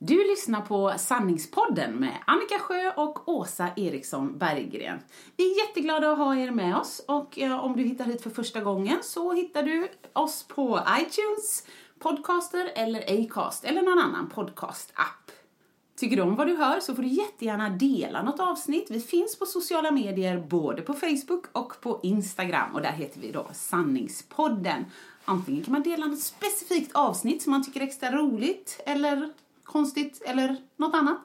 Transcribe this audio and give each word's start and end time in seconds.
Du 0.00 0.28
lyssnar 0.28 0.60
på 0.60 0.94
Sanningspodden 0.98 1.94
med 1.94 2.18
Annika 2.26 2.58
Sjö 2.58 2.92
och 2.96 3.28
Åsa 3.28 3.68
Eriksson 3.76 4.38
Berggren. 4.38 4.98
Vi 5.36 5.52
är 5.52 5.66
jätteglada 5.66 6.12
att 6.12 6.18
ha 6.18 6.36
er 6.36 6.50
med 6.50 6.76
oss 6.76 7.04
och 7.08 7.38
eh, 7.38 7.64
om 7.64 7.76
du 7.76 7.82
hittar 7.82 8.04
hit 8.04 8.22
för 8.22 8.30
första 8.30 8.60
gången 8.60 8.98
så 9.02 9.32
hittar 9.32 9.62
du 9.62 9.88
oss 10.12 10.42
på 10.48 10.80
iTunes, 11.00 11.66
Podcaster 11.98 12.72
eller 12.74 13.22
Acast 13.22 13.64
eller 13.64 13.82
någon 13.82 13.98
annan 13.98 14.30
podcast-app. 14.34 15.30
Tycker 15.96 16.16
du 16.16 16.22
om 16.22 16.36
vad 16.36 16.46
du 16.46 16.56
hör 16.56 16.80
så 16.80 16.94
får 16.94 17.02
du 17.02 17.08
jättegärna 17.08 17.70
dela 17.70 18.22
något 18.22 18.40
avsnitt. 18.40 18.90
Vi 18.90 19.00
finns 19.00 19.38
på 19.38 19.46
sociala 19.46 19.90
medier 19.90 20.38
både 20.50 20.82
på 20.82 20.94
Facebook 20.94 21.44
och 21.52 21.80
på 21.80 22.00
Instagram 22.02 22.74
och 22.74 22.82
där 22.82 22.92
heter 22.92 23.20
vi 23.20 23.32
då 23.32 23.46
Sanningspodden. 23.52 24.84
Antingen 25.24 25.64
kan 25.64 25.72
man 25.72 25.82
dela 25.82 26.06
något 26.06 26.20
specifikt 26.20 26.94
avsnitt 26.94 27.42
som 27.42 27.50
man 27.50 27.64
tycker 27.64 27.80
är 27.80 27.84
extra 27.84 28.12
roligt 28.12 28.80
eller 28.86 29.32
konstigt 29.68 30.22
eller 30.26 30.56
något 30.76 30.94
annat. 30.94 31.18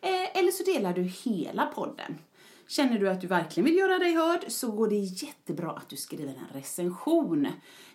Eh, 0.00 0.38
eller 0.38 0.50
så 0.50 0.62
delar 0.64 0.92
du 0.92 1.02
hela 1.02 1.66
podden. 1.66 2.18
Känner 2.66 2.98
du 2.98 3.10
att 3.10 3.20
du 3.20 3.26
verkligen 3.26 3.64
vill 3.64 3.78
göra 3.78 3.98
dig 3.98 4.14
hörd 4.14 4.44
så 4.48 4.70
går 4.70 4.88
det 4.88 4.96
jättebra 4.96 5.70
att 5.70 5.88
du 5.88 5.96
skriver 5.96 6.32
en 6.32 6.60
recension. 6.60 7.48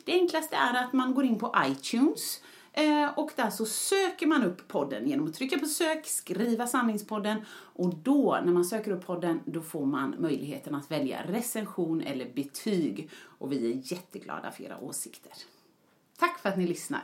Det 0.06 0.12
enklaste 0.12 0.56
är 0.56 0.84
att 0.84 0.94
man 0.94 1.14
går 1.14 1.26
in 1.26 1.40
på 1.40 1.56
iTunes 1.66 2.42
eh, 2.74 3.18
och 3.20 3.32
där 3.36 3.50
så 3.50 3.66
söker 3.66 4.28
man 4.28 4.44
upp 4.44 4.68
podden 4.68 5.08
genom 5.08 5.28
att 5.28 5.34
trycka 5.34 5.60
på 5.60 5.66
sök, 5.66 6.06
skriva 6.06 6.68
sanningspodden 6.68 7.38
och 7.52 7.96
då 7.96 8.40
när 8.46 8.54
man 8.54 8.66
söker 8.66 8.92
upp 8.92 9.06
podden 9.06 9.40
då 9.46 9.62
får 9.62 9.86
man 9.86 10.16
möjligheten 10.20 10.76
att 10.76 10.92
välja 10.92 11.24
recension 11.28 12.02
eller 12.02 12.34
betyg 12.34 13.10
och 13.40 13.52
vi 13.52 13.72
är 13.72 13.94
jätteglada 13.94 14.52
för 14.52 14.64
era 14.64 14.80
åsikter. 14.80 15.34
Tack 16.20 16.40
för 16.40 16.50
att 16.50 16.58
ni 16.58 16.68
lyssnar! 16.68 17.04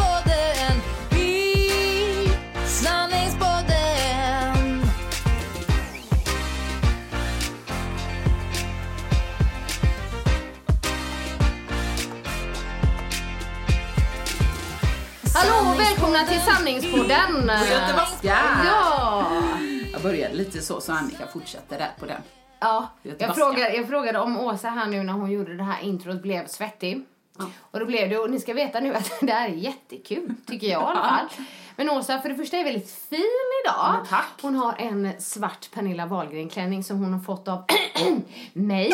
välkomna 16.21 16.25
till 16.25 16.53
Sanningspodden! 16.53 17.51
Ja! 18.21 18.65
Ja! 18.65 19.27
Jag 19.91 20.01
började 20.01 20.35
lite 20.35 20.61
så, 20.61 20.81
så 20.81 20.91
Annika 20.91 21.27
fortsätter 21.27 21.77
där 21.79 21.91
på 21.99 22.05
den. 22.05 22.21
ja. 22.59 22.89
Jag, 23.01 23.11
Göteborgska. 23.11 23.45
frågade, 23.45 23.75
jag 23.75 23.87
frågade 23.87 24.19
om 24.19 24.39
Åsa 24.39 24.69
här 24.69 24.87
nu 24.87 25.03
när 25.03 25.13
hon 25.13 25.31
gjorde 25.31 25.57
det 25.57 25.63
här 25.63 25.83
introt 25.83 26.21
blev 26.21 26.47
svettig. 26.47 27.05
Och 27.71 27.79
då 27.79 27.85
blev 27.85 28.09
det, 28.09 28.17
och 28.17 28.29
ni 28.29 28.39
ska 28.39 28.53
veta 28.53 28.79
nu 28.79 28.93
att 28.95 29.11
det 29.21 29.31
här 29.33 29.49
är 29.49 29.53
jättekul, 29.53 30.33
tycker 30.47 30.67
jag 30.67 30.81
i 30.81 30.85
alla 30.85 31.09
fall. 31.09 31.45
Men 31.75 31.89
Åsa, 31.89 32.21
för 32.21 32.29
det 32.29 32.35
första 32.35 32.57
är 32.57 32.63
väldigt 32.63 32.91
fin 32.91 33.25
idag. 33.65 33.93
Men 33.97 34.05
tack. 34.07 34.31
Hon 34.41 34.55
har 34.55 34.75
en 34.77 35.21
svart 35.21 35.71
Pernilla 35.73 36.05
Wahlgren-klänning 36.05 36.83
som 36.83 36.97
hon 36.97 37.13
har 37.13 37.19
fått 37.19 37.47
av 37.47 37.63
mig. 38.53 38.93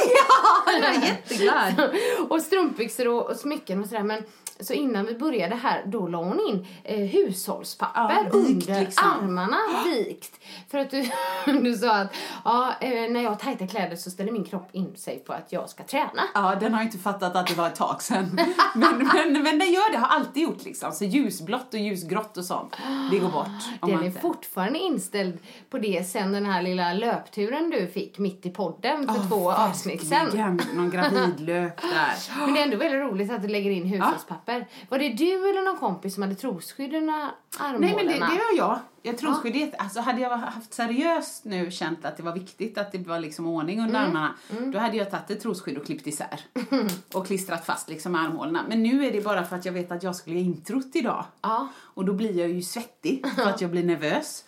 Jag 0.66 0.96
är 0.96 1.02
jätteglad. 1.02 1.90
och 2.30 2.42
strumpbyxor 2.42 3.08
och, 3.08 3.30
och 3.30 3.36
smycken 3.36 3.82
och 3.82 3.90
sådär. 3.90 4.04
Men 4.04 4.24
så 4.60 4.74
innan 4.74 5.06
vi 5.06 5.14
började 5.16 5.56
här, 5.56 5.84
då 5.86 6.08
la 6.08 6.18
hon 6.24 6.40
in 6.50 6.68
eh, 6.84 6.98
hushållspapper 7.00 8.02
Ja, 8.02 8.24
vikt 8.24 8.36
under 8.36 8.80
liksom. 8.80 9.10
armarna, 9.22 9.58
vikt. 9.86 10.40
För 10.72 10.78
att 10.78 10.92
du, 10.92 11.10
du 11.62 11.76
sa 11.76 11.96
att 11.96 12.14
ja, 12.46 12.74
eh, 12.82 12.90
när 13.12 13.22
jag 13.24 13.30
har 13.30 13.36
tajta 13.36 13.68
kläder 13.68 13.96
så 13.96 14.12
ställer 14.12 14.32
min 14.32 14.44
kropp 14.44 14.70
in 14.72 14.96
sig 14.98 15.20
på 15.20 15.34
att 15.34 15.52
jag 15.52 15.70
ska 15.70 15.84
träna. 15.84 16.22
Ja, 16.34 16.56
den 16.60 16.74
har 16.74 16.82
inte 16.84 16.98
fattat 16.98 17.36
att 17.36 17.48
det 17.48 17.54
var 17.54 17.68
ett 17.68 17.76
tag 17.76 18.02
sedan. 18.02 18.40
Men, 18.76 18.98
men, 19.14 19.44
men 19.44 19.60
den 19.60 19.72
gör 19.72 19.92
det, 19.92 19.98
har 19.98 20.08
alltid 20.08 20.44
gjort 20.44 20.64
liksom. 20.64 20.92
Så 20.92 21.06
ljusblått 21.06 21.74
och 21.74 21.80
ljusgrått 21.80 22.38
och 22.38 22.46
sånt, 22.46 22.76
det 23.12 23.20
går 23.20 23.30
bort. 23.30 23.48
Den 23.82 23.90
är 24.00 24.04
inte- 24.06 24.20
fortfarande 24.20 24.80
inställd 24.80 25.38
på 25.70 25.78
det 25.78 26.08
sen 26.08 26.32
den 26.32 26.46
här 26.46 26.62
lilla 26.62 26.94
löpturen 26.94 27.70
du 27.70 27.88
fick 27.88 28.18
mitt 28.18 28.46
i 28.46 28.50
podden 28.50 29.08
för 29.08 29.28
två 29.28 29.52
avsnitt 29.52 30.08
sen. 30.08 30.60
Någon 30.74 30.90
gravidlöp 30.90 31.82
där. 31.82 32.40
Men 32.46 32.54
det 32.54 32.60
är 32.60 32.64
ändå 32.64 32.78
väldigt 32.78 33.02
roligt 33.02 33.32
att 33.32 33.42
du 33.42 33.48
lägger 33.48 33.72
in 33.72 33.86
hushållspapper. 33.86 34.47
Var 34.90 35.00
det 35.00 35.10
du 35.10 35.50
eller 35.50 35.66
någon 35.66 35.78
kompis 35.78 36.14
som 36.14 36.24
hade 36.24 36.36
trosskydd 36.36 36.94
under 36.96 37.14
armhålorna? 37.58 37.80
Nej 37.80 37.96
men 37.96 38.08
det, 38.08 38.14
det 38.14 38.20
var 38.20 38.58
jag. 38.58 38.80
Jag 39.02 39.16
ja. 39.22 39.68
alltså 39.78 40.00
hade 40.00 40.22
jag 40.22 40.38
haft 40.38 40.74
seriöst 40.74 41.46
nu 41.46 41.72
känt 41.72 42.06
att 42.06 42.18
det 42.18 42.24
var 42.24 42.34
viktigt 42.34 42.78
att 42.78 42.92
det 42.92 42.98
var 42.98 43.20
liksom 43.20 43.48
ordning 43.48 43.80
under 43.80 44.00
Mm. 44.00 44.10
armarna, 44.10 44.36
då 44.72 44.80
hade 44.80 44.98
jag 44.98 45.12
tagit 45.12 45.30
ett 45.32 45.42
trosskydd 45.42 45.78
och 45.78 45.86
klippt 45.86 46.08
isär. 46.08 46.40
och 47.14 47.28
klistrat 47.28 47.66
fast 47.66 47.90
liksom 47.90 48.16
armhålorna. 48.16 48.64
Men 48.68 48.84
nu 48.84 49.06
är 49.06 49.12
det 49.12 49.22
bara 49.22 49.44
för 49.46 49.56
att 49.56 49.66
jag 49.66 49.74
vet 49.74 49.92
att 49.92 50.04
jag 50.04 50.16
skulle 50.16 50.40
introt 50.40 50.96
idag. 50.96 51.26
Ja. 51.42 51.68
Och 51.78 52.06
då 52.06 52.14
blir 52.14 52.40
jag 52.40 52.50
ju 52.50 52.62
svettig 52.62 53.26
för 53.36 53.50
att 53.50 53.62
jag 53.62 53.72
blir 53.72 53.84
nervös. 53.84 54.46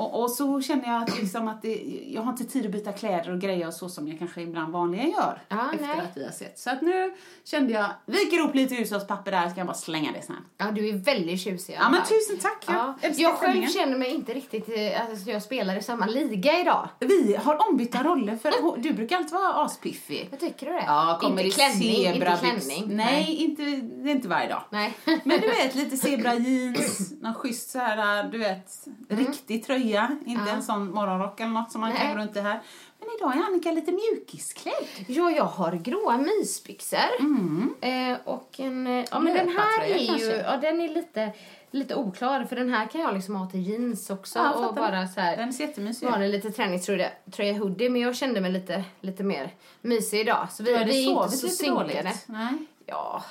Och, 0.00 0.22
och 0.22 0.30
så 0.30 0.60
känner 0.62 0.88
jag 0.92 1.02
att, 1.02 1.18
liksom 1.20 1.48
att 1.48 1.62
det, 1.62 2.02
jag 2.06 2.22
har 2.22 2.32
inte 2.32 2.44
tid 2.44 2.66
att 2.66 2.72
byta 2.72 2.92
kläder 2.92 3.32
och 3.32 3.40
grejer 3.40 3.66
och 3.66 3.74
så 3.74 3.88
som 3.88 4.08
jag 4.08 4.18
kanske 4.18 4.40
ibland 4.42 4.72
vanligen 4.72 5.10
gör 5.10 5.42
Ja, 5.48 5.70
efter 5.74 5.86
nej. 5.86 5.98
att 6.00 6.16
vi 6.16 6.24
har 6.24 6.30
sett. 6.32 6.58
Så 6.58 6.70
att 6.70 6.82
nu 6.82 7.14
kände 7.44 7.72
jag, 7.72 7.86
viker 8.06 8.40
upp 8.40 8.54
lite 8.54 8.74
hushållspapper 8.74 9.30
där 9.30 9.42
så 9.42 9.48
kan 9.48 9.56
jag 9.58 9.66
bara 9.66 9.74
slänga 9.74 10.12
det 10.12 10.22
sen. 10.22 10.36
Ja, 10.58 10.70
du 10.70 10.88
är 10.88 10.92
väldigt 10.92 11.40
tjusig 11.40 11.76
Ja 11.80 11.90
men 11.90 12.00
tusen 12.02 12.38
tack, 12.42 12.64
jag 12.66 12.74
Ja. 12.76 12.94
älskar 13.00 13.22
Jag 13.22 13.34
själv 13.34 13.50
stämningen. 13.50 13.70
känner 13.70 13.98
mig 13.98 14.14
inte 14.14 14.34
riktigt, 14.34 14.68
eh, 14.68 15.10
alltså 15.10 15.30
jag 15.30 15.42
spelar 15.42 15.76
i 15.76 15.82
samma 15.82 16.06
liga 16.06 16.60
idag. 16.60 16.88
Vi 16.98 17.36
har 17.44 17.68
ombytta 17.70 18.02
roller 18.02 18.36
för 18.36 18.80
du 18.82 18.92
brukar 18.92 19.16
alltid 19.16 19.32
vara 19.32 19.64
aspiffig. 19.64 20.28
Vad 20.30 20.40
tycker 20.40 20.66
du 20.66 20.72
det? 20.72 20.84
Ja, 20.86 21.18
kommer 21.20 21.44
inte 21.44 21.56
klänning, 21.56 22.06
inte 22.06 22.38
klänning. 22.40 22.96
Nej, 22.96 23.34
Inte, 23.36 23.62
det 24.02 24.10
är 24.10 24.14
inte 24.14 24.28
varje 24.28 24.48
dag. 24.48 24.62
Nej. 24.70 24.92
Men 25.24 25.40
du 25.40 25.48
vet, 25.48 25.74
lite 25.74 25.96
zebra 25.96 26.34
jeans, 26.34 27.12
någon 27.20 27.34
schysst 27.34 27.70
så 27.70 27.78
här, 27.78 28.28
du 28.32 28.38
vet, 28.38 28.86
riktig 29.08 29.64
tröja. 29.66 29.89
Inte 30.26 30.42
Ja. 30.48 30.54
en 30.54 30.62
sån 30.62 30.90
morgonrock 30.94 31.40
eller 31.40 31.50
något 31.50 31.72
som 31.72 31.80
man 31.80 31.90
Nej. 31.90 31.98
kan 31.98 32.10
gå 32.16 32.22
runt 32.22 32.36
i 32.36 32.40
här. 32.40 32.60
Men 33.00 33.08
idag 33.18 33.36
är 33.36 33.46
Annika 33.46 33.72
lite 33.72 33.92
mjukisklädd. 33.92 34.74
Ja, 35.06 35.30
jag 35.30 35.44
har 35.44 35.72
gråa 35.72 36.16
mysbyxor. 36.18 36.98
Eh, 37.80 38.16
och 38.24 38.60
en... 38.60 38.86
eh, 38.86 39.04
Ja, 39.10 39.18
men 39.18 39.34
den 39.34 39.48
här 39.48 39.84
är 39.84 40.18
ju... 40.18 40.26
Ja, 40.36 40.56
den 40.56 40.80
är 40.80 40.88
lite, 40.88 41.32
lite 41.70 41.94
oklar. 41.94 42.44
För 42.44 42.56
den 42.56 42.68
här 42.72 42.86
kan 42.86 43.00
jag 43.00 43.14
liksom 43.14 43.36
ha 43.36 43.46
till 43.50 43.60
jeans 43.68 44.10
också. 44.10 44.38
Ja, 44.38 44.68
och 44.68 44.74
bara 44.74 45.08
så 45.08 45.20
här... 45.20 45.36
Den 45.36 45.52
ser 45.52 45.64
jättemysig 45.66 46.06
var 46.06 46.12
ut. 46.12 46.20
det 46.20 46.28
lite 46.28 46.50
träningströja 46.50 47.08
tröja 47.32 47.52
hoodie. 47.58 47.88
Men 47.90 48.00
jag 48.00 48.16
kände 48.16 48.40
mig 48.40 48.50
lite, 48.52 48.84
lite 49.00 49.22
mer 49.22 49.54
mysig 49.80 50.20
idag. 50.20 50.48
Så 50.50 50.62
vi, 50.62 50.84
vi 50.84 51.04
är 51.06 51.10
inte 51.24 51.36
så 51.36 51.48
synkade. 51.48 52.12
Nej. 52.26 52.52
Ja. 52.86 53.22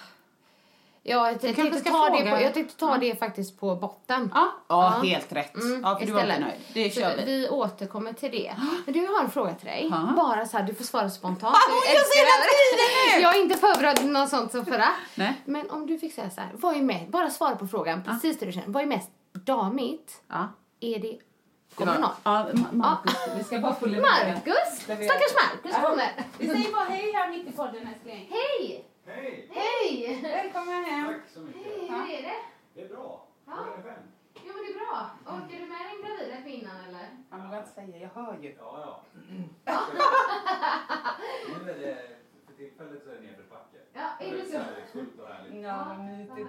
Ja, 1.09 1.31
jag, 1.31 1.41
tänkte 1.41 1.79
ta 1.91 2.09
det 2.09 2.31
på, 2.31 2.41
jag 2.41 2.53
tänkte 2.53 2.75
ta 2.79 2.97
det 2.97 3.15
faktiskt 3.19 3.59
på 3.59 3.75
botten. 3.75 4.31
Ja, 4.35 4.51
ja, 4.67 4.93
Ja. 5.03 5.09
helt 5.09 5.31
rätt. 5.31 5.55
Mm, 5.55 5.81
ja, 5.83 5.99
för 5.99 6.05
du 6.05 6.11
var 6.11 6.19
istället. 6.21 6.39
nöjd. 6.47 6.59
Det 6.73 6.93
Så 6.93 6.99
kör 7.01 7.15
vi. 7.17 7.23
vi 7.25 7.49
återkommer 7.49 8.13
till 8.13 8.31
det. 8.31 8.55
Men 8.85 8.93
du, 8.93 9.03
jag 9.03 9.11
har 9.11 9.23
en 9.23 9.31
fråga 9.31 9.53
till 9.53 9.65
dig. 9.67 9.87
Ja. 9.91 10.13
Bara 10.17 10.45
så 10.45 10.57
här, 10.57 10.63
du 10.63 10.73
får 10.75 10.83
svara 10.83 11.09
spontant. 11.09 11.55
Ah, 11.55 11.59
Jag 11.85 11.93
hela 11.93 12.31
det! 13.15 13.21
Jag 13.21 13.29
har 13.29 13.41
inte 13.41 13.57
förberett 13.57 14.05
något 14.05 14.29
sånt 14.29 14.51
som 14.51 14.65
förra. 14.65 14.87
Nej. 15.15 15.33
Men 15.45 15.69
om 15.69 15.87
du 15.87 15.99
fick 15.99 16.13
säga 16.13 16.29
så 16.29 16.41
här, 16.41 16.49
vad 16.53 16.75
är 16.75 16.81
mest, 16.81 17.07
bara 17.07 17.29
svara 17.29 17.55
på 17.55 17.67
frågan 17.67 18.03
precis 18.03 18.39
det 18.39 18.45
du 18.45 18.51
känner. 18.51 18.67
Vad 18.67 18.83
är 18.83 18.87
mest 18.87 19.09
damigt, 19.33 20.21
Ja. 20.29 20.47
är 20.79 20.99
det... 20.99 21.17
Kommer 21.75 21.99
någon? 21.99 22.09
Ja, 22.23 22.47
Ma- 22.53 22.73
Marcus. 22.75 23.15
Vi 23.37 23.43
ska 23.43 23.59
bara 23.59 23.73
få. 23.75 23.87
Marcus! 23.87 24.79
Stackars 24.83 25.33
Marcus 25.35 25.75
kommer. 25.81 26.11
Vi 26.37 26.47
säger 26.47 26.71
bara 26.71 26.83
hej 26.89 27.11
här 27.13 27.29
mitt 27.29 27.47
i 27.47 27.51
podden 27.51 27.87
älskling. 27.93 28.29
Hej! 28.31 28.85
Hej! 29.15 29.49
Hej! 29.51 30.19
Välkommen 30.23 30.83
hem. 30.83 31.07
Tack 31.07 31.29
så 31.33 31.39
mycket. 31.39 31.63
Hej, 31.63 31.89
hur 31.89 32.17
är 32.17 32.21
det? 32.21 32.35
Det 32.73 32.81
är 32.81 32.89
bra. 32.89 33.25
Ja. 33.45 33.53
Hur 33.53 33.73
är 33.73 33.77
det 33.77 33.83
själv? 33.83 34.03
Jo 34.33 34.53
men 34.53 34.63
det 34.65 34.71
är 34.71 34.79
bra. 34.79 35.09
Orkar 35.25 35.59
du 35.59 35.65
med 35.65 35.79
din 35.89 36.01
gravida 36.05 36.41
kvinnan 36.41 36.75
eller? 36.87 37.07
Jag 37.31 37.37
vågar 37.37 37.57
inte 37.57 37.69
säga, 37.69 37.97
jag 37.97 38.09
hör 38.09 38.37
ju. 38.41 38.55
Ja, 38.59 39.03
ja. 39.65 39.81
nu 41.65 41.71
är 41.71 41.79
det, 41.79 41.97
för 42.47 42.53
tillfället 42.53 43.03
så 43.03 43.09
är 43.09 43.15
det 43.15 43.21
nedförsbacke. 43.21 43.77
Ja, 43.93 44.09
är 44.19 44.31
det 44.31 44.45
så? 44.45 44.51
Kärleksfullt 44.51 45.19
och 45.19 45.27
härligt. 45.27 45.63
Ja, 45.63 45.97
mysigt. 45.97 46.37
Jag 46.37 46.45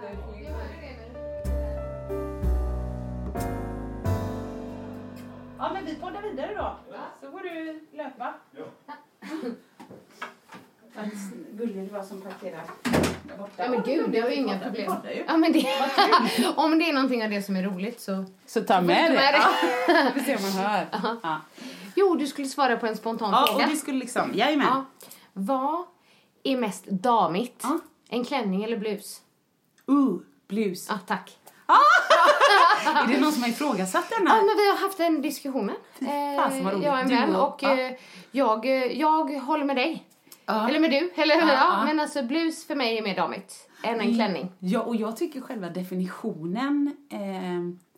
hörde 0.53 0.77
det 0.81 0.97
men... 1.01 1.31
Ja, 5.59 5.73
men 5.73 5.85
vi 5.85 5.97
poddar 5.97 6.23
vidare 6.23 6.55
då. 6.55 6.97
Så 7.21 7.31
får 7.31 7.41
du 7.41 7.87
löpa. 7.93 8.35
Ja. 8.51 8.65
Gullig 11.53 11.77
du 11.77 11.87
var 11.95 12.03
som 12.03 12.21
parkerar 12.21 12.63
där 13.23 13.37
borta. 13.39 13.53
Ja 13.57 13.69
men 13.71 13.83
gud, 13.83 14.11
det 14.11 14.21
var 14.21 14.29
ju 14.29 14.35
inga 14.35 14.55
Vi 14.59 14.65
problem. 14.65 15.25
Ja, 15.27 15.37
men 15.37 15.53
det, 15.53 15.67
om 16.57 16.79
det 16.79 16.89
är 16.89 16.93
någonting 16.93 17.25
av 17.25 17.31
det 17.31 17.43
som 17.43 17.57
är 17.57 17.63
roligt 17.63 18.01
så... 18.01 18.25
Så 18.47 18.61
ta 18.61 18.81
med 18.81 19.13
med 19.13 19.35
det. 19.35 19.43
Ja, 19.93 20.11
vi 20.15 20.21
ser 20.21 20.37
om 20.37 20.43
man 20.43 20.53
hör. 20.53 20.87
Ja. 21.23 21.41
Jo, 21.95 22.15
du 22.15 22.27
skulle 22.27 22.49
svara 22.49 22.77
på 22.77 22.87
en 22.87 22.97
spontan 22.97 23.31
ja, 23.33 23.47
fråga. 23.49 23.65
och 23.65 23.71
det 23.71 23.77
skulle 23.77 23.99
liksom, 23.99 24.31
jajamän. 24.35 24.67
Ja. 24.71 24.85
Vad 25.33 25.85
är 26.43 26.57
mest 26.57 26.87
damigt? 26.87 27.61
Ja. 27.63 27.79
En 28.09 28.25
klänning 28.25 28.65
eller 28.65 28.77
blus? 28.77 29.21
Uh, 29.91 30.17
blus. 30.49 30.87
Ja, 30.89 30.99
tack. 31.07 31.37
Är 32.87 33.07
det 33.15 33.21
någon 33.21 33.33
som 33.33 33.43
har 33.43 33.51
ifrågasatt 33.51 34.11
denna? 34.19 34.31
Ja, 34.31 34.37
men 34.37 34.57
vi 34.57 34.71
har 34.71 34.77
haft 34.77 34.99
den 34.99 35.23
diskussionen. 35.23 35.77
fasen 36.37 36.65
vad 36.65 36.75
roligt. 36.75 36.85
jag 36.87 36.93
och 36.95 37.01
en 37.01 37.09
vän 37.09 37.37
och- 37.37 37.65
eh, 37.65 37.93
jag, 38.31 38.67
eh, 38.67 39.01
jag 39.01 39.39
håller 39.41 39.65
med 39.65 39.77
dig. 39.77 40.07
Ja. 40.47 40.69
Eller 40.69 40.81
med 40.81 40.91
du. 40.91 41.23
Eller, 41.23 41.35
ja, 41.35 41.53
ja. 41.53 41.85
Men 41.85 42.01
alltså 42.01 42.23
blus 42.23 42.67
för 42.67 42.75
mig 42.75 42.99
är 42.99 43.03
mer 43.03 43.17
damigt 43.17 43.69
än 43.83 44.01
en 44.01 44.15
klänning. 44.15 44.53
Ja, 44.59 44.81
och 44.81 44.97
jag 44.97 45.17
tycker 45.17 45.41
själva 45.41 45.69
definitionen... 45.69 46.97
Eh, 47.11 47.91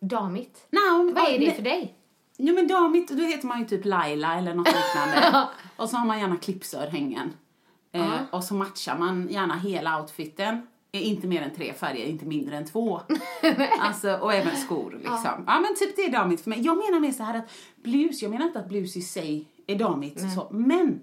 Damigt. 0.00 0.66
no, 0.70 1.12
Vad 1.14 1.28
är 1.28 1.38
det 1.38 1.52
för 1.52 1.62
dig? 1.62 1.94
Jo 2.36 2.54
men 2.54 2.68
damigt, 2.68 3.10
då 3.10 3.22
heter 3.24 3.46
man 3.46 3.58
ju 3.58 3.64
typ 3.64 3.84
Laila 3.84 4.38
eller 4.38 4.54
något 4.54 4.66
liknande. 4.66 5.48
och 5.76 5.88
så 5.88 5.96
har 5.96 6.06
man 6.06 6.18
gärna 6.18 6.36
clipsörhängen. 6.36 7.32
Eh, 7.92 8.20
och 8.30 8.44
så 8.44 8.54
matchar 8.54 8.98
man 8.98 9.28
gärna 9.30 9.54
hela 9.54 10.00
outfiten. 10.00 10.66
Inte 10.92 11.26
mer 11.26 11.42
än 11.42 11.54
tre 11.54 11.72
färger, 11.72 12.06
inte 12.06 12.24
mindre 12.24 12.56
än 12.56 12.64
två. 12.64 13.00
alltså, 13.78 14.12
och 14.12 14.34
även 14.34 14.56
skor 14.56 14.90
liksom. 14.98 15.44
Ja. 15.46 15.60
men 15.60 15.76
typ 15.78 15.96
det 15.96 16.02
är 16.02 16.12
damigt 16.12 16.42
för 16.42 16.50
mig. 16.50 16.60
Jag 16.60 16.76
menar 16.76 17.00
mer 17.00 17.12
så 17.12 17.22
här 17.22 17.38
att 17.38 17.50
blus, 17.76 18.22
jag 18.22 18.30
menar 18.30 18.46
inte 18.46 18.58
att 18.58 18.68
blus 18.68 18.96
i 18.96 19.02
sig 19.02 19.48
är 19.66 19.78
damigt 19.78 20.20
så, 20.34 20.48
men 20.50 21.02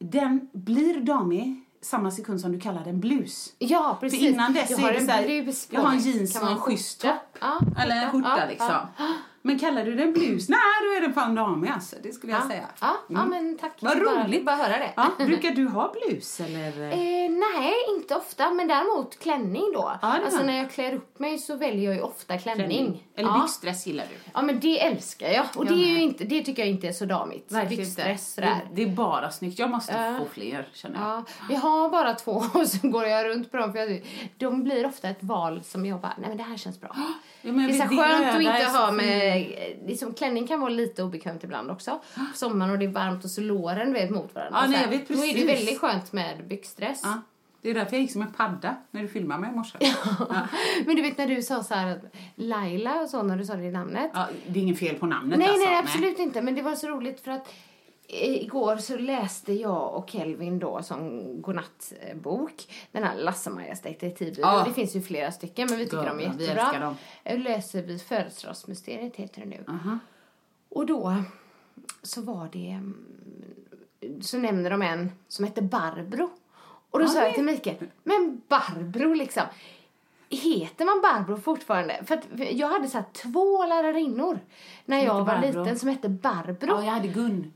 den 0.00 0.48
blir 0.52 1.00
damig 1.00 1.64
samma 1.82 2.10
sekund 2.10 2.40
som 2.40 2.52
du 2.52 2.60
kallar 2.60 2.84
den 2.84 3.00
blus. 3.00 3.52
Ja, 3.58 3.98
precis. 4.00 4.20
För 4.20 4.26
innan 4.26 4.52
dess 4.52 4.70
jag 4.70 4.78
har 4.78 4.88
är 4.88 4.92
det 4.92 4.98
en 4.98 5.06
så 5.06 5.12
här, 5.12 5.24
blus 5.24 5.66
på 5.66 5.74
jag 5.74 5.80
har 5.80 5.92
en 5.92 5.98
jeans 5.98 6.42
och 6.42 6.50
en 6.50 6.58
schysst 6.58 7.00
topp. 7.00 7.38
Ja, 7.40 7.60
Eller 7.82 7.96
en 7.96 8.10
skjorta 8.10 8.38
ja, 8.38 8.46
liksom. 8.48 8.68
ja. 8.98 9.08
Men 9.48 9.58
kallar 9.58 9.84
du 9.84 9.94
den 9.94 10.12
blus? 10.12 10.48
Nej, 10.48 10.58
då 10.84 10.96
är 10.96 11.00
den 11.00 11.12
fan 11.12 11.34
damig 11.34 11.70
alltså. 11.70 11.96
Det 12.02 12.12
skulle 12.12 12.32
jag 12.32 12.42
Ja, 12.42 12.48
säga. 12.48 12.66
ja, 12.80 12.96
ja, 13.08 13.18
Mm. 13.20 13.30
men 13.30 13.58
tack. 13.58 13.72
Vad 13.80 13.98
roligt. 13.98 14.44
Bara 14.46 14.56
höra 14.56 14.78
det. 14.78 14.92
Ja, 14.96 15.10
brukar 15.18 15.50
du 15.50 15.66
ha 15.68 15.92
blus 16.08 16.40
eller? 16.40 16.68
Eh, 16.98 17.30
nej, 17.30 17.74
inte 17.96 18.14
ofta. 18.14 18.50
Men 18.50 18.68
däremot 18.68 19.18
klänning 19.18 19.64
då. 19.74 19.98
Ja, 20.02 20.18
alltså 20.24 20.42
när 20.42 20.56
jag 20.56 20.70
klär 20.70 20.94
upp 20.94 21.18
mig 21.18 21.38
så 21.38 21.56
väljer 21.56 21.84
jag 21.84 21.94
ju 21.94 22.00
ofta 22.00 22.38
klänning. 22.38 23.04
Eller 23.16 23.28
ja. 23.28 23.42
byxdress 23.42 23.86
gillar 23.86 24.04
du? 24.10 24.30
Ja, 24.34 24.42
men 24.42 24.60
det 24.60 24.80
älskar 24.86 25.28
jag. 25.28 25.44
Och 25.56 25.66
det, 25.66 25.74
är 25.74 25.88
ju 25.88 26.02
inte, 26.02 26.24
det 26.24 26.42
tycker 26.42 26.62
jag 26.62 26.70
inte 26.70 26.88
är 26.88 26.92
så 26.92 27.04
damigt. 27.04 27.52
Verkligen 27.52 27.84
Byxdress. 27.84 28.34
Det, 28.34 28.60
det 28.72 28.82
är 28.82 28.86
bara 28.86 29.30
snyggt. 29.30 29.58
Jag 29.58 29.70
måste 29.70 29.92
Ja. 29.92 30.18
få 30.18 30.24
fler 30.34 30.68
känner 30.72 31.00
jag. 31.00 31.08
Ja, 31.08 31.24
jag 31.50 31.60
har 31.60 31.88
bara 31.88 32.14
två 32.14 32.32
och 32.54 32.66
så 32.68 32.88
går 32.88 33.04
jag 33.06 33.26
runt 33.26 33.50
på 33.50 33.56
dem. 33.56 33.72
För 33.72 33.78
jag, 33.78 34.02
de 34.38 34.64
blir 34.64 34.86
ofta 34.86 35.08
ett 35.08 35.22
val 35.22 35.60
som 35.64 35.86
jag 35.86 36.00
bara, 36.00 36.12
nej 36.18 36.28
men 36.28 36.36
det 36.38 36.42
här 36.44 36.56
känns 36.56 36.80
bra. 36.80 36.90
Ja, 36.94 37.02
det 37.42 37.48
är 37.64 37.72
så 37.72 37.82
det 37.94 37.96
skönt 38.02 38.26
att 38.36 38.40
inte 38.42 38.78
ha 38.78 38.92
med... 38.92 39.37
Liksom, 39.86 40.14
klänning 40.14 40.46
kan 40.46 40.60
vara 40.60 40.70
lite 40.70 41.02
obekvämt 41.02 41.44
ibland 41.44 41.70
också. 41.70 42.00
På 42.14 42.36
sommaren 42.36 42.70
och 42.70 42.78
det 42.78 42.84
är 42.84 42.88
varmt 42.88 43.24
och 43.24 43.30
så 43.30 43.40
låren 43.40 43.92
vet 43.92 44.10
mot 44.10 44.34
varandra. 44.34 44.58
Ja, 44.62 44.66
nej, 44.68 44.82
jag 44.82 44.88
vet 44.88 45.08
Då 45.08 45.24
är 45.24 45.34
det 45.34 45.44
väldigt 45.44 45.80
skönt 45.80 46.12
med 46.12 46.48
byxdress. 46.48 47.00
Ja. 47.04 47.20
Det 47.62 47.70
är 47.70 47.74
därför 47.74 47.92
jag 47.92 48.00
gick 48.00 48.12
som 48.12 48.22
en 48.22 48.32
padda 48.32 48.76
när 48.90 49.02
du 49.02 49.08
filmade 49.08 49.40
mig 49.40 49.50
i 49.50 49.56
morse. 49.56 49.78
Men 50.86 50.96
du 50.96 51.02
vet 51.02 51.18
när 51.18 51.26
du 51.26 51.42
sa 51.42 51.62
så 51.62 51.74
här 51.74 51.96
att 51.96 52.04
Laila 52.34 53.00
och 53.00 53.08
så 53.08 53.22
när 53.22 53.36
du 53.36 53.44
sa 53.44 53.54
det 53.54 53.70
namnet. 53.70 54.10
Ja, 54.14 54.28
det 54.46 54.58
är 54.58 54.62
inget 54.62 54.78
fel 54.78 54.94
på 54.94 55.06
namnet 55.06 55.38
nej, 55.38 55.48
alltså. 55.48 55.64
nej, 55.64 55.78
absolut 55.78 56.18
inte. 56.18 56.42
Men 56.42 56.54
det 56.54 56.62
var 56.62 56.74
så 56.74 56.88
roligt 56.88 57.20
för 57.20 57.30
att 57.30 57.46
eh, 57.46 57.52
igår 58.10 58.76
så 58.76 58.96
läste 58.96 59.52
jag 59.52 59.94
och 59.94 60.10
Kelvin 60.10 60.58
då 60.58 60.82
som 60.82 61.22
godnattbok. 61.42 62.66
Den 62.92 63.02
här 63.02 63.16
Lasse-Majas 63.16 63.82
detektivbyrå. 63.82 64.46
Ja. 64.48 64.64
Det 64.66 64.72
finns 64.72 64.96
ju 64.96 65.02
flera 65.02 65.32
stycken 65.32 65.66
men 65.70 65.78
vi 65.78 65.84
tycker 65.84 65.96
de 65.96 66.20
är 66.20 66.22
Galna, 66.22 66.34
vi 66.36 66.44
jättebra. 66.44 66.62
älskar 66.62 66.80
dem. 66.80 66.96
Jag 67.24 67.40
läser 67.40 67.82
vi 67.82 67.98
Födelsedagsmysteriet 67.98 69.16
heter 69.16 69.40
det 69.40 69.46
nu. 69.46 69.64
Och 70.68 70.86
då 70.86 71.14
så 72.02 72.22
var 72.22 72.48
det 72.52 72.70
mm, 72.70 73.04
så 74.20 74.38
nämner 74.38 74.70
de 74.70 74.82
en 74.82 75.12
som 75.28 75.44
heter 75.44 75.62
Barbro. 75.62 76.30
Och 76.90 76.98
då 76.98 77.08
sa 77.08 77.22
jag 77.22 77.34
till 77.34 77.44
Mikael, 77.44 77.76
men 78.04 78.42
Barbro 78.48 79.14
liksom. 79.14 79.42
Heter 80.30 80.84
man 80.84 81.00
Barbro 81.02 81.36
fortfarande? 81.40 82.04
För 82.06 82.20
jag 82.52 82.68
hade 82.68 82.88
så 82.88 83.04
två 83.12 83.66
lärarinnor 83.66 84.40
när 84.84 84.96
jag 84.96 85.04
hette 85.04 85.14
var 85.14 85.24
Barbro? 85.24 85.62
liten 85.62 85.78
som 85.78 85.88
hette 85.88 86.08
Barbro. 86.08 86.66
Ja, 86.68 86.84
jag 86.84 86.92
hade 86.92 87.08
Gun. 87.08 87.52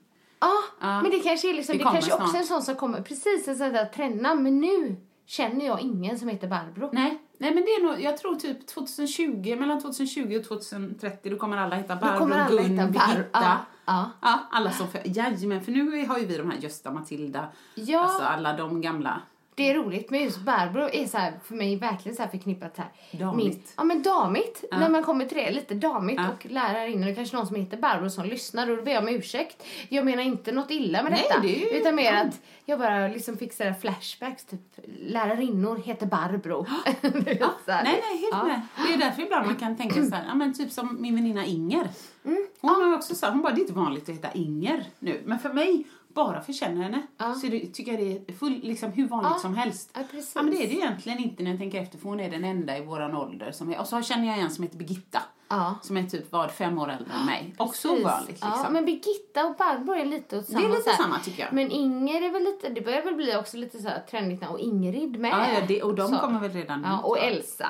Ja, 0.81 1.03
men 1.03 1.11
det 1.11 1.19
kanske 1.19 1.51
är 1.51 1.55
liksom, 1.55 1.79
Det 1.79 1.85
det, 1.85 1.91
kanske 1.91 2.13
också 2.13 2.25
snart. 2.27 2.35
är 2.35 2.39
en 2.39 2.47
sån 2.47 2.63
som 2.63 2.75
kommer 2.75 3.01
precis 3.03 3.49
en 3.49 3.57
sån 3.57 3.73
där 3.73 3.85
trendnamn. 3.85 4.43
Men 4.43 4.61
nu 4.61 4.97
känner 5.27 5.67
jag 5.67 5.81
ingen 5.81 6.19
som 6.19 6.29
heter 6.29 6.49
Barbro. 6.49 6.91
Nej, 6.93 7.19
nej 7.39 7.55
men 7.55 7.63
det 7.63 7.69
är 7.71 7.83
nog, 7.83 8.01
jag 8.01 8.17
tror 8.19 8.35
typ 8.35 8.67
2020, 8.67 9.57
mellan 9.59 9.81
2020 9.83 10.37
och 10.39 10.45
2030, 10.45 11.31
då 11.31 11.37
kommer 11.37 11.57
alla 11.57 11.77
heta 11.77 11.97
Barbro, 11.97 12.19
kommer 12.19 12.39
alla 12.39 12.51
Gun, 12.63 12.77
Birgitta. 12.77 13.29
ja, 13.33 13.59
ja. 13.85 14.11
Ja, 14.23 14.39
alla 14.51 14.71
som 14.71 14.87
jajamän, 15.05 15.65
för 15.65 15.73
nu 15.73 16.07
har 16.07 16.19
ju 16.19 16.27
vi 16.27 16.37
de 16.37 16.51
här 16.51 16.59
Gösta, 16.59 16.91
Matilda, 16.91 17.47
Ja. 17.75 18.01
alltså 18.01 18.23
alla 18.23 18.57
de 18.57 18.81
gamla. 18.81 19.21
Det 19.55 19.71
är 19.71 19.75
roligt, 19.75 20.11
men 20.11 20.23
just 20.23 20.39
Barbro 20.41 20.89
är 20.93 21.07
så 21.07 21.19
här, 21.19 21.33
för 21.45 21.55
mig 21.55 21.77
verkligen 21.77 22.17
så 22.17 22.23
här 22.23 22.31
förknippat 22.31 22.77
så 22.77 22.83
här. 22.83 23.19
Damigt. 23.19 23.73
ja 23.77 23.85
men 23.85 24.03
damigt, 24.03 24.65
när 24.73 24.89
man 24.89 25.03
kommer 25.03 25.25
till 25.25 25.37
det, 25.37 25.51
lite 25.51 25.75
damigt 25.75 26.21
Ja. 26.21 26.29
och 26.29 26.47
lärarinnor, 26.51 27.07
det 27.07 27.15
kanske 27.15 27.37
någon 27.37 27.47
som 27.47 27.57
heter 27.57 27.77
Barbro 27.77 28.11
som 28.11 28.25
lyssnar 28.25 28.71
och 28.71 28.77
då 28.77 28.83
ber 28.83 28.93
jag 28.93 29.03
om 29.03 29.09
ursäkt. 29.09 29.65
Jag 29.89 30.05
menar 30.05 30.23
inte 30.23 30.53
något 30.53 30.71
illa 30.71 31.03
med 31.03 31.13
Nej, 31.13 31.25
detta. 31.29 31.41
det 31.41 31.63
är 31.77 31.81
utan 31.81 31.95
mer 31.95 32.13
att 32.15 32.41
jag 32.65 32.79
bara 32.79 33.09
liksom 33.09 33.37
fick 33.37 33.53
sådär 33.53 33.75
flashbacks, 33.81 34.45
typ 34.45 34.61
lärarinnor 34.99 35.77
heter 35.77 36.07
Barbro. 36.07 36.67
Ja, 37.03 37.51
nej, 37.67 37.85
nej, 37.85 38.19
helt 38.21 38.29
Ja. 38.33 38.45
med. 38.45 38.61
Det 38.87 38.95
är 38.95 38.99
därför 38.99 39.23
ibland 39.23 39.47
man 39.47 39.57
kan 39.57 39.77
tänka 39.77 40.05
så 40.05 40.15
här, 40.15 40.25
ja 40.29 40.35
men 40.35 40.55
typ 40.55 40.73
som 40.73 40.97
min 41.03 41.15
väninna 41.15 41.45
Inger. 41.47 41.89
Mm. 42.25 42.47
Hon 42.61 42.71
har 42.71 42.95
också 42.95 43.15
så 43.15 43.27
här, 43.27 43.33
hon 43.33 43.43
bara, 43.43 43.53
det 43.53 43.59
är 43.59 43.63
inte 43.63 43.73
vanligt 43.73 44.03
att 44.09 44.15
heta 44.15 44.33
Inger 44.33 44.85
nu. 44.99 45.23
Men 45.25 45.39
för 45.39 45.53
mig, 45.53 45.85
bara 46.15 46.41
för 46.43 46.53
att 46.53 46.57
känna 46.57 46.83
henne, 46.83 47.03
Ja. 47.19 47.35
så 47.35 47.47
det, 47.47 47.67
tycker 47.67 47.93
jag 47.93 48.01
det 48.01 48.33
är 48.33 48.37
full, 48.37 48.61
liksom 48.63 48.93
hur 48.93 49.09
vanligt 49.09 49.33
Ja. 49.35 49.39
som 49.39 49.55
helst. 49.57 49.91
Ja, 49.95 50.01
precis. 50.11 50.35
men 50.35 50.47
det 50.51 50.57
är 50.65 50.69
det 50.69 50.75
egentligen 50.75 51.19
inte 51.19 51.43
när 51.43 51.51
jag 51.51 51.59
tänker 51.61 51.83
efter, 51.83 51.99
för 51.99 52.09
hon 52.09 52.21
är 52.21 52.31
den 52.31 52.45
enda 52.45 52.79
i 52.79 52.85
våran 52.85 53.17
ålder 53.17 53.53
som 53.53 53.71
är, 53.73 53.81
och 53.81 53.87
så 53.87 54.03
känner 54.03 54.27
jag 54.29 54.39
en 54.39 54.51
som 54.51 54.65
heter 54.65 54.77
Birgitta. 54.79 55.23
Ja. 55.49 55.75
Som 55.83 55.97
är 55.97 56.03
typ, 56.03 56.33
vad, 56.33 56.51
fem 56.51 56.79
år 56.79 56.91
äldre 56.91 57.13
än 57.21 57.27
mig. 57.27 57.55
Också 57.59 57.89
Precis. 57.89 58.05
ovanligt 58.05 58.29
liksom. 58.31 58.51
Ja, 58.65 58.71
men 58.71 58.85
Birgitta 58.85 59.47
och 59.47 59.57
Barbro 59.57 59.95
är 59.95 60.05
lite 60.05 60.39
åt 60.39 60.47
samma 60.47 60.61
Det 60.61 60.67
är 60.67 60.71
lite 60.77 60.91
samma, 60.91 61.19
tycker 61.19 61.43
jag. 61.45 61.53
Men 61.53 61.71
Inger 61.71 62.23
är 62.23 62.31
väl 62.31 62.43
lite, 62.43 62.69
det 62.69 62.81
börjar 62.81 63.03
väl 63.03 63.15
bli 63.15 63.37
också 63.37 63.57
lite 63.57 63.79
så 63.83 63.89
här 63.89 64.01
trendigt. 64.11 64.49
Och 64.49 64.59
Ingrid 64.59 65.21
med. 65.21 65.31
Ja, 65.31 65.47
ja, 65.55 65.61
det, 65.69 65.83
och 65.83 65.95
de 65.95 66.09
Så. 66.09 66.17
kommer 66.19 66.41
väl 66.41 66.51
redan 66.53 66.81
nu. 66.83 66.89
Ja, 66.89 66.99
och 66.99 67.17
tror 67.17 67.27
jag. 67.27 67.37
Elsa. 67.37 67.69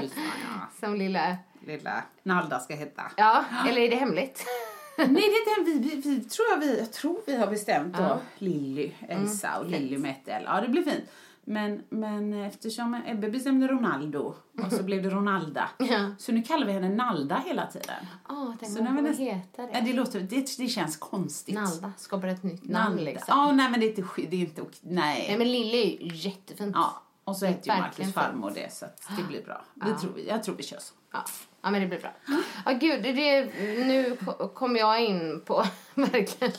Elsa, 0.00 0.20
ja. 0.20 0.66
Som 0.86 0.94
lilla, 0.94 1.36
Lilla 1.66 2.02
Nalda 2.22 2.58
ska 2.58 2.74
heta. 2.74 3.02
ja, 3.16 3.44
eller 3.68 3.80
är 3.80 3.90
det 3.90 3.96
hemligt? 3.96 4.44
Nej, 4.96 5.06
det 5.08 5.20
är 5.20 5.56
den 5.56 5.64
vi, 5.82 5.88
vi, 5.88 5.96
vi, 6.10 6.20
tror 6.24 6.46
jag, 6.50 6.58
vi, 6.58 6.78
jag 6.78 6.92
tror 6.92 7.20
vi 7.26 7.36
har 7.36 7.46
bestämt 7.46 7.96
då. 7.96 8.18
Lilly, 8.38 8.92
Elsa 9.08 9.58
och 9.58 9.66
Lilly 9.66 9.98
med 9.98 10.10
ett 10.10 10.28
L. 10.28 10.42
Ja, 10.46 10.60
det 10.60 10.68
blir 10.68 10.82
fint. 10.82 11.04
Men, 11.48 11.82
men 11.88 12.32
eftersom 12.32 13.02
Ebbe 13.06 13.30
bestämde 13.30 13.66
Ronaldo 13.68 14.34
och 14.64 14.72
så 14.72 14.82
blev 14.82 15.02
det 15.02 15.10
Ronalda. 15.10 15.68
Ja. 15.78 16.10
Så 16.18 16.32
nu 16.32 16.42
kallar 16.42 16.66
vi 16.66 16.72
henne 16.72 16.88
Nalda 16.88 17.42
hela 17.46 17.66
tiden. 17.66 18.06
Ja, 18.28 18.56
tänk 18.60 18.72
Så 18.72 18.82
hon 18.84 19.04
näst- 19.04 19.20
heter 19.20 19.68
Ja, 19.72 19.80
det. 19.80 19.86
det, 19.86 19.92
låter, 19.92 20.20
det, 20.20 20.56
det 20.58 20.68
känns 20.68 20.96
konstigt. 20.96 21.54
Nalda, 21.54 21.92
skapar 21.98 22.28
ett 22.28 22.42
nytt 22.42 22.64
namn 22.68 22.96
Nalda. 22.96 23.02
liksom. 23.10 23.24
Ja, 23.28 23.52
nej 23.52 23.70
men 23.70 23.80
det 23.80 23.86
är 23.86 23.88
inte, 23.98 24.02
det 24.30 24.36
är 24.36 24.40
inte 24.40 24.62
ok- 24.62 24.78
nej. 24.80 25.24
Nej 25.28 25.38
men 25.38 25.52
Lille 25.52 25.76
är 25.76 26.02
ju 26.02 26.14
jättefint. 26.28 26.72
Ja, 26.74 27.02
och 27.24 27.36
så 27.36 27.46
heter 27.46 27.74
ju 27.74 27.80
Marcus 27.80 28.12
farmor 28.14 28.52
det 28.54 28.72
så 28.72 28.86
det 29.16 29.22
blir 29.28 29.44
bra. 29.44 29.64
Vi 29.74 29.92
tror, 30.00 30.20
jag 30.20 30.42
tror 30.44 30.54
vi 30.56 30.62
kör 30.62 30.78
så. 30.78 30.94
Ja. 31.12 31.24
Ja, 31.66 31.70
men 31.70 31.80
det 31.80 31.86
blir 31.86 31.98
bra. 32.00 32.10
Ja, 32.64 32.72
gud, 32.72 33.02
det, 33.02 33.44
nu 33.86 34.16
ko- 34.24 34.48
kommer 34.48 34.80
jag 34.80 35.00
in 35.04 35.40
på 35.46 35.64
verkligen 35.94 36.52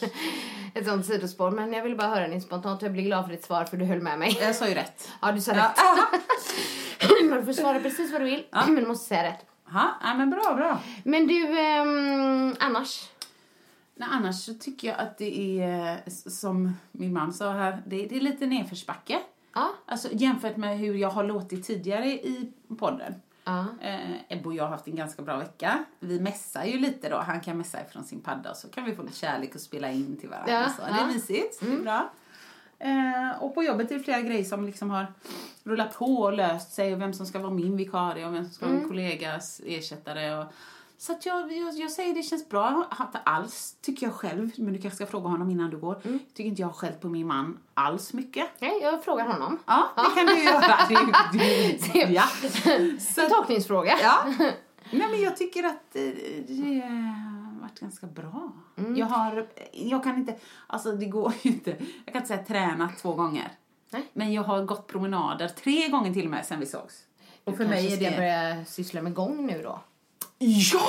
ett 0.74 0.86
sånt 0.86 1.06
sidospår. 1.06 1.52
Men 1.52 1.74
jag 1.74 1.84
ville 1.84 1.96
bara 1.96 2.08
höra 2.08 2.28
din 2.28 2.42
spontant 2.42 2.82
jag 2.82 2.92
blir 2.92 3.04
glad 3.04 3.26
för 3.26 3.32
ditt 3.32 3.46
svar 3.46 3.66
för 3.66 3.78
du 3.78 3.86
höll 3.86 4.02
med 4.02 4.20
mig. 4.20 4.38
Jag 4.42 4.56
sa 4.56 4.68
ju 4.68 4.74
rätt. 4.74 5.10
Ja, 5.22 5.32
du 5.32 5.42
sa 5.42 5.52
Ja. 5.56 5.64
rätt. 6.12 6.20
du 7.40 7.46
får 7.46 7.54
svara 7.54 7.80
precis 7.80 8.12
vad 8.12 8.22
du 8.22 8.26
vill, 8.26 8.44
men 8.52 8.76
du 8.76 8.88
måste 8.88 9.06
säga 9.08 9.24
rätt. 9.24 9.46
Ha, 9.72 9.90
ja, 10.04 10.14
men 10.14 10.30
bra, 10.30 10.54
bra. 10.56 10.80
Men 11.04 11.28
du, 11.28 11.60
ehm, 11.60 12.56
annars? 12.60 13.10
Nej, 13.96 14.10
annars 14.12 14.36
så 14.46 14.54
tycker 14.54 14.88
jag 14.88 15.00
att 15.00 15.18
det 15.18 15.62
är, 15.62 15.92
eh, 15.92 15.98
som 16.32 16.74
min 16.92 17.14
man 17.14 17.34
sa 17.34 17.52
här, 17.52 17.82
det, 17.86 18.06
det 18.06 18.16
är 18.16 18.22
lite 18.22 18.46
nedförsbacke. 18.46 19.20
Ja. 19.56 19.70
Alltså 19.86 20.08
jämfört 20.12 20.58
med 20.58 20.78
hur 20.78 20.94
jag 20.96 21.10
har 21.10 21.24
låtit 21.24 21.68
tidigare 21.68 22.06
i 22.08 22.52
podden. 22.80 23.14
Ja. 23.48 23.66
Eh, 23.82 24.38
Ebbo 24.38 24.50
och 24.50 24.56
jag 24.56 24.64
har 24.64 24.70
haft 24.70 24.88
en 24.88 24.96
ganska 24.96 25.22
bra 25.22 25.38
vecka. 25.38 25.86
Vi 26.00 26.20
mässar 26.20 26.66
ju 26.66 26.80
lite 26.80 27.10
då. 27.10 27.18
Han 27.18 27.42
kan 27.42 27.58
mässa 27.58 27.82
ifrån 27.82 28.04
sin 28.04 28.22
padda 28.22 28.52
och 28.52 28.58
så 28.58 28.70
kan 28.70 28.86
vi 28.86 28.96
få 28.96 29.04
lite 29.04 29.18
kärlek 29.18 29.56
och 29.56 29.62
spela 29.62 29.92
in 29.92 30.18
till 30.18 30.30
varandra. 30.30 30.54
Ja, 30.54 30.70
så. 30.70 30.82
Det 30.82 31.00
är 31.00 31.08
mysigt. 31.08 31.60
Det 31.62 31.74
är 31.74 31.82
bra. 31.82 32.12
Eh, 32.80 33.44
och 33.44 33.56
på 33.56 33.64
jobbet 33.64 33.92
är 33.92 33.98
det 33.98 34.04
flera 34.04 34.22
grejer 34.22 34.44
som 34.44 34.66
liksom 34.66 34.90
har 34.90 35.14
rullat 35.64 35.98
på 35.98 36.06
och 36.06 36.34
löst 36.34 36.72
sig. 36.72 36.94
Och 36.94 37.02
vem 37.02 37.14
som 37.14 37.26
ska 37.26 37.40
vara 37.40 37.54
min 37.54 37.78
vikarie 37.78 38.26
och 38.28 38.34
vem 38.34 38.46
som 38.46 38.54
ska 38.54 38.66
vara 38.66 38.78
min 38.78 38.88
kollegas 38.88 39.62
ersättare. 39.66 40.36
Och, 40.36 40.46
så 40.98 41.12
att 41.12 41.26
jag, 41.26 41.52
jag, 41.54 41.74
jag 41.74 41.92
säger 41.92 42.14
det 42.16 42.24
känns 42.24 42.50
bra. 42.50 42.88
Inte 43.02 43.18
alls, 43.20 43.76
tycker 43.82 44.06
jag 44.06 44.14
själv, 44.16 44.52
men 44.58 44.74
du 44.74 44.82
kanske 44.82 44.96
ska 44.96 45.06
fråga 45.06 45.30
honom 45.30 45.52
innan 45.52 45.70
du 45.70 45.78
går. 45.78 46.02
Tycker 46.34 46.44
inte 46.50 46.62
jag 46.62 46.68
har 46.70 46.74
skällt 46.74 47.02
på 47.02 47.10
min 47.10 47.28
man 47.28 47.58
alls 47.74 48.14
mycket. 48.14 48.48
Nej, 48.60 48.80
jag 48.82 49.04
frågar 49.04 49.26
honom. 49.28 49.60
Ja, 49.66 49.90
det 49.96 50.16
kan 50.20 50.26
du 50.26 50.44
göra. 50.44 50.78
Det, 50.90 50.96
är- 50.96 51.94
det, 51.94 52.14
ja. 52.14 52.24
Så 53.00 53.22
En 53.22 53.30
tolkningsfråga. 53.30 53.94
Ja. 54.02 54.34
Nej, 54.92 55.08
men 55.12 55.22
jag 55.22 55.38
tycker 55.38 55.64
att 55.64 55.96
eh, 55.96 56.02
det 56.48 56.82
har 56.82 57.62
varit 57.62 57.80
ganska 57.80 58.08
bra. 58.08 58.52
Jag 58.96 59.06
har, 59.06 59.48
jag 59.72 60.04
kan 60.04 60.16
inte, 60.18 60.36
alltså 60.68 60.92
det 60.92 61.06
går 61.06 61.34
ju 61.42 61.50
inte, 61.50 61.70
jag 62.06 62.14
kan 62.14 62.22
inte 62.22 62.28
säga 62.28 62.44
tränat 62.44 62.98
två 62.98 63.14
gånger. 63.14 63.52
Nej. 63.90 64.06
Men 64.14 64.34
jag 64.34 64.44
har 64.44 64.64
gått 64.64 64.88
promenader 64.88 65.48
tre 65.48 65.88
gånger 65.88 66.14
till 66.14 66.26
och 66.26 66.32
med 66.32 66.46
sen 66.46 66.60
vi 66.60 66.66
sågs. 66.66 67.04
Och 67.44 67.58
för 67.58 67.66
mig 67.66 67.94
är 67.94 67.98
det... 68.12 68.18
börja 68.18 68.66
syssla 68.66 69.02
med 69.02 69.14
gång 69.14 69.46
nu 69.46 69.62
då. 69.64 69.80
Ja! 70.40 70.80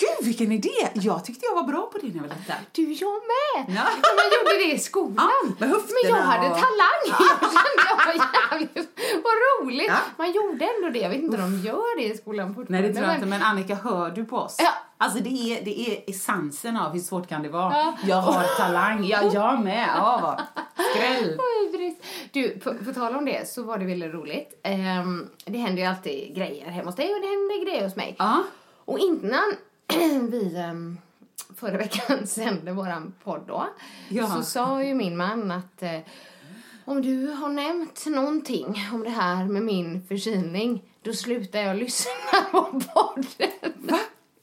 Gud 0.00 0.26
vilken 0.26 0.52
idé! 0.52 0.88
Jag 0.94 1.24
tyckte 1.24 1.46
jag 1.46 1.54
var 1.54 1.62
bra 1.62 1.90
på 1.92 1.98
det 1.98 2.06
när 2.06 2.14
jag 2.14 2.22
var 2.22 2.36
liten. 2.36 2.56
Du, 2.72 2.82
jag 2.92 3.20
med! 3.32 3.76
Ja. 3.76 3.82
Ja, 4.02 4.08
man 4.16 4.26
gjorde 4.34 4.66
det 4.66 4.72
i 4.74 4.78
skolan. 4.78 5.14
Ja, 5.16 5.54
Men 5.58 5.70
jag 6.04 6.16
hade 6.16 6.48
talang. 6.48 7.02
Jag 7.06 7.40
kände 7.40 7.82
jag 7.88 8.06
var 8.06 8.26
jävligt... 8.50 9.00
Vad 9.24 9.66
roligt. 9.66 9.86
Ja. 9.88 9.98
Man 10.16 10.32
gjorde 10.32 10.64
ändå 10.76 10.90
det. 10.90 10.98
Jag 10.98 11.10
vet 11.10 11.22
inte 11.22 11.36
om 11.42 11.62
de 11.62 11.68
gör 11.68 11.98
det 11.98 12.04
i 12.04 12.16
skolan 12.16 12.54
fortfarande. 12.54 12.72
Nej 12.80 12.88
det 12.88 12.94
tror 12.94 13.06
jag 13.06 13.16
inte, 13.16 13.26
men 13.26 13.42
Annika 13.42 13.74
hör 13.74 14.10
du 14.10 14.24
på 14.24 14.36
oss? 14.36 14.56
Ja. 14.58 14.70
Alltså 14.98 15.18
det 15.18 15.30
är, 15.30 15.64
det 15.64 15.80
är 15.80 16.10
essensen 16.10 16.76
av 16.76 16.92
hur 16.92 17.00
svårt 17.00 17.28
kan 17.28 17.42
det 17.42 17.48
vara. 17.48 17.72
Ja. 17.72 17.94
Jag 18.04 18.16
har 18.16 18.44
talang, 18.56 19.04
ja 19.04 19.30
jag 19.32 19.60
med. 19.60 19.88
Ja, 19.96 20.40
skräll. 20.94 21.38
Oj. 21.38 22.00
Du, 22.32 22.58
på, 22.58 22.74
på 22.84 22.92
tal 22.92 23.16
om 23.16 23.24
det 23.24 23.48
så 23.48 23.62
var 23.62 23.78
det 23.78 23.84
väldigt 23.84 24.14
roligt. 24.14 24.60
Ehm, 24.62 25.28
det 25.44 25.58
händer 25.58 25.82
ju 25.82 25.88
alltid 25.88 26.34
grejer 26.34 26.66
hemma 26.70 26.88
hos 26.88 26.96
dig 26.96 27.14
och 27.14 27.20
det 27.20 27.26
händer 27.26 27.64
grejer 27.64 27.84
hos 27.84 27.96
mig. 27.96 28.16
Ja. 28.18 28.42
Och 28.84 28.98
innan 28.98 29.54
vi 30.30 30.56
um, 30.70 30.98
förra 31.56 31.76
veckan 31.78 32.26
sände 32.26 32.72
våran 32.72 33.14
podd 33.24 33.44
då, 33.46 33.66
Ja. 34.08 34.26
så 34.26 34.42
sa 34.42 34.82
ju 34.82 34.94
min 34.94 35.16
man 35.16 35.50
att 35.50 35.82
eh, 35.82 35.98
om 36.84 37.02
du 37.02 37.26
har 37.28 37.48
nämnt 37.48 38.06
någonting 38.06 38.76
om 38.92 39.02
det 39.04 39.10
här 39.10 39.44
med 39.44 39.62
min 39.62 40.02
förkylning, 40.08 40.82
då 41.02 41.12
slutar 41.12 41.58
jag 41.60 41.76
lyssna 41.76 42.12
på 42.50 42.62
podden. 42.62 43.72
Va? 43.76 43.98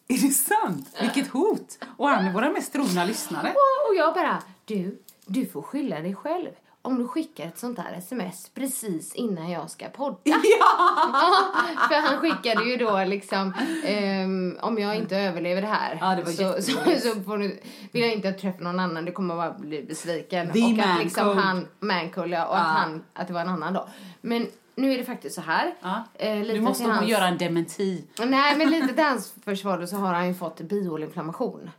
Är 0.07 0.17
det 0.17 0.33
sant? 0.33 0.95
Vilket 1.01 1.27
hot! 1.27 1.77
Och 1.97 2.07
han 2.09 2.25
är 2.25 2.33
våra 2.33 2.49
mest 2.51 2.73
trogna 2.73 3.05
lyssnare. 3.05 3.47
Och- 3.49 3.89
Och 3.89 3.95
jag 3.95 4.13
bara, 4.13 4.43
du, 4.65 5.01
du 5.25 5.45
får 5.45 5.61
skylla 5.61 5.99
dig 5.99 6.15
själv 6.15 6.49
om 6.85 6.97
du 6.97 7.07
skickar 7.07 7.47
ett 7.47 7.57
sånt 7.59 7.79
här 7.79 7.97
sms 7.97 8.49
precis 8.53 9.15
innan 9.15 9.49
jag 9.51 9.69
ska 9.69 9.89
podda. 9.89 10.17
Ja! 10.25 10.95
för 11.89 12.01
han 12.07 12.17
skickade 12.19 12.65
ju 12.65 12.77
då 12.77 13.03
liksom, 13.03 13.53
ehm, 13.85 14.57
om 14.61 14.77
jag 14.77 14.95
inte 14.95 15.17
överlever 15.17 15.61
det 15.61 15.67
här 15.67 15.97
Ja, 16.01 16.15
det 16.15 16.25
så, 16.25 16.61
så, 16.61 16.71
så 17.13 17.21
får 17.21 17.37
du, 17.37 17.59
vill 17.91 18.01
jag 18.03 18.13
inte 18.13 18.31
träffa 18.31 18.63
någon 18.63 18.79
annan, 18.79 19.05
du 19.05 19.11
kommer 19.11 19.35
bara 19.35 19.51
bli 19.53 19.83
besviken. 19.83 20.51
The 20.51 20.59
och 20.63 20.79
att 20.79 21.03
liksom 21.03 21.37
han, 21.37 21.67
mancool, 21.79 22.31
ja, 22.31 22.45
och 22.45 22.55
Ja. 22.55 22.59
att 22.59 22.77
han, 22.77 23.03
att 23.13 23.27
det 23.27 23.33
var 23.33 23.41
en 23.41 23.49
annan 23.49 23.73
då. 23.73 23.87
Men 24.21 24.47
nu 24.75 24.93
är 24.93 24.97
det 24.97 25.03
faktiskt 25.05 25.35
så 25.35 25.41
här. 25.41 25.73
Ja. 25.81 26.03
eh, 26.13 26.39
lite 26.39 26.53
Du 26.53 26.61
måste 26.61 26.83
nog 26.83 26.91
hans- 26.93 27.07
göra 27.09 27.27
en 27.27 27.37
dementi. 27.37 28.03
Nej, 28.25 28.57
men 28.57 28.69
lite 28.69 28.93
till 28.93 29.03
hans 29.03 29.33
försvar 29.45 29.85
så 29.85 29.95
har 29.95 30.13
han 30.13 30.27
ju 30.27 30.33
fått 30.33 30.61
biolinflammation. 30.61 31.69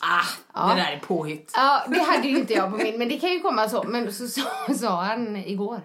Ah, 0.00 0.68
det 0.74 0.80
där 0.82 0.92
är 0.92 0.98
påhitt. 1.00 1.52
Ja, 1.54 1.84
det 1.88 2.00
hade 2.02 2.28
ju 2.28 2.38
inte 2.38 2.52
jag 2.52 2.70
på 2.70 2.76
min, 2.76 2.98
men 2.98 3.08
det 3.08 3.18
kan 3.18 3.30
ju 3.30 3.40
komma 3.40 3.68
så. 3.68 3.82
Men 3.82 4.12
så 4.12 4.28
sa, 4.78 5.02
han 5.02 5.36
igår. 5.36 5.80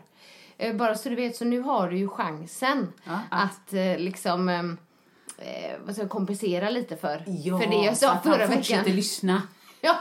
Eh, 0.58 0.76
Bara 0.76 0.96
så 0.96 1.10
du 1.10 1.16
vet, 1.16 1.36
så 1.36 1.46
nu 1.46 1.60
har 1.62 1.90
du 1.90 1.98
ju 1.98 2.10
chansen 2.10 2.94
Ja, 3.04 3.20
att 3.32 3.74
eh, 3.74 3.98
liksom 3.98 4.50
ehm, 4.50 4.78
eh, 5.38 5.72
vad 5.86 5.96
ska 5.96 6.04
jag, 6.04 6.10
kompensera 6.12 6.70
lite 6.70 6.98
för, 6.98 7.24
Ja, 7.28 7.60
för 7.60 7.68
det 7.68 7.76
jag 7.76 7.98
sa 7.98 8.12
att 8.12 8.26
han 8.26 8.34
förra 8.34 8.48
fortsätter 8.48 8.82
veckan. 8.84 8.96
lyssna. 8.96 9.42
Ja. 9.82 9.96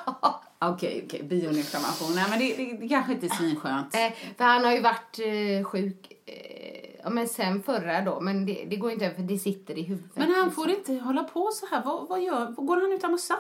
Okej, 0.58 1.02
okej. 1.06 1.22
Bioinflammation. 1.22 2.14
Nej, 2.14 2.24
men 2.30 2.38
det, 2.38 2.56
det, 2.56 2.76
det 2.76 2.88
kanske 2.88 3.12
inte 3.12 3.26
är 3.26 3.30
svinskönt. 3.30 3.94
Eh, 3.94 4.12
för 4.36 4.44
han 4.44 4.64
har 4.64 4.72
ju 4.72 4.80
varit 4.80 5.18
eh, 5.18 5.64
sjuk 5.64 6.12
eh, 6.26 6.90
ja, 7.04 7.10
men 7.10 7.28
sen 7.28 7.62
förra 7.62 8.00
då, 8.00 8.20
men 8.20 8.46
det, 8.46 8.64
det 8.70 8.76
går 8.76 8.90
inte 8.90 9.04
över 9.06 9.14
för 9.16 9.22
det 9.22 9.38
sitter 9.38 9.78
i 9.78 9.82
huvudet. 9.82 10.10
Men 10.16 10.34
han 10.34 10.50
får 10.52 10.70
inte 10.70 10.94
hålla 10.94 11.24
på 11.24 11.50
så 11.54 11.66
här. 11.70 11.82
Vad, 11.84 12.08
vad 12.08 12.22
gör, 12.22 12.46
går 12.46 12.80
han 12.80 12.92
utan 12.92 13.10
mössa? 13.12 13.34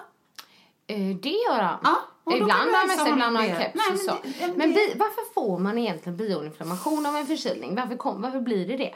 Eh, 0.92 1.16
det 1.16 1.28
gör 1.48 1.62
han. 1.62 1.78
Ja, 1.84 1.96
ibland 2.34 2.52
har 2.52 2.78
han 2.78 2.88
med 2.88 2.96
sig, 2.98 3.10
ibland 3.12 3.36
har 3.36 3.42
han 3.48 3.60
keps 3.62 3.74
Nej, 3.74 3.84
och 3.86 3.92
men 3.92 3.98
så. 3.98 4.46
men 4.46 4.58
Men 4.58 4.70
bi, 4.70 4.92
varför 4.96 5.34
får 5.34 5.58
man 5.58 5.78
egentligen 5.78 6.16
bioinflammation 6.16 7.06
av 7.06 7.16
en 7.16 7.26
förkylning? 7.26 7.74
Varför, 7.74 7.96
kom, 7.96 8.22
varför 8.22 8.40
blir 8.40 8.66
det 8.66 8.76
det? 8.76 8.94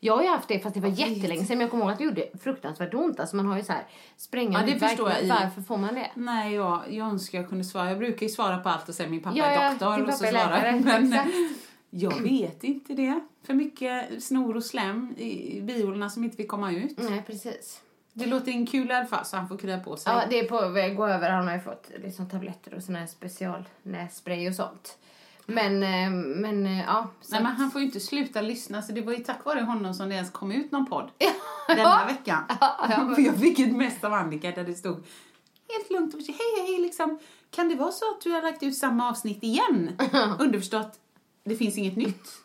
Jag 0.00 0.16
har 0.16 0.22
ju 0.22 0.28
haft 0.28 0.48
det 0.48 0.58
fast 0.60 0.74
det 0.74 0.80
var 0.80 0.88
jättelänge 0.88 1.44
sedan 1.44 1.58
men 1.58 1.60
jag 1.60 1.70
kommer 1.70 1.84
ihåg 1.84 1.92
att 1.92 1.98
det 1.98 2.04
gjorde 2.04 2.24
fruktansvärt 2.42 2.94
ont. 2.94 3.20
Alltså 3.20 3.36
man 3.36 3.46
har 3.46 3.56
ju 3.56 3.62
så 3.62 3.72
här 3.72 3.86
sprängande 4.16 4.68
Ja, 4.68 4.74
det 4.74 4.88
förstår 4.88 5.10
jag 5.10 5.26
Varför 5.28 5.62
får 5.62 5.76
man 5.76 5.94
det? 5.94 6.10
Nej, 6.14 6.54
jag, 6.54 6.82
jag 6.90 7.06
önskar 7.08 7.38
jag 7.38 7.48
kunde 7.48 7.64
svara. 7.64 7.88
Jag 7.88 7.98
brukar 7.98 8.22
ju 8.26 8.28
svara 8.32 8.58
på 8.58 8.68
allt 8.68 8.88
och 8.88 8.94
säga 8.94 9.08
min 9.08 9.22
pappa 9.22 9.36
Ja, 9.38 9.44
är 9.44 9.70
doktor. 9.70 9.96
din 9.96 10.06
och 10.06 10.14
så 10.14 10.24
pappa 10.24 10.38
svarar 10.38 10.72
Men 10.84 11.12
exakt. 11.12 11.30
jag 11.90 12.22
vet 12.22 12.64
inte 12.64 12.92
det. 12.94 13.20
För 13.46 13.54
mycket 13.54 14.22
snor 14.24 14.56
och 14.56 14.64
slem 14.64 15.14
i 15.16 15.60
biorna 15.62 16.10
som 16.10 16.24
inte 16.24 16.36
vill 16.36 16.48
komma 16.48 16.72
ut. 16.72 16.98
Nej, 16.98 17.22
precis. 17.26 17.80
Det 18.18 18.26
låter 18.26 18.52
in 18.52 18.66
kul 18.66 18.90
i 18.90 18.94
alla 18.94 19.06
fall 19.06 19.24
så 19.24 19.36
han 19.36 19.48
får 19.48 19.56
krya 19.56 19.80
på 19.80 19.96
sig. 19.96 20.12
Ja, 20.12 20.22
det 20.30 20.38
är 20.38 20.48
på 20.48 20.68
väg 20.68 20.90
att 20.90 20.96
gå 20.96 21.06
över. 21.06 21.30
Han 21.30 21.46
har 21.46 21.54
ju 21.54 21.60
fått 21.60 21.90
liksom 22.02 22.28
tabletter 22.28 22.74
och 22.74 22.82
sån 22.82 22.94
här 22.94 23.06
specialnässpray 23.06 24.48
och 24.48 24.54
sånt. 24.54 24.98
Men, 25.46 25.82
eh, 25.82 26.10
men 26.40 26.66
eh, 26.66 26.80
ja. 26.80 27.10
Nej, 27.28 27.42
men 27.42 27.52
han 27.52 27.70
får 27.70 27.80
ju 27.80 27.86
inte 27.86 28.00
sluta 28.00 28.40
lyssna 28.40 28.82
så 28.82 28.92
det 28.92 29.00
var 29.00 29.12
ju 29.12 29.18
tack 29.18 29.44
vare 29.44 29.60
honom 29.60 29.94
som 29.94 30.08
det 30.08 30.14
ens 30.14 30.30
kom 30.30 30.52
ut 30.52 30.72
någon 30.72 30.86
podd 30.86 31.10
denna 31.68 32.06
veckan. 32.06 32.44
För 33.14 33.20
jag 33.26 33.40
fick 33.40 33.58
ett 33.58 33.76
mess 33.76 34.04
av 34.04 34.12
Annika 34.12 34.50
där 34.50 34.64
det 34.64 34.74
stod 34.74 35.04
helt 35.68 35.90
lugnt 35.90 36.14
och 36.14 36.20
hej 36.20 36.36
hej 36.56 36.66
hej 36.66 36.82
liksom. 36.82 37.18
Kan 37.50 37.68
det 37.68 37.74
vara 37.74 37.92
så 37.92 38.10
att 38.10 38.20
du 38.20 38.30
har 38.30 38.42
lagt 38.42 38.62
ut 38.62 38.76
samma 38.76 39.08
avsnitt 39.08 39.42
igen? 39.42 39.90
Underförstått, 40.38 40.98
det 41.48 41.56
finns 41.56 41.78
inget 41.78 41.96
nytt. 41.96 42.28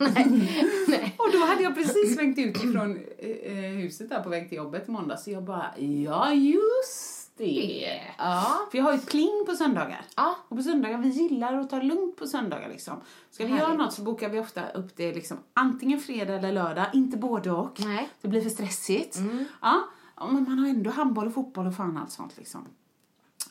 och 1.17 1.31
då 1.33 1.45
hade 1.45 1.63
jag 1.63 1.75
precis 1.75 2.15
svängt 2.15 2.37
ut 2.39 2.57
ifrån 2.57 2.99
eh, 3.17 3.29
eh, 3.29 3.71
huset 3.71 4.09
där 4.09 4.23
på 4.23 4.29
väg 4.29 4.49
till 4.49 4.57
jobbet 4.57 4.87
i 4.87 4.91
måndag 4.91 5.17
så 5.17 5.31
jag 5.31 5.43
bara, 5.43 5.73
ja 5.77 6.33
just 6.33 7.23
det. 7.37 8.01
Ja. 8.17 8.67
För 8.71 8.77
jag 8.77 8.85
har 8.85 8.91
ju 8.91 8.97
ett 8.97 9.09
pling 9.09 9.43
på 9.45 9.55
söndagar. 9.55 10.05
Ja. 10.15 10.35
Och 10.49 10.57
på 10.57 10.63
söndagar, 10.63 10.97
vi 10.97 11.09
gillar 11.09 11.53
att 11.53 11.69
ta 11.69 11.81
lugnt 11.81 12.17
på 12.17 12.27
söndagar 12.27 12.69
liksom. 12.69 13.01
Ska 13.31 13.45
vi 13.45 13.51
göra 13.51 13.73
något 13.73 13.93
så 13.93 14.01
bokar 14.01 14.29
vi 14.29 14.39
ofta 14.39 14.69
upp 14.69 14.95
det 14.95 15.13
liksom 15.13 15.37
antingen 15.53 15.99
fredag 15.99 16.33
eller 16.33 16.51
lördag, 16.51 16.85
inte 16.93 17.17
både 17.17 17.51
och. 17.51 17.79
Nej. 17.79 18.09
Det 18.21 18.27
blir 18.27 18.41
för 18.41 18.49
stressigt. 18.49 19.17
Ja, 19.61 19.83
ja, 20.15 20.27
men 20.31 20.43
man 20.43 20.59
har 20.59 20.67
ändå 20.67 20.89
handboll 20.89 21.27
och 21.27 21.33
fotboll 21.33 21.67
och 21.67 21.75
fan 21.75 21.97
allt 21.97 22.11
sånt 22.11 22.37
liksom. 22.37 22.67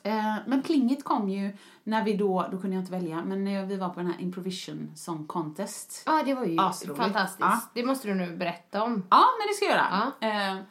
Eh, 0.03 0.37
men 0.47 0.63
plinget 0.63 1.05
kom 1.05 1.29
ju 1.29 1.57
när 1.85 2.05
vi 2.05 2.17
då, 2.17 2.49
då 2.51 2.59
kunde 2.61 2.77
jag 2.77 2.83
inte 2.83 2.93
välja, 2.93 3.23
men 3.25 3.45
när 3.45 3.67
vi 3.67 3.77
var 3.77 3.89
på 3.89 4.01
den 4.01 4.07
här 4.13 4.21
Improvision 4.21 4.93
Song 4.97 5.27
Contest. 5.27 6.03
Ja, 6.07 6.23
det 6.25 6.35
var 6.35 6.45
ju 6.45 6.61
Asroligt. 6.61 7.03
fantastiskt. 7.03 7.41
Ja. 7.41 7.61
Det 7.75 7.85
måste 7.85 8.09
du 8.09 8.15
nu 8.15 8.37
berätta 8.37 8.83
om. 8.83 9.07
Ja, 9.11 9.25
men 9.39 9.49
det 9.49 9.55
ska 9.55 9.65
jag 9.65 9.75
göra. 9.75 10.13
Eh, 10.53 10.63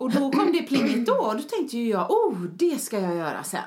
och 0.00 0.10
då 0.12 0.30
kom 0.32 0.52
det 0.52 0.62
plinget 0.62 1.06
då 1.06 1.12
och 1.14 1.36
då 1.36 1.42
tänkte 1.42 1.78
ju 1.78 1.88
jag, 1.88 2.10
oh, 2.10 2.40
det 2.42 2.78
ska 2.82 3.00
jag 3.00 3.16
göra 3.16 3.42
sen. 3.42 3.62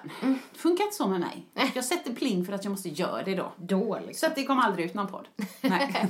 Det 0.54 0.60
funkar 0.60 0.84
inte 0.84 0.96
så 0.96 1.08
med 1.08 1.20
mig. 1.20 1.46
Jag 1.76 1.86
sätter 1.86 2.14
pling 2.14 2.46
för 2.46 2.54
att 2.54 2.64
jag 2.64 2.72
måste 2.72 2.90
göra 2.90 3.24
det 3.24 3.36
då. 3.36 3.52
Då 3.58 4.00
Så 4.02 4.08
liksom. 4.08 4.30
att 4.30 4.36
det 4.36 4.44
kom 4.44 4.60
aldrig 4.60 4.86
ut 4.86 4.94
någon 4.94 5.08
podd. 5.08 5.28
Nej. 5.62 6.10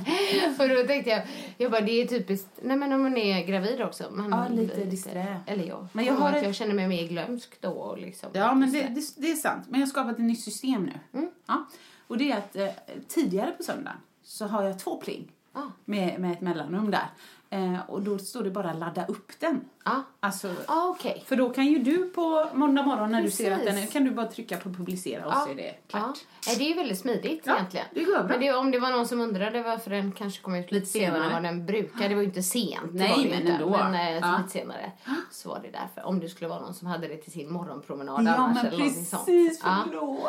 och 0.58 0.68
då 0.68 0.84
tänkte 0.86 1.10
jag, 1.10 1.22
jag 1.58 1.70
bara, 1.70 1.80
det 1.80 1.92
är 2.02 2.06
typiskt, 2.06 2.48
nej 2.62 2.76
men 2.76 2.92
om 2.92 3.02
man 3.02 3.16
är 3.16 3.44
gravid 3.46 3.82
också. 3.82 4.04
Man 4.10 4.30
Ja, 4.30 4.48
lite 4.48 4.84
disträ. 4.84 5.40
Eller 5.46 5.64
jag. 5.64 5.86
Men 5.92 6.04
jag 6.04 6.14
har 6.14 6.32
ett- 6.32 6.44
jag 6.44 6.54
känner 6.54 6.74
mig 6.74 6.88
mer 6.88 7.08
glömsk 7.08 7.60
då 7.60 7.70
och 7.70 7.98
liksom. 7.98 8.28
Ja, 8.32 8.54
men 8.54 8.72
det, 8.72 8.80
det, 8.82 9.00
det 9.16 9.30
är 9.30 9.34
sant. 9.36 9.64
Men 9.68 9.80
jag 9.80 9.86
har 9.86 9.90
skapat 9.90 10.12
ett 10.12 10.18
nytt 10.24 10.40
system 10.40 10.82
nu. 10.84 11.18
Mm. 11.18 11.30
Ja. 11.46 11.64
Och 12.06 12.18
det 12.18 12.32
är 12.32 12.38
att 12.38 12.56
eh, 12.56 12.68
tidigare 13.08 13.50
på 13.50 13.62
söndagen 13.62 13.98
så 14.22 14.46
har 14.46 14.62
jag 14.62 14.78
två 14.78 14.96
pling 15.00 15.30
Ja. 15.54 15.70
med, 15.84 16.20
med 16.20 16.32
ett 16.32 16.40
mellanrum 16.40 16.90
där. 16.90 17.06
Eh, 17.54 17.80
och 17.90 18.02
då 18.02 18.18
står 18.18 18.42
det 18.44 18.50
bara 18.50 18.72
ladda 18.72 19.06
upp 19.06 19.32
den. 19.40 19.60
Ja. 19.84 20.02
Alltså, 20.20 20.54
Ja, 20.68 20.88
okej. 20.88 21.24
för 21.26 21.36
då 21.36 21.50
kan 21.50 21.66
ju 21.66 21.78
du 21.78 22.08
på 22.10 22.48
måndag 22.54 22.82
morgon 22.82 23.10
när 23.12 23.22
du 23.22 23.30
ser 23.30 23.50
att 23.52 23.58
den 23.58 23.68
är, 23.68 23.72
Precis. 23.72 23.92
kan 23.92 24.04
du 24.04 24.10
bara 24.10 24.26
trycka 24.26 24.56
på 24.56 24.68
publicera 24.72 25.26
och 25.26 25.32
så 25.32 25.50
är 25.50 25.54
det 25.54 25.62
Ja. 25.66 25.98
klart. 25.98 26.18
Nej, 26.46 26.56
Det 26.58 26.64
är 26.64 26.68
ju 26.68 26.74
väldigt 26.74 26.98
smidigt 26.98 27.42
Ja, 27.46 27.54
egentligen. 27.56 27.86
det 27.94 28.04
går 28.04 28.12
bra. 28.12 28.22
Men 28.22 28.40
det, 28.40 28.52
om 28.52 28.70
det 28.70 28.78
var 28.78 28.90
någon 28.90 29.06
som 29.06 29.20
undrade 29.20 29.62
varför 29.62 29.90
den 29.90 30.12
kanske 30.12 30.42
kom 30.42 30.54
ut 30.54 30.72
lite 30.72 30.86
senare 30.86 31.24
än 31.24 31.32
vad 31.32 31.42
den 31.42 31.66
brukar. 31.66 32.08
Det 32.08 32.14
var 32.14 32.22
ju 32.22 32.28
inte 32.28 32.42
sent. 32.42 32.92
Nej, 32.92 33.28
men 33.30 33.52
ändå. 33.52 33.70
Men 33.70 33.94
eh, 33.94 34.14
lite 34.38 34.50
senare 34.50 34.92
så 35.30 35.48
var 35.48 35.60
det 35.62 35.70
därför. 35.70 36.08
Om 36.08 36.20
det 36.20 36.28
skulle 36.28 36.48
vara 36.48 36.60
någon 36.60 36.74
som 36.74 36.86
hade 36.88 37.08
det 37.08 37.16
till 37.16 37.32
sin 37.32 37.52
morgonpromenad 37.52 38.24
Ja, 38.26 38.34
annars 38.34 38.54
men 38.56 38.66
eller 38.66 38.78
någonting 38.78 39.04
sånt. 39.04 39.26
precis. 39.26 39.60
Ja. 39.64 39.76
Förlåt. 39.86 40.20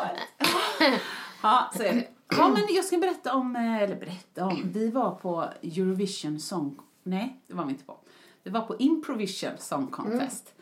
ja, 1.42 1.70
så 1.76 1.82
är 1.82 1.92
det. 1.94 2.04
Ja, 2.36 2.48
men 2.48 2.62
jag 2.74 2.84
ska 2.84 2.98
berätta 2.98 3.34
om, 3.34 3.56
eh, 3.56 3.82
eller 3.82 3.96
berätta 3.96 4.44
om, 4.46 4.62
vi 4.64 4.90
var 4.90 5.10
på 5.10 5.44
Eurovision 5.62 6.40
Song, 6.40 6.78
nej, 7.06 7.40
det 7.46 7.54
var 7.54 7.64
vi 7.64 7.70
inte 7.70 7.84
på. 7.84 7.96
Vi 8.42 8.50
var 8.50 8.60
på 8.60 8.76
Improvision 8.78 9.50
Song 9.58 9.86
Contest. 9.86 10.52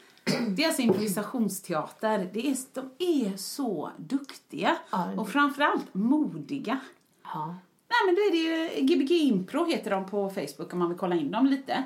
Det 0.49 0.63
är 0.63 0.67
alltså 0.67 0.83
improvisationsteater. 0.83 2.31
Det 2.33 2.51
är, 2.51 2.57
de 2.75 2.91
är 2.99 3.37
så 3.37 3.91
duktiga 3.97 4.77
Ja. 4.91 5.13
och 5.17 5.29
framförallt 5.29 5.95
modiga. 5.95 6.81
Ja. 7.25 7.47
Nej 7.89 7.99
men 8.07 8.15
då 8.15 8.21
är 8.21 8.31
det 8.31 8.77
ju 8.77 8.87
Gbg 8.87 9.11
Impro 9.13 9.65
heter 9.65 9.91
de 9.91 10.07
på 10.07 10.31
Facebook 10.31 10.73
om 10.73 10.79
man 10.79 10.89
vill 10.89 10.99
kolla 10.99 11.15
in 11.17 11.31
dem 11.31 11.47
lite. 11.47 11.85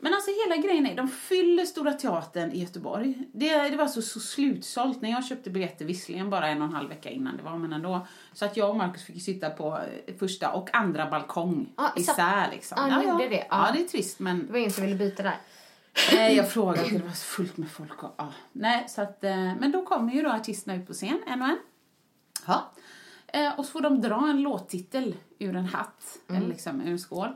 Men 0.00 0.14
alltså 0.14 0.30
hela 0.44 0.62
grejen 0.62 0.86
är, 0.86 0.96
de 0.96 1.08
fyller 1.08 1.64
Stora 1.64 1.92
Teatern 1.92 2.52
i 2.52 2.60
Göteborg. 2.60 3.28
Det, 3.32 3.58
det 3.68 3.76
var 3.76 3.84
alltså 3.84 4.02
så 4.02 4.20
slutsålt 4.20 5.02
när 5.02 5.10
jag 5.10 5.24
köpte 5.26 5.50
biljetter, 5.50 5.84
visserligen 5.84 6.30
bara 6.30 6.48
en 6.48 6.62
och 6.62 6.68
en 6.68 6.74
halv 6.74 6.88
vecka 6.88 7.10
innan 7.10 7.36
det 7.36 7.42
var, 7.42 7.56
men 7.58 7.72
ändå. 7.72 8.06
Så 8.32 8.44
att 8.44 8.56
jag 8.56 8.70
och 8.70 8.76
Markus 8.76 9.04
fick 9.04 9.22
sitta 9.22 9.50
på 9.50 9.78
eh, 10.06 10.14
första 10.18 10.52
och 10.52 10.74
andra 10.74 11.10
balkong 11.10 11.72
Ja, 11.76 11.92
så- 11.94 12.00
isär 12.00 12.48
liksom. 12.50 12.78
Ja, 12.90 12.98
ni 13.00 13.08
gjorde 13.08 13.28
det? 13.28 13.46
Ja. 13.50 13.66
Ja. 13.66 13.70
det 13.72 13.80
är 13.84 13.88
trist 13.88 14.18
men 14.18 14.46
Det 14.46 14.52
var 14.52 14.58
ingen 14.58 14.70
som 14.72 14.84
ville 14.84 14.96
byta 14.96 15.22
där. 15.22 15.36
Nej, 16.12 16.36
jag 16.36 16.50
frågade, 16.52 16.88
det 16.90 16.98
var 17.04 17.10
så 17.10 17.24
fullt 17.24 17.56
med 17.56 17.70
folk. 17.70 18.02
Och, 18.02 18.14
ja. 18.18 18.32
Nej, 18.52 18.84
så 18.88 19.02
att, 19.02 19.24
eh, 19.24 19.36
men 19.36 19.72
då 19.72 19.84
kommer 19.84 20.12
ju 20.12 20.22
då 20.22 20.30
artisterna 20.30 20.76
ut 20.76 20.86
på 20.86 20.92
scen, 20.92 21.20
en 21.26 21.42
och 21.42 21.48
en. 21.48 21.58
Ja. 22.46 22.70
Eh, 23.26 23.58
och 23.58 23.64
så 23.64 23.70
får 23.72 23.80
de 23.80 24.00
dra 24.00 24.28
en 24.30 24.42
låttitel 24.42 25.14
ur 25.38 25.56
en 25.56 25.64
hatt, 25.64 26.18
eller 26.28 26.46
liksom 26.48 26.80
ur 26.80 26.90
en 26.92 26.98
skål. 26.98 27.28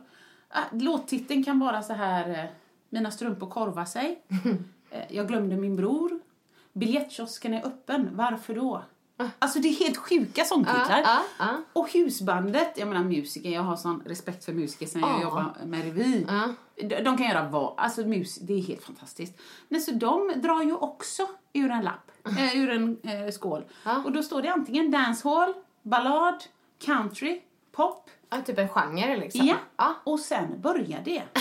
Ah, 0.52 0.62
låttiteln 0.72 1.44
kan 1.44 1.58
vara 1.58 1.82
så 1.82 1.92
här, 1.92 2.30
eh, 2.30 2.44
Mina 2.90 3.10
strumpor 3.10 3.46
korvar 3.50 3.84
sig. 3.84 4.22
Eh, 4.94 5.16
jag 5.16 5.28
glömde 5.28 5.56
min 5.56 5.76
bror. 5.76 6.20
Biljettkiosken 6.72 7.54
är 7.54 7.66
öppen, 7.66 8.08
varför 8.12 8.54
då? 8.54 8.82
Alltså 9.38 9.58
det 9.58 9.68
är 9.68 9.72
helt 9.84 9.96
sjuka 9.96 10.44
sångtitlar. 10.44 11.00
Ja, 11.04 11.04
ja, 11.04 11.22
ja. 11.38 11.62
Och 11.72 11.92
husbandet, 11.92 12.72
jag 12.76 12.88
menar 12.88 13.04
musiker, 13.04 13.50
jag 13.50 13.62
har 13.62 13.76
sån 13.76 14.02
respekt 14.06 14.44
för 14.44 14.52
musiker 14.52 14.86
sen 14.86 15.00
jag 15.00 15.10
Ja. 15.10 15.22
jobbar 15.22 15.54
med 15.66 15.84
revy. 15.84 16.26
De, 16.76 17.02
de 17.02 17.16
kan 17.16 17.26
göra 17.26 17.48
vad, 17.48 17.74
alltså 17.76 18.00
mus, 18.06 18.34
det 18.38 18.52
är 18.54 18.62
helt 18.62 18.82
fantastiskt. 18.84 19.40
Men 19.68 19.80
så 19.80 19.90
de 19.90 20.32
drar 20.36 20.62
ju 20.62 20.74
också 20.74 21.22
ur 21.52 21.70
en 21.70 21.82
lapp, 21.84 22.10
eh, 22.38 22.56
ur 22.56 22.70
en 22.70 22.96
eh, 23.02 23.30
skål. 23.30 23.64
Och 24.04 24.12
då 24.12 24.22
står 24.22 24.42
det 24.42 24.48
antingen 24.52 24.90
dancehall, 24.90 25.54
ballad, 25.82 26.44
country, 26.78 27.40
pop. 27.72 28.10
Ja, 28.30 28.40
typ 28.46 28.58
en 28.58 28.68
genre 28.68 29.16
liksom. 29.16 29.46
Ja. 29.46 29.56
ja. 29.76 29.94
Och 30.04 30.20
sen 30.20 30.60
börjar 30.60 31.00
det. 31.04 31.22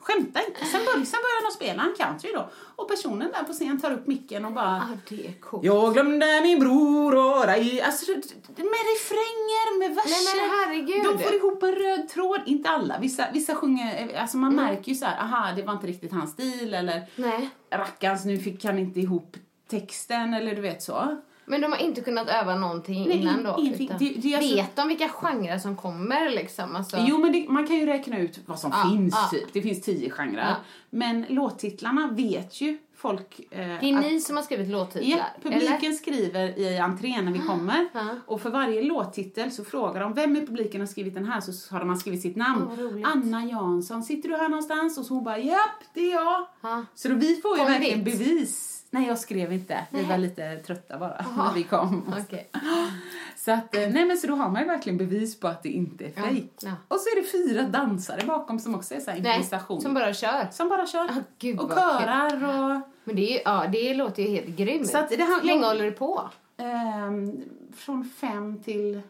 Skämta 0.00 0.40
inte. 0.46 0.64
Sen 0.64 0.80
börjar, 0.84 1.04
sen 1.04 1.20
börjar 1.22 1.50
de 1.50 1.54
spela 1.54 1.82
en 1.82 1.94
country 1.98 2.32
då. 2.34 2.50
Och 2.76 2.88
personen 2.88 3.30
där 3.32 3.42
på 3.42 3.52
scen 3.52 3.80
tar 3.80 3.90
upp 3.92 4.06
micken 4.06 4.44
och 4.44 4.52
bara 4.52 4.82
Ja, 4.90 4.96
det 5.08 5.26
är 5.26 5.32
coolt. 5.40 5.64
jag 5.64 5.92
glömde 5.92 6.40
min 6.42 6.60
bror 6.60 7.14
och 7.16 7.46
dig. 7.46 7.80
Alltså, 7.82 8.10
med 8.12 8.82
refränger, 8.92 9.78
med 9.78 9.94
verser. 9.94 10.36
Nej, 10.36 10.48
men 10.48 10.58
herregud. 10.58 11.04
De 11.18 11.24
får 11.24 11.34
ihop 11.34 11.62
en 11.62 11.72
röd 11.74 12.08
tråd. 12.08 12.40
Inte 12.46 12.70
alla. 12.70 12.98
Vissa, 12.98 13.26
vissa 13.32 13.54
sjunger, 13.54 14.18
alltså 14.20 14.36
man 14.36 14.54
märker 14.54 14.88
ju 14.88 14.94
så 14.94 15.06
här, 15.06 15.20
aha, 15.20 15.52
det 15.56 15.62
var 15.62 15.72
inte 15.72 15.86
riktigt 15.86 16.12
hans 16.12 16.30
stil. 16.30 16.74
Eller 16.74 17.02
Nej. 17.16 17.50
rackarns, 17.70 18.24
nu 18.24 18.38
fick 18.38 18.64
han 18.64 18.78
inte 18.78 19.00
ihop 19.00 19.36
texten. 19.70 20.34
Eller 20.34 20.54
du 20.54 20.60
vet 20.62 20.82
så. 20.82 21.16
Men 21.48 21.60
de 21.60 21.72
har 21.72 21.78
inte 21.78 22.00
kunnat 22.00 22.28
öva 22.28 22.54
någonting 22.56 23.08
Nej, 23.08 23.16
innan 23.22 23.42
då? 23.44 23.56
ingenting. 23.58 23.86
utan- 23.86 23.98
Det- 23.98 24.14
det 24.16 24.32
är 24.32 24.36
alltså- 24.38 24.54
Vet 24.56 24.76
de 24.76 24.88
vilka 24.88 25.08
genrer 25.08 25.58
som 25.58 25.76
kommer 25.76 26.30
liksom? 26.30 26.76
Alltså... 26.76 26.96
Jo, 27.00 27.18
men 27.18 27.32
det, 27.32 27.46
man 27.48 27.66
kan 27.66 27.76
ju 27.76 27.86
räkna 27.86 28.18
ut 28.18 28.38
vad 28.46 28.58
som 28.58 28.70
Ja, 28.74 28.90
finns. 28.90 29.14
ja. 29.32 29.38
Typ. 29.38 29.52
Det 29.52 29.62
finns 29.62 29.82
tio 29.82 30.10
genrer. 30.10 30.48
Ja. 30.48 30.54
Men 30.90 31.24
låttitlarna 31.28 32.08
vet 32.12 32.60
ju 32.60 32.78
folk. 32.96 33.40
Eh, 33.50 33.58
Det 33.58 33.64
är 33.64 33.94
att- 33.96 34.02
ni 34.02 34.20
som 34.20 34.36
har 34.36 34.42
skrivit 34.42 34.68
låttitlar? 34.68 35.16
Ja, 35.18 35.24
publiken 35.42 35.76
eller? 35.82 35.92
skriver 35.92 36.58
i 36.58 36.78
entrén 36.78 37.24
när 37.24 37.32
vi 37.32 37.38
kommer. 37.38 37.88
Ja. 37.94 38.06
Och 38.26 38.40
för 38.40 38.50
varje 38.50 38.82
låttitel 38.82 39.50
så 39.52 39.64
frågar 39.64 40.00
de 40.00 40.14
vem 40.14 40.36
i 40.36 40.46
publiken 40.46 40.80
har 40.80 40.86
skrivit 40.88 41.14
den 41.14 41.24
här 41.24 41.40
så 41.40 41.74
har 41.76 41.84
man 41.84 41.96
skrivit 41.98 42.22
sitt 42.22 42.36
namn. 42.36 42.76
Roligt. 42.78 43.06
Anna 43.06 43.44
Jansson, 43.44 44.02
sitter 44.02 44.28
du 44.28 44.36
här 44.36 44.48
någonstans? 44.48 44.98
Och 44.98 45.04
så 45.06 45.14
hon 45.14 45.24
bara, 45.24 45.38
japp, 45.38 45.80
det 45.94 46.00
är 46.00 46.14
jag. 46.14 46.46
Ja. 46.60 46.84
Så 46.94 47.08
då 47.08 47.14
vi 47.14 47.36
får 47.36 47.50
ju 47.50 47.64
Kom 47.64 47.72
verkligen 47.72 48.04
dit. 48.04 48.18
bevis. 48.18 48.72
Nej, 48.90 49.06
jag 49.06 49.18
skrev 49.18 49.52
inte. 49.52 49.86
Vi 49.90 50.02
var 50.04 50.18
lite 50.18 50.56
trötta 50.56 50.98
bara 50.98 51.24
när 51.36 51.54
vi 51.54 51.62
kom. 51.62 52.14
Okej. 52.24 52.48
Så 53.36 53.52
att, 53.52 53.74
eh, 53.76 53.88
nej 53.88 54.04
men 54.04 54.16
så 54.16 54.26
då 54.26 54.34
har 54.34 54.48
man 54.50 54.62
ju 54.62 54.68
verkligen 54.68 54.96
bevis 54.98 55.40
på 55.40 55.48
att 55.48 55.62
det 55.62 55.68
inte 55.68 56.04
är 56.04 56.12
Ja, 56.16 56.22
fejk. 56.22 56.52
ja. 56.62 56.72
Och 56.88 56.96
så 57.00 57.08
är 57.08 57.22
det 57.22 57.28
fyra 57.28 57.62
dansare 57.62 58.26
bakom 58.26 58.58
som 58.58 58.74
också 58.74 58.94
är 58.94 59.00
så 59.00 59.10
här 59.10 59.20
Nej, 59.20 59.30
improvisation. 59.36 59.80
som 59.80 59.94
bara 59.94 60.14
kör. 60.14 60.48
som 60.50 60.68
bara 60.68 60.86
kör. 60.86 61.04
Ah, 61.04 61.22
gud, 61.38 61.58
och 61.58 61.68
vad 61.68 61.78
kul. 61.78 62.06
körar 62.06 62.34
och... 62.44 62.80
Men 63.04 63.16
det, 63.16 63.36
är, 63.36 63.42
ja, 63.44 63.66
det 63.72 63.94
låter 63.94 64.22
ju 64.22 64.28
helt 64.28 64.56
grymt. 64.56 64.86
Så 64.88 64.98
att 64.98 65.08
det 65.10 65.22
har- 65.22 65.40
Hur 65.40 65.46
länge 65.46 65.64
håller 65.66 65.84
det 65.84 65.90
på? 65.92 66.30
Ehm, 66.56 67.42
från 67.76 68.04
fem 68.20 68.62
till 68.62 69.00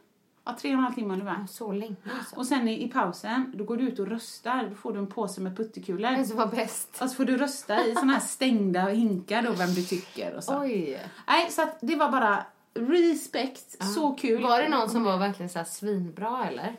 ja, 0.46 0.56
tre 0.60 0.70
och 0.70 0.78
en 0.78 0.84
halv 0.84 0.94
timme 0.94 1.12
ungefär. 1.14 1.46
Så 1.48 1.72
länge 1.72 1.96
alltså. 2.18 2.36
Och 2.36 2.46
sen 2.46 2.68
i, 2.68 2.84
i 2.84 2.88
pausen, 2.88 3.52
då 3.56 3.64
går 3.64 3.76
du 3.76 3.84
ut 3.88 3.98
och 3.98 4.06
röstar. 4.06 4.66
Då 4.70 4.74
får 4.74 4.92
du 4.92 4.98
en 4.98 5.06
påse 5.06 5.40
med 5.40 5.56
puttekulor. 5.56 6.10
Vem 6.10 6.24
som 6.24 6.36
var 6.36 6.46
bäst? 6.46 6.98
Och 7.02 7.10
så 7.10 7.16
får 7.16 7.24
du 7.24 7.36
rösta 7.36 7.86
i 7.86 7.94
såna 7.94 8.12
här 8.12 8.20
stängda 8.20 8.80
hinkar 8.80 9.42
då, 9.42 9.52
vem 9.52 9.74
du 9.74 9.82
tycker 9.82 10.34
och 10.36 10.44
så. 10.44 10.60
Oj. 10.60 11.00
Nej, 11.28 11.50
så 11.50 11.62
att 11.62 11.78
det 11.80 11.96
var 11.96 12.10
bara 12.10 12.44
respect. 12.74 13.84
Så 13.94 14.12
kul. 14.12 14.42
Var 14.42 14.62
det 14.62 14.68
någon 14.68 14.88
som 14.90 15.04
var 15.04 15.18
verkligen 15.18 15.48
så 15.50 15.64
svinbra 15.66 16.46
eller? 16.48 16.76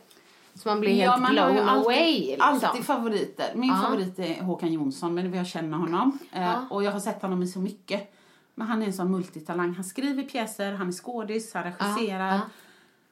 Så 0.54 0.68
man 0.68 0.80
blev 0.80 0.92
Ja, 0.96 1.10
helt 1.10 1.22
man 1.22 1.30
blown 1.32 1.58
alltid, 1.68 1.84
away 1.86 2.20
liksom. 2.26 2.60
alltid 2.64 2.84
favoriter. 2.84 3.52
Min 3.54 3.68
Ja. 3.70 3.76
favorit 3.76 4.18
är 4.18 4.42
Håkan 4.42 4.72
Jonsson, 4.72 5.14
men 5.14 5.34
jag 5.34 5.46
känner 5.46 5.78
honom. 5.78 6.18
Eh, 6.32 6.42
Ja. 6.42 6.54
och 6.70 6.84
jag 6.84 6.92
har 6.92 7.00
sett 7.00 7.22
honom 7.22 7.42
i 7.42 7.46
så 7.46 7.58
mycket. 7.58 8.14
Men 8.54 8.66
han 8.66 8.82
är 8.82 8.86
en 8.86 8.92
sån 8.92 9.10
multitalang. 9.10 9.74
Han 9.74 9.84
skriver 9.84 10.22
pjäser, 10.22 10.72
han 10.72 10.88
är 10.88 10.92
skådis, 10.92 11.54
han 11.54 11.64
regisserar. 11.64 12.40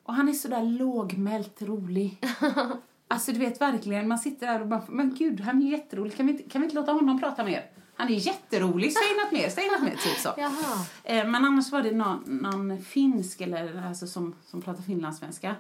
Och 0.06 0.14
han 0.14 0.28
är 0.28 0.32
så 0.32 0.48
där 0.48 0.62
lågmält 0.62 1.62
rolig. 1.62 2.18
alltså 3.08 3.32
du 3.32 3.38
vet 3.38 3.60
verkligen, 3.60 4.08
man 4.08 4.18
sitter 4.18 4.46
där 4.46 4.60
och 4.60 4.66
bara, 4.66 4.82
men 4.88 5.14
gud, 5.14 5.40
han 5.40 5.62
är 5.62 5.70
jätterolig. 5.70 6.16
Kan 6.16 6.26
vi, 6.26 6.32
inte- 6.32 6.48
kan 6.50 6.60
vi 6.60 6.64
inte 6.64 6.76
låta 6.76 6.92
honom 6.92 7.20
prata 7.20 7.44
mer? 7.44 7.70
Han 7.98 8.08
är 8.08 8.12
jätterolig, 8.26 8.92
säg 8.92 9.24
något 9.24 9.32
mer, 9.32 9.48
säg 9.48 9.70
något 9.70 9.82
mer, 9.82 9.90
typ 9.96 10.18
så. 10.18 10.28
Eh, 11.04 11.26
Men 11.28 11.44
annars 11.44 11.72
var 11.72 11.82
det 11.82 11.90
någon, 11.92 12.22
någon 12.42 12.78
finsk 12.82 13.40
eller 13.40 13.86
alltså 13.88 14.06
som, 14.06 14.34
som 14.44 14.62
pratar 14.62 14.82
finlandssvenska. 14.82 15.54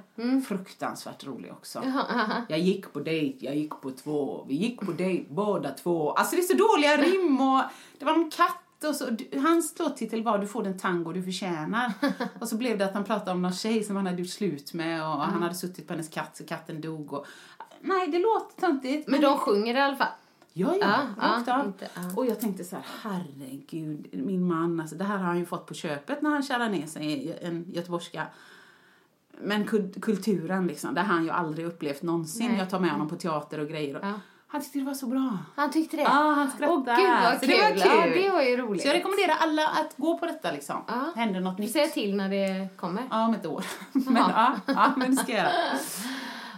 Fruktansvärt 0.48 1.26
rolig 1.26 1.52
också. 1.52 1.78
Mm. 1.78 1.90
Jaha, 1.94 2.04
aha. 2.22 2.42
Jag 2.48 2.58
gick 2.58 2.92
på 2.92 3.00
dejt, 3.00 3.46
jag 3.46 3.56
gick 3.56 3.70
på 3.80 3.90
två, 3.90 4.44
vi 4.48 4.54
gick 4.54 4.80
på 4.80 4.92
dejt 4.92 5.26
båda 5.34 5.70
två. 5.70 6.12
Alltså 6.12 6.36
det 6.36 6.42
är 6.42 6.46
så 6.46 6.56
dåliga 6.56 6.96
rim 6.96 7.40
och 7.40 7.62
det 7.98 8.04
var 8.04 8.12
en 8.14 8.30
katt 8.30 8.62
och 8.84 8.94
så, 8.96 9.16
hans 9.42 9.78
låttitel 9.78 10.22
var 10.22 10.38
Du 10.38 10.46
får 10.46 10.62
den 10.62 10.78
tango 10.78 11.12
du 11.12 11.22
förtjänar. 11.22 11.92
och 12.40 12.48
så 12.48 12.56
blev 12.56 12.78
det 12.78 12.84
att 12.84 12.94
han 12.94 13.04
pratade 13.04 13.30
om 13.30 13.42
någon 13.42 13.52
tjej 13.52 13.84
som 13.84 13.96
han 13.96 14.06
hade 14.06 14.18
gjort 14.18 14.30
slut 14.30 14.74
med 14.74 15.02
och 15.02 15.08
han 15.22 15.42
hade 15.42 15.54
suttit 15.54 15.86
på 15.86 15.92
hennes 15.92 16.08
katt 16.08 16.36
så 16.36 16.44
katten 16.44 16.80
dog. 16.80 17.12
Och, 17.12 17.26
nej, 17.80 18.08
det 18.08 18.18
låter 18.18 18.60
töntigt. 18.60 19.08
Men 19.08 19.20
de 19.20 19.38
sjunger 19.38 19.74
i 19.74 19.80
alla 19.80 19.96
fall. 19.96 20.08
Ja, 20.52 20.74
ja, 20.80 21.00
rakt 21.18 21.46
ja, 21.48 21.64
inte- 21.64 21.88
ja. 21.94 22.00
Och 22.16 22.26
jag 22.26 22.40
tänkte 22.40 22.64
så 22.64 22.76
här, 22.76 22.84
herregud, 23.02 24.06
min 24.12 24.44
man, 24.46 24.80
alltså, 24.80 24.96
det 24.96 25.04
här 25.04 25.16
har 25.18 25.24
han 25.24 25.38
ju 25.38 25.44
fått 25.46 25.66
på 25.66 25.74
köpet 25.74 26.22
när 26.22 26.30
han 26.30 26.42
kärrar 26.42 26.68
ner 26.68 26.86
sig 26.86 27.06
i 27.12 27.34
en 27.42 27.64
göteborgska. 27.72 28.26
Men 29.40 29.64
kul- 29.66 30.00
kulturen 30.02 30.66
liksom, 30.66 30.94
det 30.94 31.00
har 31.00 31.08
han 31.14 31.24
ju 31.24 31.30
aldrig 31.30 31.66
upplevt 31.66 32.02
någonsin. 32.02 32.48
Nej. 32.48 32.58
Jag 32.58 32.70
tar 32.70 32.80
med 32.80 32.90
honom 32.90 33.08
på 33.08 33.16
teater 33.16 33.60
och 33.60 33.68
grejer. 33.68 33.96
Och 33.96 34.04
Ja. 34.06 34.12
Han 34.48 34.60
tyckte 34.62 34.78
det 34.78 34.84
var 34.84 34.94
så 34.94 35.06
bra. 35.06 35.38
Han 35.56 35.70
tyckte 35.72 35.96
det? 35.96 36.02
Ja, 36.02 36.08
han 36.10 36.50
skrattade. 36.50 36.72
Åh 36.72 36.96
gud 36.96 37.22
vad 37.22 37.34
Så 37.34 37.40
kul. 37.40 37.48
det 37.48 37.62
var 37.62 37.70
kul. 38.04 38.12
Ja, 38.16 38.22
det 38.22 38.30
var 38.30 38.42
ju 38.42 38.56
roligt. 38.56 38.82
Så 38.82 38.88
jag 38.88 38.94
rekommenderar 38.94 39.34
alla 39.40 39.66
att 39.68 39.96
gå 39.96 40.18
på 40.18 40.26
detta 40.26 40.52
liksom. 40.52 40.84
Ja. 40.88 41.12
Händer 41.16 41.40
något 41.40 41.58
nytt. 41.58 41.72
säger 41.72 41.86
till 41.88 42.16
när 42.16 42.28
det 42.28 42.68
kommer. 42.76 43.02
Ja, 43.10 43.16
Ja, 43.20 43.24
om 43.24 43.34
ett 43.34 43.46
år. 43.46 43.64
men, 43.92 44.16
ja, 44.16 44.52
ja, 44.66 44.92
men 44.96 45.10
det 45.10 45.16
ska 45.22 45.32
jag 45.32 45.40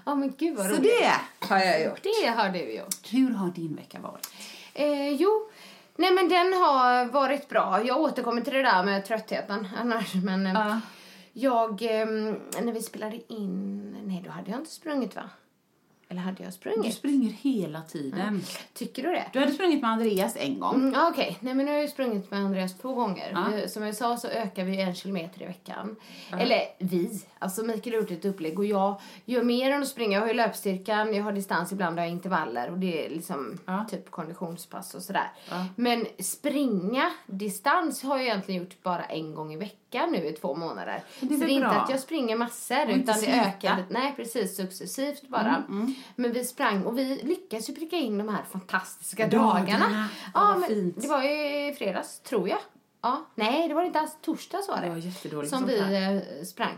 göra. 0.05 0.14
men 0.16 0.35
gud 0.38 0.57
vad 0.57 0.66
Så 0.66 0.72
roligt. 0.72 0.83
det 1.40 1.46
har 1.48 1.59
jag 1.59 1.85
gjort. 1.85 2.01
Det 2.03 2.27
har 2.29 2.48
du 2.48 2.72
gjort. 2.72 3.12
Hur 3.12 3.35
har 3.35 3.48
din 3.48 3.77
vecka 3.77 3.98
varit? 4.01 4.29
Eh, 4.74 5.09
jo, 5.12 5.48
nej 5.96 6.12
men 6.12 6.29
den 6.29 6.53
har 6.53 7.05
varit 7.05 7.48
bra. 7.48 7.85
Jag 7.85 8.01
återkommer 8.01 8.40
till 8.40 8.53
det 8.53 8.62
där 8.62 8.85
med 8.85 9.05
tröttheten 9.07 9.68
annars. 9.81 10.14
Men 10.14 10.46
eh, 10.46 10.53
Ja. 10.53 10.81
jag, 11.33 11.70
eh, 11.83 12.07
när 12.62 12.72
vi 12.72 12.83
spelade 12.83 13.33
in, 13.33 13.96
nej 14.05 14.22
då 14.27 14.31
hade 14.31 14.51
jag 14.51 14.61
inte 14.61 14.70
sprungit 14.70 15.16
va? 15.16 15.22
Eller 16.10 16.20
hade 16.20 16.42
jag 16.42 16.48
Du 16.48 16.52
sprungit? 16.52 16.94
springer 16.94 17.30
hela 17.30 17.80
tiden. 17.82 18.42
Tycker 18.74 19.02
du 19.02 19.08
det? 19.08 19.24
Du 19.32 19.38
hade 19.40 19.52
sprungit 19.52 19.82
med 19.82 19.90
Andreas 19.90 20.36
en 20.36 20.60
gång. 20.60 20.74
Mm, 20.74 20.92
ja, 20.92 21.08
Okej, 21.12 21.36
nej 21.40 21.54
men 21.54 21.66
nu 21.66 21.72
har 21.72 21.78
jag 21.78 21.90
sprungit 21.90 22.30
med 22.30 22.40
Andreas 22.40 22.78
två 22.78 22.94
gånger. 22.94 23.30
Ja. 23.34 23.46
Vi- 23.54 23.68
Som 23.68 23.82
jag 23.82 23.94
sa 23.94 24.16
så 24.16 24.28
ökar 24.28 24.64
vi 24.64 24.80
en 24.80 24.94
kilometer 24.94 25.42
i 25.42 25.46
veckan. 25.46 25.96
Eller 26.38 26.60
vi, 26.78 27.20
alltså 27.38 27.62
Mikael 27.62 27.94
har 27.94 28.00
gjort 28.02 28.10
ett 28.10 28.24
upplägg 28.24 28.58
och 28.58 28.64
jag 28.64 29.00
gör 29.24 29.42
mer 29.42 29.70
än 29.70 29.82
att 29.82 29.88
springa. 29.88 30.12
Jag 30.12 30.20
har 30.20 30.28
ju 30.28 30.34
löpstyrkan, 30.34 31.14
jag 31.14 31.24
har 31.24 31.32
distans, 31.32 31.72
ibland 31.72 31.98
har 31.98 32.04
jag 32.04 32.12
intervaller 32.12 32.70
och 32.70 32.78
det 32.78 33.06
är 33.06 33.10
liksom 33.10 33.58
Ja. 33.66 33.86
typ 33.90 34.10
konditionspass 34.10 34.94
och 34.94 35.02
sådär. 35.02 35.30
Ja. 35.50 35.66
Men 35.76 36.06
springa 36.18 37.10
distans 37.26 38.02
har 38.02 38.16
jag 38.16 38.24
egentligen 38.26 38.62
gjort 38.62 38.82
bara 38.82 39.04
en 39.04 39.34
gång 39.34 39.52
i 39.52 39.56
veckan 39.56 39.74
nu 39.92 40.27
i 40.27 40.33
två 40.33 40.55
månader. 40.55 41.03
Det 41.20 41.27
så 41.27 41.44
det 41.44 41.44
är 41.44 41.48
inte 41.48 41.68
bra. 41.68 41.79
att 41.79 41.90
jag 41.90 42.01
springer 42.01 42.37
massor 42.37 42.85
Och 42.85 42.96
utan 42.96 43.20
det. 43.20 43.27
Mm, 43.27 43.46
ökar. 43.48 43.85
Nej 43.90 44.12
precis, 44.16 44.57
successivt 44.57 45.29
bara. 45.29 45.62
Men 46.16 46.33
vi 46.33 46.44
sprang 46.44 46.85
och 46.85 46.98
vi 46.98 47.22
lyckades 47.22 47.70
ju 47.70 47.74
pricka 47.74 47.96
in 47.96 48.18
de 48.18 48.29
här 48.29 48.42
fantastiska 48.42 49.27
Dagarna. 49.29 49.55
dagarna. 49.61 50.09
Ja, 50.35 50.40
Ja, 50.53 50.57
men 50.59 50.68
fint. 50.68 51.03
det 51.03 51.09
var 51.09 51.22
ju 51.22 51.68
i 51.68 51.74
fredags, 51.79 52.20
tror 52.20 52.48
jag. 52.48 52.59
Ja, 53.03 53.24
nej, 53.35 53.68
det 53.68 53.74
var 53.74 53.83
inte 53.85 54.01
alls. 54.01 54.16
Torsdags 54.22 54.68
var 54.68 54.81
det. 54.81 55.29
Det 55.31 55.37
var 55.37 55.44
Som 55.44 55.66
vi 55.66 55.81
här. 55.81 56.14
eh, 56.38 56.44
sprang. 56.44 56.74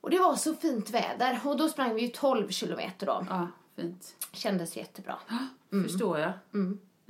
Och 0.00 0.10
det 0.10 0.18
var 0.18 0.36
så 0.36 0.54
fint 0.54 0.90
väder. 0.90 1.40
Och 1.44 1.56
då 1.56 1.68
sprang 1.68 1.94
vi 1.94 2.00
ju 2.02 2.08
12 2.08 2.48
kilometer 2.48 3.06
då. 3.06 3.26
Ja, 3.30 3.48
fint. 3.76 4.14
Kändes 4.32 4.76
jättebra. 4.76 5.16
Förstår 5.70 6.18
jag. 6.18 6.32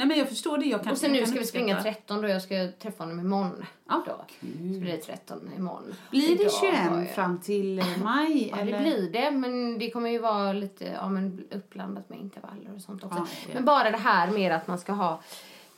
Nej 0.00 0.08
men 0.08 0.18
jag 0.18 0.28
förstår 0.28 0.58
det. 0.58 0.64
Jag 0.66 0.82
kan, 0.82 0.92
Och 0.92 0.98
sen 0.98 1.12
nu 1.12 1.26
ska 1.26 1.38
vi 1.38 1.46
springa 1.46 1.74
uppskatta. 1.74 1.94
13 2.00 2.22
då. 2.22 2.28
Jag 2.28 2.42
ska 2.42 2.68
träffa 2.82 3.02
honom 3.04 3.20
imorgon. 3.20 3.64
Ja, 3.88 4.02
då. 4.06 4.12
Så 4.40 4.46
blir 4.80 4.92
det 4.92 4.96
13 4.96 5.50
imorgon. 5.56 5.94
Blir 6.10 6.36
det 6.36 6.42
Idag 6.42 6.52
21 6.60 6.74
har 6.90 6.98
jag- 6.98 7.10
fram 7.10 7.40
till 7.40 7.78
eh, 7.78 7.84
maj? 8.02 8.48
Ja, 8.50 8.56
eller? 8.58 8.72
det 8.72 8.78
blir 8.82 9.10
det. 9.12 9.30
Men 9.30 9.78
det 9.78 9.90
kommer 9.90 10.10
ju 10.10 10.18
vara 10.18 10.52
lite 10.52 10.84
ja, 10.84 11.08
men 11.08 11.44
uppblandat 11.50 12.08
med 12.08 12.18
intervaller 12.18 12.74
och 12.76 12.80
sånt 12.82 13.04
också. 13.04 13.18
Ja, 13.18 13.50
Men 13.54 13.64
bara 13.64 13.90
det 13.90 13.96
här 13.96 14.30
med 14.30 14.52
att 14.52 14.66
man 14.66 14.78
ska 14.78 14.92
ha, 14.92 15.20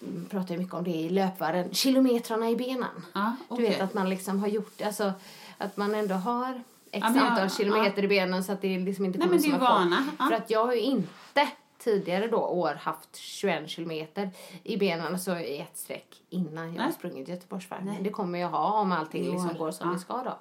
mm, 0.02 0.26
pratar 0.30 0.54
ju 0.54 0.60
mycket 0.60 0.74
om 0.74 0.84
det 0.84 0.90
i 0.90 1.08
löpvärlden, 1.10 1.74
kilometrarna 1.74 2.50
i 2.50 2.56
benen. 2.56 2.88
Ja, 3.12 3.36
Du 3.48 3.54
okej. 3.54 3.68
vet 3.70 3.80
att 3.80 3.94
man 3.94 4.08
liksom 4.08 4.40
har 4.40 4.48
gjort, 4.48 4.82
alltså 4.82 5.12
att 5.58 5.76
man 5.76 5.94
ändå 5.94 6.14
har 6.14 6.62
x 6.90 7.06
Ja, 7.14 7.20
antal 7.20 7.50
kilometer 7.50 8.04
i 8.04 8.08
benen 8.08 8.44
så 8.44 8.52
att 8.52 8.60
det 8.62 8.78
liksom 8.78 9.04
inte 9.04 9.18
Nej, 9.18 9.28
kommer 9.28 9.40
men 9.40 9.50
det 9.50 9.56
är 9.56 9.60
vana. 9.60 10.04
För 10.28 10.32
att 10.36 10.50
jag 10.50 10.66
har 10.66 10.72
ju 10.74 10.80
inte 10.80 11.48
tidigare 11.84 12.26
då 12.28 12.36
år 12.38 12.74
haft 12.74 13.16
21 13.16 13.68
kilometer 13.70 14.30
i 14.62 14.76
benen 14.76 15.06
alltså 15.12 15.38
i 15.38 15.58
ett 15.58 15.76
streck 15.76 16.22
innan 16.28 16.74
jag 16.74 16.82
har 16.82 16.90
sprungit 16.90 17.28
Göteborgsvarvet. 17.28 17.84
Men 17.84 18.02
det 18.02 18.10
kommer 18.10 18.38
jag 18.38 18.48
ha 18.48 18.80
om 18.80 18.92
allting 18.92 19.22
liksom 19.32 19.50
år. 19.50 19.54
går 19.54 19.70
som 19.70 19.88
Ja. 19.88 19.94
det 19.94 20.00
ska 20.00 20.14
då. 20.22 20.38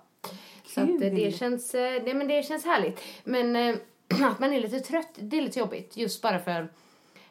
Så 0.68 0.82
att 0.82 0.90
eh, 0.90 0.96
det 0.96 1.10
Kul. 1.10 1.34
känns, 1.34 1.76
eh, 1.76 2.04
det, 2.04 2.14
men 2.14 2.28
det 2.28 2.44
känns 2.46 2.66
härligt. 2.66 3.02
Men 3.24 3.56
eh, 3.56 3.76
att 4.32 4.40
man 4.40 4.54
är 4.54 4.62
lite 4.62 4.80
trött, 4.80 5.10
det 5.16 5.38
är 5.38 5.42
lite 5.42 5.60
jobbigt. 5.60 5.98
Just 5.98 6.22
bara 6.22 6.40
för 6.40 6.68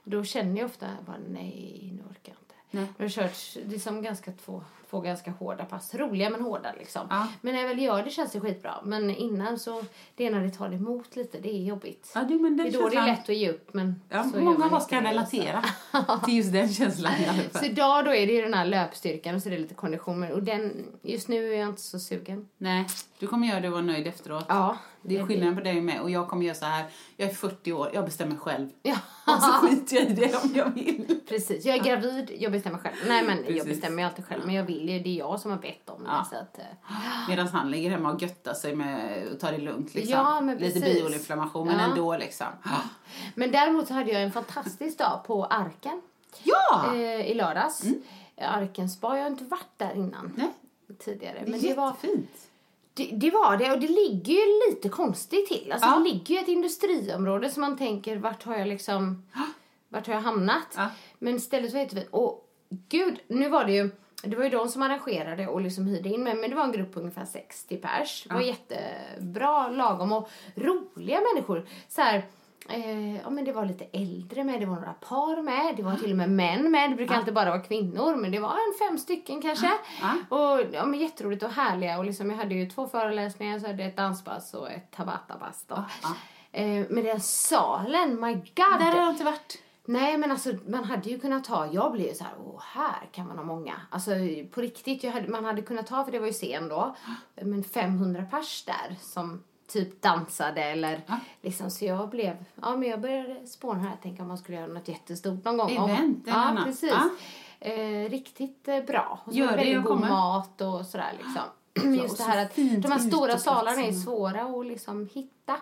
då 0.05 0.25
känner 0.25 0.61
jag 0.61 0.67
ofta 0.67 0.87
bara 1.07 1.17
nej, 1.29 1.91
nu 1.97 2.03
orkar 2.03 2.33
jag 2.33 2.37
inte. 2.41 2.55
Nej. 2.71 2.87
Jag 2.97 3.05
har 3.05 3.09
kört 3.11 3.67
liksom 3.71 4.03
ganska 4.03 4.33
två, 4.33 4.63
två 4.91 5.01
ganska 5.01 5.31
hårda 5.31 5.65
pass. 5.65 5.95
Roliga 5.95 6.31
men 6.31 6.41
hårda 6.41 6.73
liksom. 6.79 7.07
Ja. 7.11 7.27
Men 7.41 7.55
när 7.55 7.61
jag 7.61 7.69
väl 7.69 7.79
gör 7.83 8.03
det 8.03 8.11
känns 8.11 8.33
det 8.33 8.41
skitbra. 8.41 8.75
Men 8.85 9.11
innan 9.11 9.59
så, 9.59 9.85
det 10.17 10.27
är 10.27 10.31
när 10.31 10.41
det 10.41 10.51
tar 10.51 10.73
emot 10.73 11.17
lite, 11.17 11.39
det 11.41 11.49
är 11.55 11.63
jobbigt. 11.63 12.13
Ja, 12.15 12.21
du, 12.23 12.39
men 12.39 12.57
det 12.57 12.65
den 12.65 12.75
är 12.75 12.79
då 12.79 12.89
det 12.89 12.97
är 12.97 13.07
lätt 13.07 13.29
att 13.29 13.37
ge 13.37 13.51
upp 13.51 13.75
men 13.75 14.01
Ja, 14.09 14.25
många 14.25 14.67
av 14.67 14.75
oss 14.75 14.87
kan 14.87 15.05
det, 15.05 15.11
relatera 15.11 15.63
till 16.25 16.37
just 16.37 16.53
den 16.53 16.69
känslan 16.69 17.13
i 17.13 17.27
alla 17.29 17.39
Så. 17.43 17.49
så 17.53 17.59
fall. 17.59 17.65
idag 17.69 18.05
då 18.05 18.15
är 18.15 18.27
det 18.27 18.33
ju 18.33 18.43
den 18.43 18.55
här 18.55 18.67
löpstyrkan 18.67 19.35
och 19.35 19.43
så 19.43 19.49
är 19.49 19.53
det 19.53 19.59
lite 19.59 19.75
kondition. 19.75 20.23
Och 20.33 20.43
den, 20.43 20.87
just 21.03 21.29
nu 21.29 21.55
är 21.55 21.59
jag 21.59 21.69
inte 21.69 21.83
så 21.83 21.99
sugen. 21.99 22.49
Nej, 22.59 22.87
du 23.19 23.27
kommer 23.27 23.49
göra 23.49 23.61
det 23.61 23.69
och 23.69 23.73
vara 23.73 23.83
nöjd 23.83 24.07
efteråt. 24.07 24.45
Ja. 24.49 24.77
Det 25.03 25.15
är 25.15 25.19
det- 25.21 25.27
skillnad 25.27 25.55
på 25.55 25.61
dig 25.61 25.81
med. 25.81 26.01
Och 26.01 26.11
jag 26.11 26.29
kommer 26.29 26.45
göra 26.47 26.55
så 26.55 26.65
här. 26.67 26.85
Jag 27.17 27.29
är 27.31 27.35
40 27.35 27.73
år, 27.73 27.91
jag 27.95 28.05
bestämmer 28.05 28.37
själv. 28.37 28.69
Ja. 28.83 28.97
Och 29.27 29.43
så 29.43 29.53
skiter 29.67 29.97
jag 29.97 30.05
i 30.11 30.13
det 30.15 30.35
om 30.45 30.51
jag 30.55 30.71
vill. 30.75 31.21
Precis, 31.29 31.65
jag 31.65 31.77
är 31.77 31.85
gravid, 31.85 32.31
jag 32.39 32.53
bestämmer 32.53 32.79
själv. 32.79 32.95
Nej 33.09 33.23
men 33.25 33.37
jag 33.37 33.47
Precis. 33.47 33.65
bestämmer 33.69 34.03
ju 34.03 34.09
alltid 34.09 34.25
själv. 34.27 34.43
Men 34.47 34.55
jag 34.55 34.65
vill 34.65 34.89
ju, 34.89 34.99
det 34.99 35.09
är 35.09 35.19
jag 35.19 35.41
som 35.41 35.51
har 35.51 35.59
bett 35.59 35.89
om 35.91 36.05
det. 36.05 36.11
Ja. 36.11 36.27
Så 36.31 36.37
att, 36.37 36.59
eh, 36.59 36.65
Medan 37.29 37.49
han 37.49 37.71
ligger 37.71 37.91
hemma 37.91 38.13
och 38.13 38.23
göttar 38.23 38.55
sig 38.55 38.75
med 38.77 39.27
och 39.33 39.41
tar 39.41 39.53
det 39.53 39.59
lugnt 39.59 39.95
liksom. 39.95 40.13
Ja, 40.13 40.41
men 40.41 40.59
Lite 40.59 40.81
bioinflammation 40.81 41.67
men 41.67 41.79
Ja. 41.79 41.85
ändå 41.85 42.17
liksom. 42.17 42.47
Men 43.35 43.51
däremot 43.53 43.89
så 43.89 43.95
hade 43.95 44.13
jag 44.13 44.23
en 44.23 44.33
fantastisk 44.33 44.99
dag 44.99 45.21
på 45.27 45.45
Arken 45.45 46.03
Ja! 46.43 46.95
eh, 46.95 47.31
i 47.31 47.35
lördags. 47.35 47.83
Arken 48.39 48.89
spa, 48.91 49.17
jag 49.17 49.23
har 49.25 49.31
inte 49.31 49.45
varit 49.45 49.73
där 49.77 49.95
innan. 49.97 50.33
Nej. 50.37 50.51
Tidigare. 50.99 51.39
Det 51.45 51.51
Men 51.51 51.61
är 51.61 51.69
det 51.69 51.75
var, 51.75 51.87
jättefint. 51.87 52.31
Det, 52.95 53.11
det 53.13 53.31
var 53.31 53.57
det 53.57 53.73
och 53.73 53.81
det 53.81 53.89
ligger 53.89 54.33
ju 54.33 54.71
lite 54.71 54.89
konstigt 54.89 55.49
till. 55.49 55.73
Alltså 55.73 55.89
Ja. 55.89 55.97
det 55.97 56.05
ligger 56.05 56.35
ju 56.35 56.41
ett 56.41 56.49
industriområde 56.49 57.51
som 57.51 57.61
man 57.61 57.79
tänker 57.79 58.17
vart 58.17 58.43
har 58.45 58.57
jag 58.57 58.69
liksom, 58.69 59.23
vart 59.89 60.07
har 60.07 60.15
jag 60.15 60.21
hamnat? 60.21 60.75
Ja. 60.77 60.89
Men 61.19 61.37
istället 61.37 61.71
så 61.71 61.77
heter 61.77 61.97
vi, 61.97 62.07
och 62.11 62.47
gud, 62.89 63.21
nu 63.29 63.49
var 63.49 63.65
det 63.65 63.73
ju, 63.73 63.91
det 64.23 64.37
var 64.37 64.45
ju 64.45 64.51
de 64.51 64.69
som 64.69 64.83
arrangerade 64.83 65.47
och 65.47 65.61
liksom 65.61 65.87
hyrde 65.87 66.09
in 66.09 66.23
mig, 66.25 66.35
men 66.35 66.51
det 66.51 66.57
var 66.57 66.65
en 66.65 66.73
grupp 66.73 66.93
på 66.95 67.01
ungefär 67.01 67.25
60 67.25 67.77
pers. 67.77 68.25
Det 68.29 68.35
var 68.35 68.41
jättebra, 68.41 69.69
lagom 69.69 70.13
och 70.13 70.29
roliga 70.55 71.21
människor. 71.35 71.67
Så 71.89 72.01
här, 72.01 72.25
Eh, 72.71 73.17
ja, 73.17 73.31
men 73.31 73.45
det 73.45 73.53
var 73.53 73.65
lite 73.65 73.85
äldre 73.85 74.45
med, 74.45 74.61
det 74.61 74.67
var 74.67 74.75
några 74.75 74.93
par 74.93 75.43
med, 75.43 75.77
det 75.77 75.83
var 75.83 75.97
till 75.97 76.11
och 76.11 76.17
med 76.17 76.31
män 76.31 76.71
med. 76.71 76.91
Det 76.91 76.97
brukar 76.97 77.15
alltid 77.15 77.35
bara 77.35 77.51
vara 77.51 77.61
kvinnor, 77.63 78.17
men 78.17 78.31
det 78.33 78.39
var 78.39 78.51
en 78.51 78.89
fem 78.89 78.99
stycken 78.99 79.43
kanske. 79.43 79.71
Och 80.29 80.61
ja, 80.73 80.85
men 80.87 81.01
jätteroligt 81.01 81.43
och 81.43 81.51
härliga. 81.51 81.99
Och 81.99 82.05
liksom, 82.05 82.31
jag 82.31 82.37
hade 82.37 82.55
ju 82.55 82.71
två 82.71 82.87
föreläsningar, 82.89 83.59
så 83.59 83.67
hade 83.67 83.85
ett 83.85 83.97
danspass 83.97 84.55
och 84.55 84.71
ett 84.71 84.91
tabata-pass. 84.91 85.65
Då. 85.69 85.75
Eh, 86.53 86.87
men 86.89 87.05
den 87.05 87.21
salen, 87.21 88.21
my 88.21 88.35
god! 88.35 88.79
Där 88.79 88.93
har 88.93 88.99
jag 88.99 89.11
inte 89.11 89.25
varit. 89.25 89.59
Nej 89.85 90.19
men 90.19 90.31
alltså 90.31 90.53
man 90.67 90.85
hade 90.85 91.09
ju 91.11 91.21
kunnat 91.21 91.47
ha, 91.47 91.67
jag 91.73 91.93
blev 91.93 92.07
ju 92.07 92.15
så 92.15 92.25
här, 92.25 92.33
åh 92.45 92.63
här 92.75 93.09
kan 93.13 93.27
man 93.27 93.37
ha 93.37 93.45
många. 93.45 93.75
Alltså 93.91 94.11
på 94.51 94.61
riktigt, 94.61 95.13
hade, 95.13 95.29
man 95.29 95.45
hade 95.45 95.63
kunnat 95.63 95.89
ha, 95.89 96.05
för 96.05 96.13
det 96.13 96.19
var 96.19 96.27
ju 96.27 96.33
scen 96.33 96.69
då, 96.69 96.97
men 97.35 97.65
500 97.65 98.25
pers 98.31 98.65
där 98.65 98.97
som 99.01 99.43
typ 99.71 100.03
dansade 100.03 100.63
eller 100.63 101.01
liksom 101.43 101.71
så 101.71 101.85
jag 101.85 102.09
blev, 102.09 102.45
ja 102.63 102.77
men 102.77 102.89
jag 102.89 103.01
började 103.01 103.47
spåna 103.47 103.81
här, 103.81 103.97
tänka 104.03 104.23
om 104.23 104.29
man 104.29 104.39
skulle 104.39 104.59
göra 104.59 104.67
något 104.67 104.89
jättestort 104.89 105.45
någon 105.45 105.57
gång. 105.57 105.91
Event 105.91 106.29
eller 106.29 106.57
Ja 106.57 106.63
precis. 106.65 106.91
Ja. 106.91 107.11
Eh, 107.61 108.11
riktigt 108.11 108.69
eh, 108.69 108.85
bra. 108.85 109.21
Och 109.25 109.33
så 109.33 109.39
Gör 109.39 109.51
det 109.51 109.57
väldigt 109.57 109.85
god 109.85 110.01
mat 110.01 110.61
och 110.61 110.87
sådär 110.87 111.13
liksom. 111.19 111.43
Men 111.75 111.95
Ja, 111.95 112.03
Just 112.03 112.19
det 112.19 112.25
här 112.25 112.45
att 112.45 112.57
de 112.57 112.93
här 112.93 112.99
stora 112.99 113.39
salarna 113.39 113.83
är 113.83 113.93
svåra 113.93 114.43
att 114.43 114.67
liksom 114.67 115.09
hitta. 115.13 115.57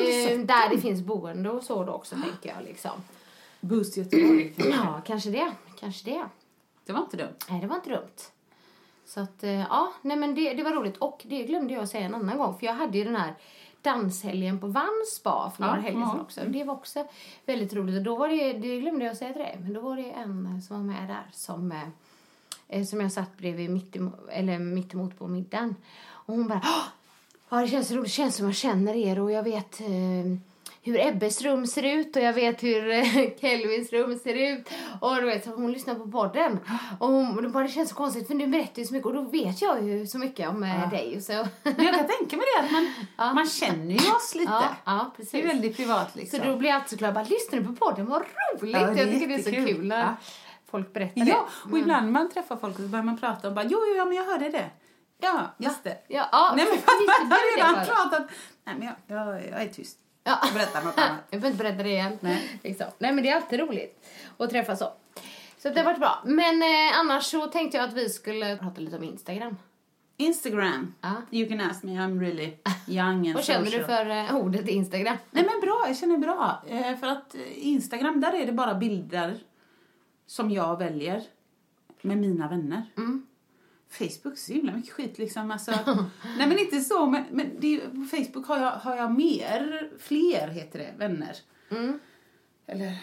Eh, 0.00 0.38
där 0.38 0.70
det 0.70 0.78
finns 0.78 1.00
boende 1.00 1.50
och 1.50 1.62
så 1.62 1.84
då 1.84 1.92
också 1.92 2.14
tänker 2.14 2.54
jag 2.56 2.64
liksom. 2.64 2.90
Boost 3.60 3.96
Göteborg. 3.96 4.54
Ja, 4.70 5.02
kanske 5.06 5.30
det. 5.30 5.52
Kanske 5.80 6.10
det. 6.10 6.24
Det 6.86 6.92
var 6.92 7.00
inte 7.00 7.16
dumt. 7.16 7.36
Nej, 7.50 7.60
det 7.60 7.66
var 7.66 7.76
inte 7.76 7.90
dumt. 7.90 8.33
Så 9.14 9.20
att, 9.20 9.44
eh, 9.44 9.50
ja, 9.60 9.92
nej 10.02 10.16
men 10.16 10.34
det, 10.34 10.54
det 10.54 10.62
var 10.62 10.70
roligt. 10.72 10.96
Och 10.96 11.22
det 11.24 11.42
glömde 11.42 11.74
jag 11.74 11.88
säga 11.88 12.06
en 12.06 12.14
annan 12.14 12.38
gång. 12.38 12.58
För 12.58 12.66
jag 12.66 12.74
hade 12.74 12.98
ju 12.98 13.04
den 13.04 13.16
här 13.16 13.34
danshelgen 13.82 14.60
på 14.60 14.66
Vann 14.66 15.04
spa 15.16 15.52
för 15.56 15.62
några 15.62 15.76
Ja, 15.76 15.82
helger 15.82 16.06
sedan 16.06 16.20
också. 16.20 16.40
Det 16.46 16.64
var 16.64 16.74
också 16.74 17.06
väldigt 17.46 17.74
roligt. 17.74 17.96
Och 17.96 18.02
då 18.02 18.16
var 18.16 18.28
det, 18.28 18.52
det 18.52 18.80
glömde 18.80 19.04
jag 19.04 19.16
säga 19.16 19.32
till 19.32 19.42
dig, 19.42 19.58
men 19.62 19.72
då 19.72 19.80
var 19.80 19.96
det 19.96 20.10
en 20.10 20.62
som 20.62 20.76
var 20.76 20.84
med 20.94 21.08
där 21.08 21.26
som, 21.32 21.72
eh, 21.72 21.88
eh, 22.68 22.84
som 22.84 23.00
jag 23.00 23.12
satt 23.12 23.36
bredvid 23.38 23.70
mitt 23.70 23.96
emot, 23.96 24.28
eller 24.28 24.58
mitt 24.58 24.94
emot 24.94 25.18
på 25.18 25.26
middagen. 25.26 25.74
Och 26.06 26.34
hon 26.34 26.48
bara, 26.48 26.60
"Åh, 26.64 26.84
ja 27.48 27.60
det 27.60 27.68
känns 27.68 27.90
roligt, 27.90 28.04
det 28.04 28.10
känns 28.10 28.36
som 28.36 28.46
jag 28.46 28.54
känner 28.54 28.94
er 28.94 29.20
och 29.20 29.32
jag 29.32 29.42
vet 29.42 29.80
eh, 29.80 29.86
hur 30.84 31.00
Ebbes 31.00 31.42
rum 31.42 31.66
ser 31.66 31.82
ut 31.82 32.16
och 32.16 32.22
jag 32.22 32.32
vet 32.32 32.62
hur 32.62 32.90
eh, 32.90 33.04
Kelvins 33.40 33.92
rum 33.92 34.18
ser 34.18 34.34
ut. 34.34 34.68
Och 35.00 35.14
du 35.16 35.22
vet, 35.26 35.44
så 35.44 35.50
hon 35.50 35.72
lyssnar 35.72 35.94
på 35.94 36.06
podden. 36.10 36.58
Och 37.00 37.08
hon, 37.08 37.36
och 37.36 37.42
det 37.42 37.48
bara 37.48 37.68
känns 37.68 37.88
så 37.88 37.94
konstigt 37.94 38.26
för 38.26 38.34
du 38.34 38.46
berättar 38.46 38.82
ju 38.82 38.86
så 38.86 38.94
mycket 38.94 39.06
och 39.06 39.14
då 39.14 39.22
vet 39.22 39.62
jag 39.62 39.84
ju 39.88 40.06
så 40.06 40.18
mycket 40.18 40.48
om 40.48 40.62
eh, 40.62 40.90
dig. 40.90 41.20
Så, 41.22 41.32
jag 41.32 41.76
kan 41.76 42.06
tänka 42.06 42.36
mig 42.36 42.46
det 42.58 42.64
att 42.64 42.72
man, 42.72 42.88
man 43.34 43.46
känner 43.46 43.94
ju 43.94 44.10
oss 44.12 44.34
lite. 44.34 44.52
ja, 44.52 44.64
ja, 44.84 45.12
precis. 45.16 45.32
Det 45.32 45.42
är 45.42 45.46
väldigt 45.46 45.76
privat 45.76 46.14
liksom. 46.16 46.38
Så 46.40 46.44
då 46.46 46.56
blir 46.56 46.68
jag 46.68 46.76
alltid 46.76 46.90
så 46.90 46.96
glad. 46.96 47.14
Bara, 47.14 47.24
lyssnar 47.24 47.60
du 47.60 47.64
på 47.66 47.72
podden? 47.72 48.06
Vad 48.06 48.22
roligt! 48.22 48.74
Ja, 48.74 48.80
jag 48.96 49.10
tycker 49.10 49.28
det 49.28 49.34
är 49.34 49.42
så 49.42 49.50
kul 49.50 49.86
när 49.86 50.00
Ja. 50.00 50.14
folk 50.70 50.92
berättar 50.92 51.20
Ja, 51.20 51.24
det. 51.24 51.72
och 51.72 51.78
ibland 51.78 52.04
när 52.06 52.12
man 52.12 52.30
träffar 52.30 52.56
folk 52.56 52.74
och 52.74 52.82
så 52.82 52.88
börjar 52.88 53.04
man 53.04 53.18
prata 53.18 53.48
och 53.48 53.54
bara 53.54 53.64
jo, 53.64 53.78
jo, 53.88 53.94
ja, 53.96 54.04
men 54.04 54.16
jag 54.16 54.24
hörde 54.24 54.48
det. 54.50 54.70
Ja, 55.20 55.54
just 55.58 55.84
det. 55.84 55.96
Ja, 56.08 56.28
ja, 56.32 56.52
Nej, 56.56 56.64
men 56.64 56.74
visst 56.74 56.86
jag 57.28 57.36
har 57.36 57.56
redan 57.56 57.74
bara. 57.74 57.84
pratat. 57.84 58.30
Nej, 58.66 58.74
men 58.78 58.86
jag, 58.86 59.18
jag, 59.18 59.34
jag 59.50 59.62
är 59.62 59.68
tyst. 59.68 59.98
Ja. 60.24 60.38
Jag 60.44 60.54
berättar 60.54 60.82
något 60.84 60.98
annat. 60.98 61.20
Jag 61.30 61.40
behöver 61.40 61.50
inte 61.50 61.64
berätta 61.64 61.82
det 61.82 61.88
igen. 61.90 62.18
Nej. 62.20 62.60
Liksom. 62.62 62.86
Nej, 62.98 63.12
men 63.12 63.24
det 63.24 63.30
är 63.30 63.36
alltid 63.36 63.60
roligt 63.60 64.06
att 64.38 64.50
träffas 64.50 64.78
så. 64.78 64.92
Så 65.58 65.70
det 65.70 65.80
har 65.80 65.84
varit 65.84 65.98
bra. 65.98 66.22
Men 66.24 66.62
eh, 66.62 66.98
annars 66.98 67.24
så 67.24 67.46
tänkte 67.46 67.76
jag 67.76 67.88
att 67.88 67.94
vi 67.94 68.08
skulle 68.08 68.56
prata 68.56 68.80
lite 68.80 68.96
om 68.96 69.04
Instagram. 69.04 69.56
Instagram. 70.16 70.94
Ja. 71.00 71.12
You 71.30 71.48
can 71.48 71.60
ask 71.60 71.82
me, 71.82 71.92
I'm 71.92 72.20
really 72.20 72.52
young 72.88 73.26
and 73.26 73.34
Vad 73.34 73.44
känner 73.44 73.64
du 73.64 73.70
social. 73.70 73.86
för 73.86 74.10
eh, 74.10 74.36
ordet 74.36 74.68
Instagram? 74.68 75.16
Nej 75.30 75.44
men 75.44 75.60
bra, 75.60 75.84
jag 75.86 75.96
känner 75.96 76.18
bra. 76.18 76.62
Eh, 76.66 76.96
för 76.96 77.06
att 77.06 77.34
eh, 77.34 77.66
Instagram, 77.68 78.20
där 78.20 78.32
är 78.34 78.46
det 78.46 78.52
bara 78.52 78.74
bilder 78.74 79.38
som 80.26 80.50
jag 80.50 80.78
väljer 80.78 81.22
med 82.02 82.18
mina 82.18 82.48
vänner. 82.48 82.82
Facebook 83.94 84.32
är 84.32 84.36
så 84.36 84.52
himla 84.52 84.72
mycket 84.72 84.92
skit 84.92 85.18
liksom. 85.18 85.50
Alltså, 85.50 85.70
nej 86.38 86.46
men 86.48 86.58
inte 86.58 86.80
så, 86.80 87.06
men, 87.06 87.24
men 87.30 87.50
det 87.58 87.78
på 87.78 88.06
Facebook 88.16 88.46
har 88.46 88.58
jag, 88.58 88.70
har 88.70 88.96
jag 88.96 89.10
mer, 89.16 89.90
fler 89.98 90.48
heter 90.48 90.78
det, 90.78 90.94
vänner. 90.98 91.36
Eller 92.66 92.98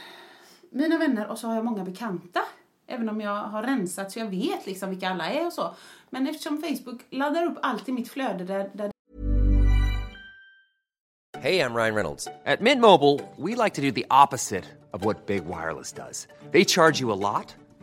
mina 0.70 0.98
vänner 0.98 1.28
och 1.28 1.38
så 1.38 1.48
har 1.48 1.56
jag 1.56 1.66
många 1.66 1.84
bekanta. 1.84 2.42
Även 2.88 3.10
om 3.10 3.22
jag 3.22 3.44
har 3.44 3.64
rensat 3.64 4.12
så 4.12 4.20
jag 4.20 4.28
vet 4.28 4.66
liksom 4.66 4.90
vilka 4.90 5.10
alla 5.10 5.30
är 5.32 5.46
och 5.46 5.54
så. 5.54 5.76
Men 6.10 6.28
eftersom 6.28 6.62
Facebook 6.62 7.02
laddar 7.10 7.46
upp 7.46 7.58
allt 7.62 7.90
i 7.90 7.92
mitt 7.92 8.10
flöde 8.10 8.44
där, 8.44 8.70
där 8.74 8.92
Hey, 11.42 11.60
I'm 11.60 11.74
Ryan 11.74 11.96
Reynolds. 11.96 12.28
At 12.46 12.62
Mint 12.62 12.82
Mobile, 12.82 13.20
we 13.38 13.56
like 13.56 13.74
to 13.74 13.82
do 13.82 13.92
the 13.92 14.06
opposite 14.12 14.66
of 14.94 15.04
what 15.04 15.26
Big 15.26 15.46
Wireless 15.46 15.92
does. 15.92 16.28
They 16.52 16.64
charge 16.64 17.00
you 17.02 17.12
a 17.12 17.18
lot, 17.18 17.56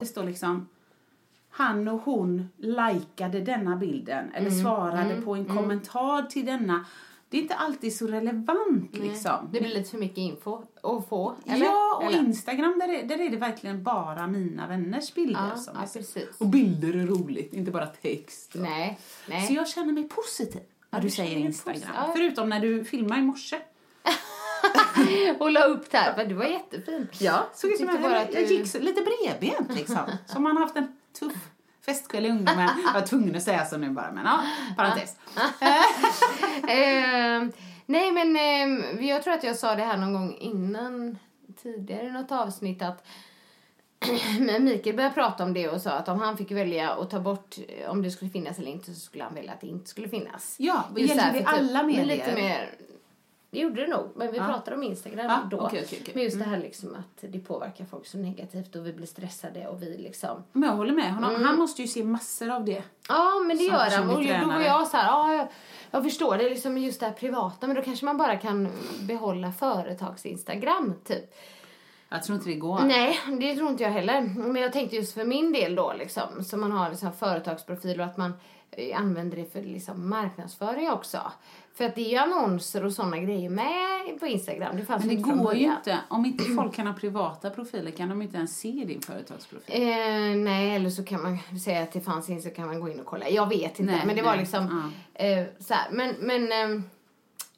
det 0.00 0.06
står 0.06 0.24
liksom 0.24 0.68
han 1.50 1.88
och 1.88 2.00
hon 2.00 2.48
likade 2.56 3.40
denna 3.40 3.76
bilden 3.76 4.32
eller 4.34 4.50
svarade 4.50 5.20
på 5.20 5.34
en 5.34 5.44
kommentar 5.44 6.22
till 6.22 6.46
denna. 6.46 6.84
Det 7.28 7.38
är 7.38 7.42
inte 7.42 7.54
alltid 7.54 7.96
så 7.96 8.06
relevant 8.06 8.96
liksom. 8.96 9.48
Det 9.52 9.60
blir 9.60 9.74
lite 9.74 9.90
för 9.90 9.98
mycket 9.98 10.18
info 10.18 10.62
att 10.82 11.08
få, 11.08 11.34
eller? 11.46 11.64
Ja, 11.66 11.96
och 11.96 12.04
eller? 12.04 12.18
Instagram 12.18 12.78
där 12.78 12.88
är, 12.88 13.06
där 13.06 13.20
är 13.20 13.30
det 13.30 13.36
verkligen 13.36 13.82
bara 13.82 14.26
mina 14.26 14.66
vänners 14.66 15.14
bilder. 15.14 15.48
Ja, 15.50 15.56
som 15.56 15.74
ja, 15.76 15.88
precis. 15.92 16.28
Och 16.38 16.46
bilder 16.46 16.96
är 16.96 17.06
roligt, 17.06 17.54
inte 17.54 17.70
bara 17.70 17.86
text. 17.86 18.52
Nej, 18.54 18.98
nej. 19.28 19.46
Så 19.46 19.52
jag 19.52 19.68
känner 19.68 19.92
mig 19.92 20.08
positiv 20.08 20.62
när 20.90 21.00
du 21.00 21.06
du 21.10 21.10
säger 21.10 21.36
Instagram. 21.36 21.82
ja. 21.94 22.12
Förutom 22.16 22.48
när 22.48 22.60
du 22.60 22.84
filmade 22.84 23.20
i 23.20 23.24
morse. 23.24 23.56
Och 25.38 25.50
la 25.50 25.64
upp 25.64 25.90
där, 25.90 26.12
för 26.12 26.24
du 26.24 26.34
var 26.34 26.44
jättefin. 26.44 27.08
Ja, 27.18 27.48
såg 27.54 27.70
ut 27.70 27.78
som 27.78 27.86
jag, 27.86 28.12
jag, 28.12 28.34
jag 28.34 28.42
gick 28.42 28.66
så, 28.66 28.78
lite 28.78 29.02
bredbent 29.02 29.74
liksom. 29.74 30.10
Som 30.26 30.42
man 30.42 30.56
har 30.56 30.62
haft 30.64 30.76
en 30.76 30.96
tuff 31.18 31.50
festkväll 31.86 32.26
i 32.26 32.30
ungdomen. 32.30 32.70
Jag 32.86 32.92
var 33.00 33.06
tvungen 33.06 33.36
att 33.36 33.42
säga 33.42 33.64
så 33.64 33.76
nu 33.76 33.90
bara, 33.90 34.12
men 34.12 34.24
ja, 34.24 34.40
parentes. 34.76 35.16
Eh, 36.62 37.48
nej, 37.86 38.12
men 38.12 38.36
eh, 38.36 39.06
jag 39.06 39.22
tror 39.22 39.34
att 39.34 39.44
jag 39.44 39.56
sa 39.56 39.74
det 39.74 39.82
här 39.82 39.96
någon 39.96 40.12
gång 40.12 40.36
innan, 40.40 41.18
tidigare 41.62 42.06
i 42.06 42.10
något 42.10 42.32
avsnitt, 42.32 42.82
att 42.82 43.06
men 44.38 44.64
Mikael 44.64 44.96
började 44.96 45.14
prata 45.14 45.44
om 45.44 45.54
det 45.54 45.68
och 45.68 45.80
sa 45.80 45.90
att 45.90 46.08
om 46.08 46.20
han 46.20 46.36
fick 46.36 46.50
välja 46.50 46.90
att 46.90 47.10
ta 47.10 47.20
bort 47.20 47.56
eh, 47.68 47.90
om 47.90 48.02
det 48.02 48.10
skulle 48.10 48.30
finnas 48.30 48.58
eller 48.58 48.70
inte 48.70 48.94
så 48.94 49.00
skulle 49.00 49.24
han 49.24 49.34
välja 49.34 49.52
att 49.52 49.60
det 49.60 49.66
inte 49.66 49.90
skulle 49.90 50.08
finnas. 50.08 50.56
Ja, 50.58 50.84
Just 50.96 51.14
gäller 51.14 51.32
det 51.32 51.44
för 51.44 51.50
alla 51.50 51.82
men 51.82 51.86
medier? 51.86 52.04
Lite 52.04 52.34
mer, 52.34 52.74
det 53.50 53.58
gjorde 53.58 53.80
det 53.80 53.86
nog, 53.86 54.10
men 54.16 54.32
vi 54.32 54.38
Ja. 54.38 54.44
pratade 54.44 54.76
om 54.76 54.82
Instagram 54.82 55.26
Ja, 55.26 55.38
då. 55.50 55.56
okej, 55.56 55.82
okej, 55.86 55.98
okej. 56.02 56.14
Men 56.14 56.24
just 56.24 56.38
det 56.38 56.44
här 56.44 56.58
liksom 56.58 56.94
att 56.94 57.32
det 57.32 57.38
påverkar 57.38 57.84
folk 57.84 58.06
så 58.06 58.18
negativt 58.18 58.76
och 58.76 58.86
vi 58.86 58.92
blir 58.92 59.06
stressade 59.06 59.66
och 59.68 59.82
vi 59.82 59.98
liksom 59.98 60.42
Men 60.52 60.68
jag 60.68 60.76
håller 60.76 60.92
med 60.92 61.14
honom. 61.14 61.30
Mm. 61.30 61.42
Han 61.46 61.58
måste 61.58 61.82
ju 61.82 61.88
se 61.88 62.04
massor 62.04 62.50
av 62.50 62.64
det. 62.64 62.82
Ja, 63.08 63.38
men 63.46 63.56
det 63.56 63.64
Som 63.64 63.72
gör 63.72 63.90
han. 63.90 64.10
Och 64.10 64.22
då 64.24 64.46
var 64.54 64.60
jag 64.60 64.86
så 64.88 64.96
här, 64.96 65.06
ja, 65.06 65.34
jag, 65.34 65.48
jag 65.90 66.04
förstår 66.04 66.36
det 66.36 66.48
liksom 66.48 66.78
just 66.78 67.00
det 67.00 67.06
här 67.06 67.12
privata, 67.12 67.66
men 67.66 67.76
då 67.76 67.82
kanske 67.82 68.04
man 68.04 68.16
bara 68.18 68.36
kan 68.36 68.68
behålla 69.00 69.52
företags-Instagram, 69.52 70.94
typ. 71.04 71.34
Jag 72.08 72.22
tror 72.22 72.36
inte 72.38 72.50
det 72.50 72.56
går. 72.56 72.80
Nej, 72.80 73.18
det 73.40 73.54
tror 73.56 73.68
inte 73.70 73.82
jag 73.82 73.90
heller. 73.90 74.20
Men 74.36 74.62
jag 74.62 74.72
tänkte 74.72 74.96
just 74.96 75.14
för 75.14 75.24
min 75.24 75.52
del 75.52 75.74
då, 75.74 75.92
liksom, 75.98 76.44
så 76.44 76.56
man 76.56 76.72
har 76.72 76.90
liksom 76.90 77.12
företagsprofil 77.12 78.00
och 78.00 78.06
att 78.06 78.16
man 78.16 78.32
använder 78.94 79.36
det 79.36 79.52
för 79.52 79.62
liksom 79.62 80.08
marknadsföring 80.08 80.90
också. 80.90 81.32
För 81.74 81.84
att 81.84 81.94
det 81.94 82.00
är 82.00 82.10
ju 82.10 82.16
annonser 82.16 82.84
och 82.84 82.92
sådana 82.92 83.18
grejer 83.18 83.50
med 83.50 84.20
på 84.20 84.26
Instagram. 84.26 84.76
Det 84.76 84.84
fanns 84.84 85.04
Men 85.04 85.08
det 85.08 85.20
inte 85.20 85.42
går 85.42 85.54
ju 85.54 85.64
inte. 85.64 85.98
Om 86.08 86.24
inte 86.24 86.44
folk 86.44 86.74
kan 86.74 86.86
ha 86.86 86.94
privata 86.94 87.50
profiler 87.50 87.90
kan 87.90 88.08
de 88.08 88.22
inte 88.22 88.36
ens 88.36 88.58
se 88.58 88.84
din 88.86 89.00
företagsprofil. 89.00 89.82
Eh, 89.82 90.36
nej, 90.36 90.76
eller 90.76 90.90
så 90.90 91.04
kan 91.04 91.22
man 91.22 91.60
säga 91.60 91.82
att 91.82 91.92
det 91.92 92.00
fanns 92.00 92.30
in 92.30 92.42
så 92.42 92.50
kan 92.50 92.66
man 92.66 92.80
gå 92.80 92.88
in 92.88 93.00
och 93.00 93.06
kolla. 93.06 93.28
Jag 93.28 93.48
vet 93.48 93.80
inte, 93.80 93.92
Nej, 93.92 94.06
men 94.06 94.16
det 94.16 94.22
var 94.22 94.30
nej, 94.30 94.40
liksom 94.40 94.92
eh, 95.14 95.44
så 95.58 95.74
här. 95.74 95.90
Men, 95.90 96.14
men 96.18 96.52
ehm, 96.52 96.84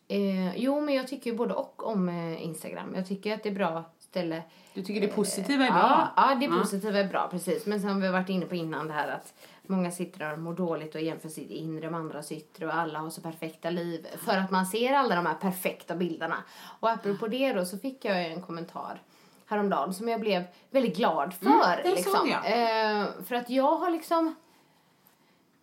eh, 0.08 0.56
jo, 0.56 0.80
men 0.80 0.94
jag 0.94 1.08
tycker 1.08 1.30
ju 1.30 1.36
både 1.36 1.54
och 1.54 1.86
om 1.86 2.08
eh, 2.08 2.44
Instagram. 2.44 2.94
Jag 2.94 3.06
tycker 3.08 3.34
att 3.34 3.42
det 3.42 3.48
är 3.48 3.54
bra 3.54 3.84
ställe. 3.98 4.42
Du 4.74 4.82
tycker 4.82 5.00
det 5.00 5.08
positiva 5.08 5.64
är 5.64 5.68
Ja, 5.68 5.72
bra? 5.72 6.12
ja, 6.16 6.34
det 6.34 6.48
positiva 6.48 6.98
är 6.98 7.08
bra, 7.08 7.28
precis. 7.30 7.66
Men 7.66 7.80
som 7.80 8.00
vi 8.00 8.06
har 8.06 8.12
varit 8.12 8.28
inne 8.28 8.46
på 8.46 8.54
innan 8.54 8.86
det 8.86 8.92
här 8.92 9.08
att 9.08 9.34
många 9.66 9.90
sitter 9.90 10.18
där 10.18 10.32
och 10.32 10.38
mår 10.38 10.54
dåligt 10.54 10.94
och 10.94 11.00
jämför 11.00 11.28
sitt 11.28 11.50
inre 11.50 11.90
med 11.90 12.00
andras 12.00 12.32
yttre 12.32 12.66
och 12.66 12.74
alla 12.74 12.98
har 12.98 13.10
så 13.10 13.20
perfekta 13.20 13.70
liv 13.70 14.06
för 14.18 14.36
att 14.38 14.50
man 14.50 14.66
ser 14.66 14.92
alla 14.92 15.14
de 15.16 15.26
här 15.26 15.34
perfekta 15.34 15.96
bilderna. 15.96 16.36
Och 16.80 16.90
apropå 16.90 17.28
det 17.28 17.52
då 17.52 17.64
så 17.64 17.78
fick 17.78 18.04
jag 18.04 18.26
en 18.26 18.42
kommentar 18.42 19.02
häromdagen 19.46 19.94
som 19.94 20.08
jag 20.08 20.20
blev 20.20 20.44
väldigt 20.70 20.96
glad 20.96 21.34
för. 21.34 21.80
Mm, 21.80 21.94
liksom. 21.94 22.28
Eh, 22.28 23.24
för 23.26 23.34
att 23.34 23.50
jag 23.50 23.76
har 23.76 23.90
liksom... 23.90 24.34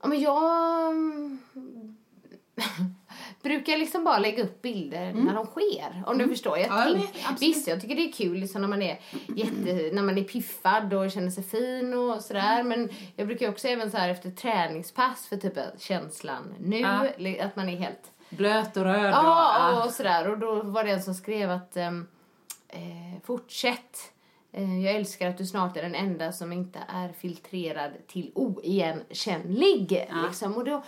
Ja, 0.01 0.07
men 0.07 0.19
jag 0.19 0.89
mm, 0.91 1.39
brukar 3.41 3.77
liksom 3.77 4.03
bara 4.03 4.19
lägga 4.19 4.43
upp 4.43 4.61
bilder 4.61 5.13
när 5.13 5.33
de 5.33 5.45
sker. 5.45 6.03
Om 6.05 6.17
du 6.17 6.27
förstår. 6.27 6.57
Jag 6.57 6.87
Mm. 6.87 7.01
Ja, 7.01 7.07
tänk, 7.27 7.41
visst, 7.41 7.67
jag 7.67 7.81
tycker 7.81 7.95
det 7.95 8.01
är 8.09 8.11
kul 8.11 8.37
liksom, 8.37 8.61
när 8.61 8.67
man 8.67 8.81
är 8.81 8.99
jätte, 9.35 9.89
när 9.95 10.01
man 10.01 10.17
är 10.17 10.23
piffad 10.23 10.93
och 10.93 11.11
känner 11.11 11.29
sig 11.29 11.43
fin 11.43 11.93
och 11.93 12.21
sådär. 12.21 12.63
Men 12.63 12.89
jag 13.15 13.27
brukar 13.27 13.49
också 13.49 13.67
även 13.67 13.91
så 13.91 13.97
här 13.97 14.09
efter 14.09 14.31
träningspass 14.31 15.27
för 15.27 15.37
typ 15.37 15.53
känslan 15.77 16.53
nu, 16.59 16.79
Ja. 16.79 17.07
att 17.45 17.55
man 17.55 17.69
är 17.69 17.77
helt 17.77 18.11
Blöt 18.29 18.77
och 18.77 18.83
röd 18.83 19.11
Ja, 19.11 19.77
och... 19.79 19.85
och 19.85 19.91
sådär. 19.91 20.29
Och 20.29 20.37
då 20.39 20.61
var 20.61 20.83
det 20.83 20.91
en 20.91 21.01
som 21.03 21.13
skrev 21.13 21.51
att 21.51 21.77
ehm, 21.77 22.07
eh, 22.67 23.21
fortsätt. 23.23 24.11
Eh, 24.51 24.79
jag 24.85 24.95
älskar 24.95 25.29
att 25.29 25.37
du 25.37 25.45
snart 25.45 25.77
är 25.77 25.81
den 25.81 25.95
enda 25.95 26.31
som 26.31 26.53
inte 26.53 26.79
är 26.87 27.09
filtrerad 27.09 27.91
till 28.07 28.31
oigenkännlig. 28.35 30.07
Liksom. 30.27 30.55
Och 30.57 30.65
då 30.65 30.83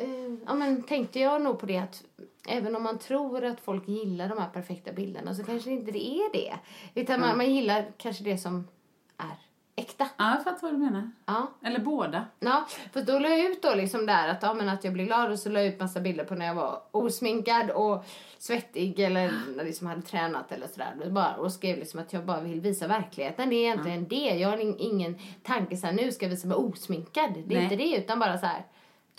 eh, 0.00 0.34
ja, 0.46 0.54
men 0.54 0.82
tänkte 0.82 1.20
jag 1.20 1.42
nog 1.42 1.58
på 1.58 1.66
det 1.66 1.78
att 1.78 2.04
även 2.48 2.76
om 2.76 2.82
man 2.82 2.98
tror 2.98 3.44
att 3.44 3.60
folk 3.60 3.88
gillar 3.88 4.28
de 4.28 4.38
här 4.38 4.48
perfekta 4.48 4.92
bilderna 4.92 5.34
så 5.34 5.44
kanske 5.44 5.70
inte 5.70 5.92
det 5.92 6.06
är 6.06 6.32
det. 6.32 6.54
Utan 6.94 7.20
man, 7.20 7.36
man 7.36 7.54
gillar 7.54 7.92
kanske 7.96 8.24
det 8.24 8.38
som 8.38 8.68
är 9.16 9.36
äkta. 9.76 10.08
Ja, 10.16 10.34
jag 10.34 10.44
fattar 10.44 10.62
vad 10.62 10.72
du 10.72 10.78
menar. 10.78 11.10
Ja. 11.26 11.46
Eller 11.64 11.78
båda. 11.80 12.26
Ja, 12.40 12.66
för 12.92 13.02
då 13.02 13.18
la 13.18 13.28
jag 13.28 13.40
ut 13.50 13.62
då 13.62 13.74
liksom 13.74 14.06
där 14.06 14.28
att, 14.28 14.42
ja, 14.42 14.54
men 14.54 14.68
att 14.68 14.84
jag 14.84 14.92
blev 14.92 15.06
glad 15.06 15.30
och 15.32 15.38
så 15.38 15.48
la 15.48 15.60
jag 15.60 15.68
ut 15.74 15.80
massa 15.80 16.00
bilder 16.00 16.24
på 16.24 16.34
när 16.34 16.46
jag 16.46 16.54
var 16.54 16.82
osminkad 16.90 17.70
och 17.70 18.04
svettig 18.38 18.98
eller 19.00 19.32
när 19.56 19.64
liksom 19.64 19.86
hade 19.86 20.02
tränat 20.02 20.52
eller 20.52 20.66
sådär. 20.66 20.94
Och, 21.04 21.12
bara, 21.12 21.34
och 21.36 21.52
skrev 21.52 21.78
liksom 21.78 22.00
att 22.00 22.12
jag 22.12 22.24
bara 22.24 22.40
vill 22.40 22.60
visa 22.60 22.86
verkligheten. 22.86 23.50
Det 23.50 23.56
är 23.56 23.64
egentligen 23.64 24.08
det. 24.08 24.36
Jag 24.38 24.48
har 24.48 24.56
in- 24.58 24.78
ingen 24.78 25.18
tanke 25.42 25.76
så 25.76 25.86
här, 25.86 25.94
nu 25.94 26.12
ska 26.12 26.24
jag 26.24 26.30
visa 26.30 26.48
mig 26.48 26.56
osminkad. 26.56 27.32
Det 27.34 27.54
är 27.54 27.58
Nej. 27.58 27.62
inte 27.62 27.76
det 27.76 27.96
utan 27.96 28.18
bara 28.18 28.38
så 28.38 28.46
här, 28.46 28.62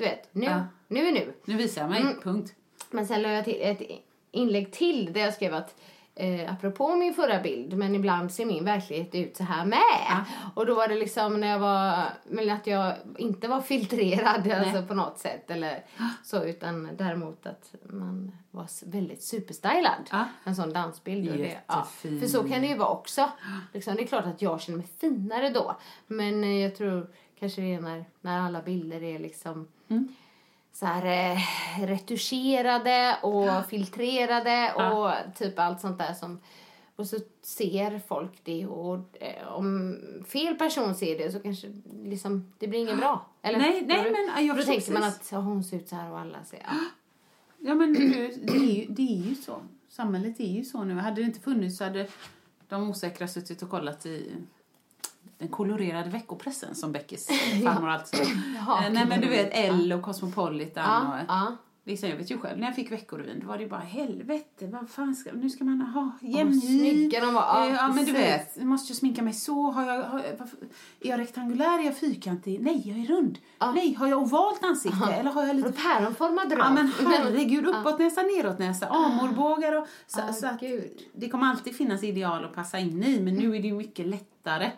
du 0.01 0.07
vet, 0.07 0.29
nu, 0.31 0.45
Ja. 0.45 0.63
nu 0.87 1.07
är 1.07 1.11
nu. 1.11 1.33
Nu 1.45 1.57
visar 1.57 1.81
jag 1.81 1.89
mig. 1.89 2.01
Mm. 2.01 2.21
Punkt. 2.21 2.53
Men 2.89 3.07
sen 3.07 3.21
la 3.21 3.29
jag 3.29 3.45
till 3.45 3.57
ett 3.61 3.81
inlägg 4.31 4.71
till 4.71 5.13
där 5.13 5.21
jag 5.21 5.33
skrev 5.33 5.53
att 5.53 5.75
Eh, 6.15 6.53
apropå 6.53 6.95
min 6.95 7.13
förra 7.13 7.41
bild, 7.41 7.77
men 7.77 7.95
ibland 7.95 8.31
ser 8.31 8.45
min 8.45 8.65
verklighet 8.65 9.15
ut 9.15 9.37
så 9.37 9.43
här 9.43 9.65
med. 9.65 10.25
Och 10.55 10.65
då 10.65 10.75
var 10.75 10.87
det 10.87 10.95
liksom 10.95 11.39
när 11.39 11.47
jag 11.47 11.59
var, 11.59 12.03
men 12.23 12.49
att 12.49 12.67
jag 12.67 12.93
inte 13.17 13.47
var 13.47 13.61
filtrerad 13.61 14.51
alltså 14.51 14.83
på 14.83 14.93
något 14.93 15.19
sätt 15.19 15.51
eller 15.51 15.85
så, 16.23 16.43
utan 16.43 16.89
däremot 16.97 17.45
att 17.45 17.75
man 17.83 18.31
var 18.51 18.67
väldigt 18.91 19.23
superstylad. 19.23 20.09
En 20.43 20.55
sån 20.55 20.73
dansbild. 20.73 21.29
Och 21.31 21.37
det, 21.37 21.57
ja. 21.67 21.87
För 22.01 22.27
så 22.27 22.43
kan 22.43 22.61
det 22.61 22.67
ju 22.67 22.77
vara 22.77 22.89
också. 22.89 23.29
Liksom, 23.73 23.95
det 23.95 24.03
är 24.03 24.07
klart 24.07 24.25
att 24.25 24.41
jag 24.41 24.61
känner 24.61 24.77
mig 24.77 24.87
finare 24.99 25.49
då. 25.49 25.77
Men 26.07 26.43
eh, 26.43 26.61
jag 26.61 26.75
tror 26.75 27.09
kanske 27.41 27.61
det 27.61 27.73
är 27.73 27.81
när, 27.81 28.05
när 28.21 28.39
alla 28.39 28.61
bilder 28.61 29.03
är 29.03 29.19
liksom 29.19 29.67
så 30.73 30.85
här 30.85 31.05
eh, 31.05 31.85
retuscherade 31.87 33.17
och 33.21 33.65
filtrerade 33.69 34.73
och 34.73 35.35
typ 35.37 35.59
allt 35.59 35.81
sånt 35.81 35.97
där 35.97 36.13
som 36.13 36.39
och 36.95 37.07
så 37.07 37.17
ser 37.41 37.99
folk 37.99 38.31
det 38.43 38.67
och 38.67 39.17
eh, 39.21 39.47
om 39.47 39.97
fel 40.27 40.55
person 40.55 40.95
ser 40.95 41.17
det 41.17 41.31
så 41.31 41.39
kanske 41.39 41.67
liksom 42.03 42.53
det 42.59 42.67
blir 42.67 42.79
inget 42.79 42.97
bra. 42.97 43.25
Eller? 43.41 43.59
Nej, 43.59 43.83
nej, 43.87 44.11
men, 44.11 44.31
ja, 44.35 44.41
jag 44.41 44.57
Då 44.57 44.63
tänker 44.63 44.79
precis. 44.79 44.93
man 44.93 45.03
att 45.03 45.29
ja, 45.31 45.37
hon 45.37 45.63
ser 45.63 45.77
ut 45.77 45.89
så 45.89 45.95
här 45.95 46.11
och 46.11 46.19
alla 46.19 46.43
ser... 46.43 46.59
Ja. 46.65 46.77
Ja, 47.63 47.75
men 47.75 47.93
du, 47.93 48.27
det 48.43 48.53
är, 48.53 48.75
ju, 48.75 48.85
det 48.89 49.01
är 49.01 49.29
ju 49.29 49.35
så. 49.35 49.61
Samhället 49.89 50.39
är 50.39 50.51
ju 50.51 50.63
så 50.63 50.83
nu. 50.83 50.93
Hade 50.93 51.21
det 51.21 51.25
inte 51.25 51.39
funnits 51.39 51.77
så 51.77 51.83
hade 51.83 52.07
de 52.69 52.89
osäkra 52.89 53.27
suttit 53.27 53.61
och 53.61 53.69
kollat 53.69 54.05
i 54.05 54.35
den 55.41 55.49
kolorerade 55.49 56.09
veckopressen 56.09 56.75
som 56.75 56.91
Beckis 56.91 57.27
farmor 57.63 57.89
alltid 57.89 58.19
sa. 58.19 58.31
Jaha, 58.55 58.85
Eh, 58.85 58.91
Nej, 58.93 59.05
men 59.05 59.21
du 59.21 59.27
vet. 59.29 59.49
Elle 59.53 59.95
och 59.95 60.01
Cosmopolitan 60.01 60.83
Ja, 60.83 61.13
och... 61.13 61.19
ja. 61.27 61.55
Liksom, 61.85 62.09
jag 62.09 62.17
vet 62.17 62.31
ju 62.31 62.37
själv, 62.37 62.59
när 62.59 62.67
jag 62.67 62.75
fick 62.75 62.91
Veckorevyn 62.91 63.39
då 63.39 63.47
var 63.47 63.57
det 63.57 63.63
ju 63.63 63.69
bara 63.69 63.79
helvete, 63.79 64.67
vad 64.67 64.89
fan 64.89 65.15
ska, 65.15 65.31
nu 65.33 65.49
ska 65.49 65.63
man 65.63 65.81
ha 65.81 66.11
vad 66.21 66.31
jämnhy. 66.31 66.59
snygga 66.61 67.19
de 67.25 67.33
var. 67.33 67.41
Ja, 67.41 67.65
Eh, 67.67 67.73
ja 67.73 67.87
men 67.87 68.05
du 68.05 68.11
vet, 68.11 68.51
jag 68.57 68.65
måste 68.65 68.93
ju 68.93 68.99
sminka 68.99 69.21
mig 69.21 69.33
så. 69.33 69.71
Har 69.71 69.85
jag, 69.85 70.03
har, 70.03 70.19
jag- 70.19 70.27
är 71.01 71.09
jag 71.09 71.19
rektangulär, 71.19 71.79
är 71.79 71.83
jag 71.85 71.97
fyrkantig? 71.97 72.61
Nej, 72.61 72.81
jag 72.89 72.97
är 72.99 73.05
rund. 73.15 73.37
Nej, 73.75 73.93
har 73.93 74.07
jag 74.07 74.21
ovalt 74.21 74.63
ansikte? 74.63 75.13
Eller 75.13 75.31
har 75.31 75.43
jag 75.47 75.55
lite... 75.55 75.71
Päronformad 75.71 76.45
Ja 76.51 76.57
ram. 76.57 76.73
men 76.73 76.91
herregud, 77.07 77.65
uppåtnäsa, 77.67 78.21
neråtnäsa, 78.21 78.87
amordbågar 78.87 79.81
och 79.81 79.87
så, 80.07 80.19
Ah, 80.29 80.33
så 80.33 80.47
att 80.47 80.59
det 81.13 81.29
kommer 81.29 81.47
alltid 81.47 81.75
finnas 81.75 82.03
ideal 82.03 82.45
att 82.45 82.53
passa 82.55 82.79
in 82.79 83.03
i 83.03 83.19
men 83.21 83.33
nu 83.35 83.55
är 83.55 83.61
det 83.61 83.67
ju 83.67 83.73
mycket 83.73 84.07
lättare 84.07 84.71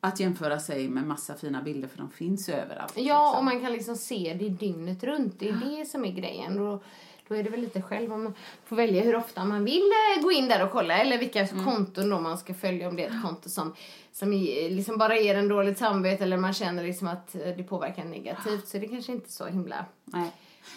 att 0.00 0.20
jämföra 0.20 0.58
sig 0.60 0.88
med 0.88 1.04
massa 1.06 1.34
fina 1.34 1.62
bilder 1.62 1.88
för 1.88 1.98
de 1.98 2.10
finns 2.10 2.48
överallt. 2.48 2.92
Ja, 2.96 3.02
liksom. 3.02 3.38
och 3.38 3.44
man 3.44 3.60
kan 3.60 3.72
liksom 3.72 3.96
se 3.96 4.36
det 4.38 4.48
dygnet 4.48 5.04
runt. 5.04 5.38
Det 5.38 5.48
är 5.48 5.52
det 5.78 5.84
som 5.86 6.04
är 6.04 6.12
grejen. 6.12 6.58
Och 6.58 6.84
då 7.28 7.34
är 7.34 7.42
det 7.42 7.50
väl 7.50 7.60
lite 7.60 7.82
själv 7.82 8.12
om 8.12 8.24
man 8.24 8.34
får 8.64 8.76
välja 8.76 9.02
hur 9.02 9.16
ofta 9.16 9.44
man 9.44 9.64
vill 9.64 9.90
eh, 10.16 10.22
gå 10.22 10.32
in 10.32 10.48
där 10.48 10.64
och 10.64 10.70
kolla 10.72 10.98
eller 10.98 11.18
vilka 11.18 11.46
Mm. 11.46 11.64
konton 11.64 12.10
då 12.10 12.20
man 12.20 12.38
ska 12.38 12.54
följa 12.54 12.88
om 12.88 12.96
det 12.96 13.04
är 13.04 13.10
ett 13.16 13.22
konto 13.22 13.48
som, 13.48 13.74
som 14.12 14.32
i- 14.32 14.70
liksom 14.70 14.98
bara 14.98 15.18
ger 15.18 15.34
en 15.34 15.48
dåligt 15.48 15.78
samvete 15.78 16.24
eller 16.24 16.36
man 16.36 16.52
känner 16.54 16.82
liksom 16.84 17.08
att 17.08 17.34
eh, 17.34 17.40
det 17.56 17.62
påverkar 17.62 18.04
negativt 18.04 18.68
så 18.68 18.78
det 18.78 18.88
kanske 18.88 19.12
inte 19.12 19.26
är 19.28 19.30
så 19.32 19.46
himla 19.46 19.84
Nej. 20.04 20.30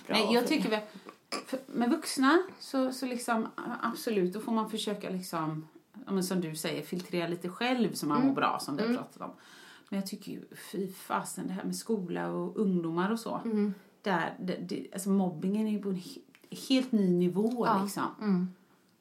bra. 0.07 0.15
Nej, 0.15 0.33
jag 0.33 0.47
tycker 0.47 0.69
för- 1.47 1.59
med 1.67 1.89
vuxna 1.89 2.43
så, 2.59 2.91
så 2.91 3.05
liksom 3.05 3.47
absolut, 3.81 4.33
då 4.33 4.39
får 4.39 4.51
man 4.51 4.69
försöka 4.69 5.09
liksom, 5.09 5.67
men 6.07 6.23
som 6.23 6.41
du 6.41 6.55
säger, 6.55 6.81
filtrera 6.83 7.27
lite 7.27 7.49
själv 7.49 7.93
så 7.93 8.05
man 8.05 8.17
Mm. 8.17 8.27
mår 8.27 8.35
bra 8.35 8.57
som 8.61 8.77
du 8.77 8.87
har 8.87 8.93
pratat 8.93 9.21
om. 9.21 9.31
Men 9.89 9.99
jag 9.99 10.07
tycker 10.07 10.31
ju, 10.31 10.41
fy 10.71 10.87
fasen, 10.87 11.47
det 11.47 11.53
här 11.53 11.63
med 11.63 11.75
skola 11.75 12.27
och 12.31 12.57
ungdomar 12.57 13.11
och 13.11 13.19
så. 13.19 13.41
Mm. 13.45 13.73
Där, 14.01 14.33
det, 14.39 14.57
det, 14.69 14.87
alltså 14.93 15.09
mobbingen 15.09 15.67
är 15.67 15.71
ju 15.71 15.81
på 15.81 15.89
en 15.89 15.95
he, 15.95 16.19
helt 16.69 16.91
ny 16.91 17.09
nivå 17.09 17.67
liksom. 17.83 18.03
Mm. 18.21 18.47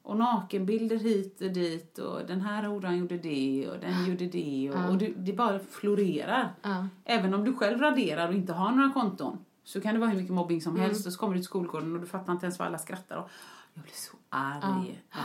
Och 0.03 0.17
nakenbilder 0.17 0.97
hit 0.97 1.41
och 1.41 1.51
dit 1.53 1.99
och 1.99 2.27
den 2.27 2.41
här 2.41 2.63
horan 2.63 2.99
gjorde 2.99 3.19
det 3.19 3.69
och 3.69 3.79
den 3.81 4.07
gjorde 4.07 4.27
det 4.27 4.71
och, 4.71 4.91
och 4.91 4.97
det, 4.99 5.13
det 5.17 5.33
bara 5.33 5.59
florerar. 5.59 6.55
Ja. 6.63 6.87
Även 7.05 7.35
om 7.35 7.45
du 7.45 7.55
själv 7.55 7.81
raderar 7.81 8.29
och 8.29 8.35
inte 8.35 8.53
har 8.53 8.73
några 8.73 8.93
konton 8.93 9.39
så 9.65 9.81
kan 9.81 9.95
det 9.95 10.01
vara 10.01 10.11
hur 10.11 10.17
mycket 10.19 10.35
mobbing 10.35 10.61
som 10.63 10.73
Mm. 10.75 10.83
helst 10.87 11.07
och 11.07 11.13
så 11.13 11.19
kommer 11.19 11.35
du 11.35 11.39
till 11.41 11.47
skolgården 11.47 11.95
och 11.95 12.01
du 12.01 12.07
fattar 12.07 12.33
inte 12.33 12.47
ens 12.47 12.59
vad 12.59 12.69
alla 12.69 12.79
skrattar 12.79 13.17
och 13.17 13.31
jag 13.75 13.83
blir 13.83 13.95
så 13.95 14.17
arg. 14.29 15.03
Ja. 15.13 15.19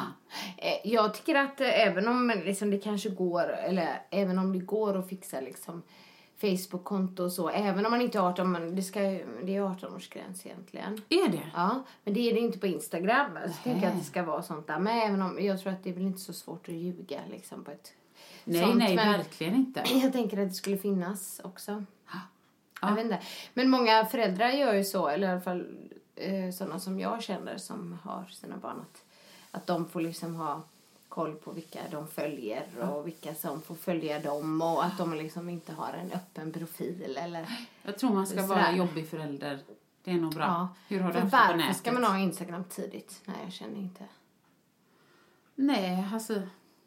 Eh, 0.58 0.92
Jag 0.92 1.14
tycker 1.14 1.36
att 1.36 1.62
eh, 1.62 1.88
även 1.88 2.08
om 2.08 2.34
liksom, 2.46 2.70
det 2.72 2.78
kanske 2.78 3.10
går, 3.10 3.44
eller 3.54 4.02
även 4.10 4.40
om 4.40 4.54
det 4.54 4.60
går 4.66 4.98
att 4.98 5.10
fixa 5.10 5.42
liksom 5.42 5.82
Facebook-konto 6.42 7.24
och 7.24 7.32
så, 7.32 7.50
även 7.50 7.86
om 7.86 7.92
man 7.92 8.02
inte 8.02 8.18
är 8.18 8.22
18, 8.22 8.52
men 8.52 8.76
det, 8.76 8.82
ska, 8.82 9.00
det 9.00 9.56
är 9.56 9.62
18-årsgräns 9.62 10.46
egentligen. 10.46 11.02
Är 11.10 11.28
det? 11.30 11.42
Ja, 11.54 11.84
men 12.04 12.14
det 12.14 12.30
är 12.30 12.34
det 12.34 12.40
inte 12.40 12.60
på 12.60 12.68
Instagram. 12.68 13.38
Så 13.48 13.64
tänker 13.64 13.82
jag 13.82 13.92
att 13.92 14.00
det 14.00 14.06
ska 14.06 14.24
vara 14.24 14.44
sånt 14.44 14.68
där. 14.68 14.80
Men 14.80 14.98
även 15.02 15.22
om, 15.22 15.38
jag 15.46 15.62
tror 15.62 15.74
att 15.74 15.84
det 15.84 15.90
är 15.90 15.94
väl 15.94 16.06
inte 16.06 16.20
så 16.20 16.34
svårt 16.34 16.70
att 16.70 16.76
ljuga 16.76 17.20
liksom 17.32 17.64
på 17.64 17.72
ett 17.72 17.94
Nej, 18.44 18.62
sånt. 18.62 18.76
nej, 18.78 18.96
men 18.96 19.12
verkligen 19.12 19.56
inte. 19.56 19.84
Jag 20.04 20.14
tänker 20.14 20.38
att 20.42 20.50
det 20.50 20.56
skulle 20.56 20.78
finnas 20.78 21.42
också. 21.44 21.84
Jag 22.82 22.96
vet 22.96 23.04
inte. 23.04 23.20
Men 23.54 23.70
många 23.70 24.06
föräldrar 24.06 24.50
gör 24.50 24.74
ju 24.74 24.84
så, 24.84 25.08
eller 25.08 25.28
i 25.28 25.32
alla 25.32 25.42
fall 25.42 25.68
eh, 26.16 26.52
sådana 26.52 26.80
som 26.80 27.00
jag 27.00 27.24
känner 27.24 27.58
som 27.58 27.98
har 28.04 28.26
sina 28.26 28.58
barn. 28.58 28.82
Att, 28.82 29.04
att 29.52 29.68
de 29.68 29.88
får 29.90 30.02
liksom 30.02 30.36
ha 30.36 30.62
koll 31.10 31.36
på 31.36 31.52
vilka 31.52 31.80
de 31.92 32.08
följer 32.08 32.68
och 32.90 33.08
vilka 33.08 33.36
som 33.36 33.62
får 33.62 33.76
följa 33.76 34.20
dem 34.20 34.62
och 34.62 34.86
att 34.86 34.98
de 34.98 35.14
liksom 35.14 35.50
inte 35.50 35.74
har 35.74 35.94
en 35.94 36.12
öppen 36.12 36.52
profil 36.52 37.18
eller 37.20 37.50
Jag 37.84 37.98
tror 38.00 38.14
man 38.14 38.28
ska 38.28 38.42
Sådär. 38.42 38.48
vara 38.48 38.72
jobbig 38.76 39.10
förälder. 39.10 39.60
Det 40.04 40.12
är 40.12 40.16
nog 40.16 40.34
bra. 40.34 40.44
Ja. 40.44 40.68
Hur 40.88 41.00
har 41.00 41.14
du 41.14 41.20
haft 41.20 41.32
det 41.32 41.38
på 41.38 41.44
varför 41.44 41.58
nätet? 41.58 41.78
ska 41.78 41.92
man 41.92 42.04
ha 42.04 42.18
Instagram 42.20 42.64
tidigt? 42.64 43.22
Nej, 43.26 43.38
jag 43.44 43.54
känner 43.54 43.78
inte. 43.80 44.04
Nej, 45.56 46.08
alltså 46.14 46.42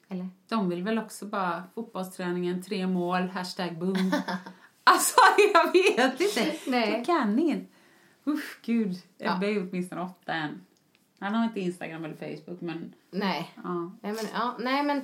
Eller? 0.08 0.28
de 0.48 0.68
vill 0.68 0.82
väl 0.82 0.98
också 0.98 1.26
bara 1.26 1.62
fotbollsträningen, 1.74 2.62
tre 2.62 2.86
mål, 2.86 3.28
hashtag 3.28 3.78
boom. 3.78 4.12
alltså 4.84 5.20
jag 5.54 5.72
vet 5.72 6.20
inte. 6.20 6.56
Nej. 6.66 6.90
Jag 6.92 7.06
kan 7.06 7.38
ingen. 7.38 7.66
Usch 8.28 8.58
gud. 8.62 8.96
Ja. 9.18 9.36
Ebbe 9.36 9.46
är 9.46 9.68
åtminstone 9.70 10.02
åtta 10.02 10.32
än. 10.32 10.60
Han 11.20 11.34
har 11.34 11.44
inte 11.44 11.60
Instagram 11.60 12.04
eller 12.04 12.36
Facebook 12.36 12.60
men 12.60 12.94
Nej. 13.10 13.50
ja. 13.64 13.92
Nej 14.02 14.12
men, 14.12 14.24
ja, 14.34 14.56
nej, 14.58 14.82
men, 14.82 15.02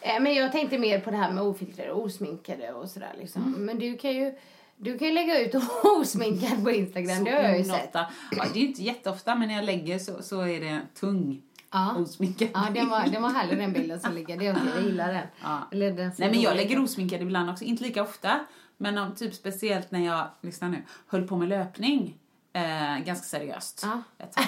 eh, 0.00 0.20
men 0.20 0.34
jag 0.34 0.52
tänkte 0.52 0.78
mer 0.78 1.00
på 1.00 1.10
det 1.10 1.16
här 1.16 1.32
med 1.32 1.42
ofiltrerade 1.42 1.92
och 1.92 2.04
osminkade 2.04 2.72
och 2.72 2.90
sådär 2.90 3.12
liksom. 3.18 3.42
Mm. 3.42 3.64
Men 3.64 3.78
du 3.78 3.96
kan 3.96 4.12
ju 4.12 4.34
du 4.76 4.98
kan 4.98 5.08
ju 5.08 5.14
lägga 5.14 5.40
ut 5.40 5.54
osminkad 6.00 6.64
på 6.64 6.70
Instagram, 6.70 7.24
det 7.24 7.30
har 7.30 7.42
jag 7.42 7.58
ju 7.58 7.64
Så 7.64 7.74
sett. 7.74 7.90
Ja, 7.92 8.08
det 8.30 8.58
är 8.58 8.62
ju 8.62 8.68
inte 8.68 8.82
jätteofta 8.82 9.34
men 9.34 9.48
när 9.48 9.54
jag 9.54 9.64
lägger 9.64 9.98
så, 9.98 10.22
så 10.22 10.40
är 10.40 10.60
det 10.60 10.80
tung 10.94 11.42
Ja. 11.72 11.94
osminkad 11.96 12.48
Ja, 12.54 12.66
den 12.74 12.88
var, 12.88 13.06
den 13.06 13.22
var 13.22 13.30
härlig 13.30 13.58
den 13.58 13.72
bilden 13.72 14.00
som 14.00 14.14
ligger. 14.14 14.36
Det 14.36 14.46
är 14.46 14.56
okej, 14.56 14.68
jag 14.74 14.84
gillar 14.84 15.12
den. 15.12 15.26
Ja. 15.42 15.68
Eller 15.72 15.92
den 15.92 16.12
Nej 16.18 16.30
men 16.30 16.40
jag 16.40 16.56
lägger 16.56 16.82
osminkad 16.82 17.22
ibland 17.22 17.50
också, 17.50 17.64
inte 17.64 17.82
lika 17.82 18.02
ofta. 18.02 18.40
Men 18.76 18.98
om, 18.98 19.14
typ 19.14 19.34
speciellt 19.34 19.90
när 19.90 20.06
jag, 20.06 20.28
lyssna 20.40 20.68
nu, 20.68 20.82
höll 21.06 21.28
på 21.28 21.36
med 21.36 21.48
löpning. 21.48 22.18
Eh, 22.52 22.98
ganska 23.04 23.24
seriöst. 23.24 23.86
Ja. 24.18 24.26
tag. 24.26 24.44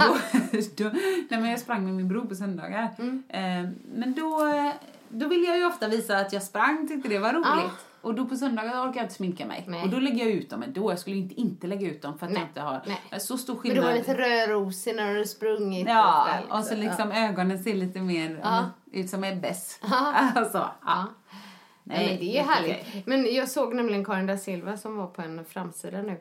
då, 0.76 0.84
då, 0.84 0.90
nej, 1.30 1.40
men 1.40 1.44
jag 1.50 1.60
sprang 1.60 1.84
med 1.84 1.94
min 1.94 2.08
bror 2.08 2.24
på 2.26 2.34
söndagar. 2.34 2.94
Mm. 2.98 3.22
Eh, 3.28 3.70
men 3.94 4.14
då, 4.14 4.38
då 5.08 5.28
ville 5.28 5.46
jag 5.46 5.58
ju 5.58 5.66
ofta 5.66 5.88
visa 5.88 6.16
att 6.18 6.32
jag 6.32 6.42
sprang, 6.42 6.88
tyckte 6.88 7.08
det 7.08 7.18
var 7.18 7.32
roligt. 7.32 7.46
Ja. 7.46 7.70
Och 8.00 8.14
då 8.14 8.26
på 8.26 8.36
söndagar 8.36 8.88
orkar 8.88 8.96
jag 8.96 9.04
inte 9.04 9.14
sminka 9.14 9.46
mig. 9.46 9.64
Nej. 9.68 9.82
Och 9.82 9.88
då 9.88 9.98
lägger 9.98 10.24
jag 10.24 10.34
ut 10.34 10.50
dem 10.50 10.62
ändå. 10.62 10.92
Jag 10.92 10.98
skulle 10.98 11.16
inte 11.16 11.40
inte 11.40 11.66
lägga 11.66 11.88
ut 11.90 12.02
dem 12.02 12.18
för 12.18 12.26
att 12.26 12.32
Nej. 12.32 12.42
jag 12.42 12.48
inte 12.50 12.60
har 12.60 12.82
Nej. 13.10 13.20
så 13.20 13.38
stor 13.38 13.54
Men 13.54 13.62
skillnad. 13.62 13.84
du 13.84 13.88
var 13.88 13.94
lite 13.94 14.14
rödrosig 14.16 14.96
när 14.96 15.14
du 15.14 15.24
sprungit. 15.24 15.88
Ja, 15.88 16.26
sådär, 16.42 16.58
och 16.58 16.64
så 16.64 16.74
liksom 16.74 17.12
ögonen 17.12 17.58
ser 17.62 17.74
lite 17.74 18.00
mer 18.00 18.40
Ja. 18.42 18.70
ut 18.92 19.10
som 19.10 19.24
Ebbes. 19.24 19.78
Ja. 19.82 20.14
Alltså, 20.34 20.58
ja. 20.58 20.74
Ja. 20.84 21.06
Nej, 21.84 22.06
men 22.08 22.18
det 22.18 22.38
är 22.38 22.42
härligt. 22.44 22.76
okej. 22.88 23.02
Men 23.06 23.34
jag 23.34 23.48
såg 23.48 23.74
nämligen 23.74 24.04
Karin 24.04 24.26
da 24.26 24.36
Silva 24.38 24.76
som 24.76 24.96
var 24.96 25.06
på 25.06 25.22
en 25.22 25.44
framsida 25.44 26.02
nu. 26.02 26.20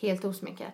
Helt 0.00 0.24
osminkad. 0.24 0.72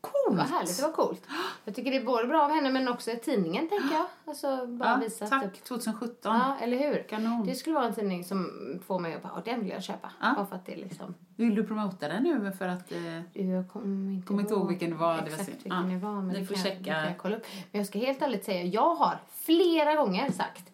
Coolt! 0.00 0.38
Vad 0.38 0.46
härligt, 0.46 0.76
det 0.76 0.82
var 0.82 0.92
coolt. 0.92 1.22
Jag 1.64 1.74
tycker 1.74 1.90
det 1.90 1.96
är 1.96 2.04
både 2.04 2.26
bra 2.26 2.42
av 2.44 2.50
henne 2.50 2.70
men 2.70 2.88
också 2.88 3.10
tidningen 3.24 3.68
tänker 3.68 3.94
jag. 3.94 4.06
Alltså 4.24 4.66
bara 4.66 4.88
Ja, 4.88 4.96
visa 4.96 5.26
tack. 5.26 5.42
typ. 5.54 5.64
2017. 5.64 6.16
Ja, 6.36 6.56
eller 6.60 6.76
hur? 6.78 7.02
Kanon. 7.08 7.46
Det 7.46 7.54
skulle 7.54 7.74
vara 7.74 7.86
en 7.86 7.94
tidning 7.94 8.24
som 8.24 8.50
får 8.86 8.98
mig 8.98 9.14
att 9.14 9.22
bara, 9.22 9.32
"Ja, 9.36 9.42
den 9.52 9.60
vill 9.60 9.68
jag 9.70 9.82
köpa. 9.82 10.10
Ja. 10.20 10.32
Bara 10.36 10.46
för 10.46 10.56
att 10.56 10.66
det 10.66 10.76
liksom, 10.76 11.14
Vill 11.36 11.54
du 11.54 11.64
promota 11.66 12.08
den 12.08 12.22
nu 12.22 12.52
för 12.58 12.68
att... 12.68 12.92
Eh, 12.92 13.46
jag 13.50 13.68
kommer 13.70 14.12
inte, 14.14 14.26
Kommer 14.26 14.40
inte 14.42 14.54
ihåg 14.54 14.68
vilken 14.68 14.90
det 14.90 14.96
var, 14.96 15.14
det 15.16 15.20
var 15.22 15.28
Exakt 15.28 15.48
vilken 15.48 15.72
Ja. 15.72 15.82
det 15.82 15.96
var. 15.98 16.12
Men 16.22 16.28
Ni 16.40 16.46
får 16.46 16.54
kan, 16.54 16.64
checka. 16.64 16.84
kan 16.84 17.04
jag 17.04 17.18
kolla 17.18 17.36
upp. 17.36 17.46
Men 17.72 17.78
jag 17.78 17.86
ska 17.86 17.98
helt 17.98 18.22
ärligt 18.22 18.44
säga, 18.44 18.62
jag 18.62 18.94
har 18.94 19.18
flera 19.34 19.94
gånger 19.94 20.30
sagt 20.32 20.72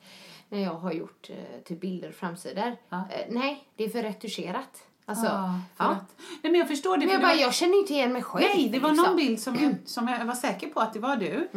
när 0.49 0.59
jag 0.59 0.75
har 0.75 0.93
gjort 0.93 1.31
eh, 1.31 1.61
till 1.65 1.77
bilder 1.77 2.09
och 2.09 2.15
framsidor. 2.15 2.77
Ja. 2.89 2.97
Eh, 3.11 3.27
nej, 3.29 3.65
det 3.77 3.85
är 3.85 3.89
för 3.89 4.03
retuscherat. 4.03 4.83
Alltså, 5.11 5.27
ah, 5.27 5.55
ja. 5.79 5.85
att, 5.85 6.17
nej 6.43 6.53
men 6.53 6.55
jag 6.55 6.69
förstår 6.69 6.97
det. 6.97 7.05
Men 7.07 7.13
jag 7.13 7.23
bara, 7.23 7.33
var, 7.33 7.41
jag 7.41 7.55
känner 7.55 7.79
inte 7.79 7.93
igen 7.93 8.13
mig 8.13 8.23
själv. 8.23 8.45
nej, 8.55 8.69
det 8.69 8.79
var 8.79 8.89
liksom. 8.89 9.07
någon 9.07 9.17
bild 9.17 9.41
som 9.41 9.55
jag, 9.55 9.75
som 9.85 10.09
jag 10.09 10.25
var 10.25 10.35
säker 10.35 10.69
på 10.69 10.81
att 10.81 10.93
det 10.93 10.99
var 10.99 11.17
du. 11.17 11.49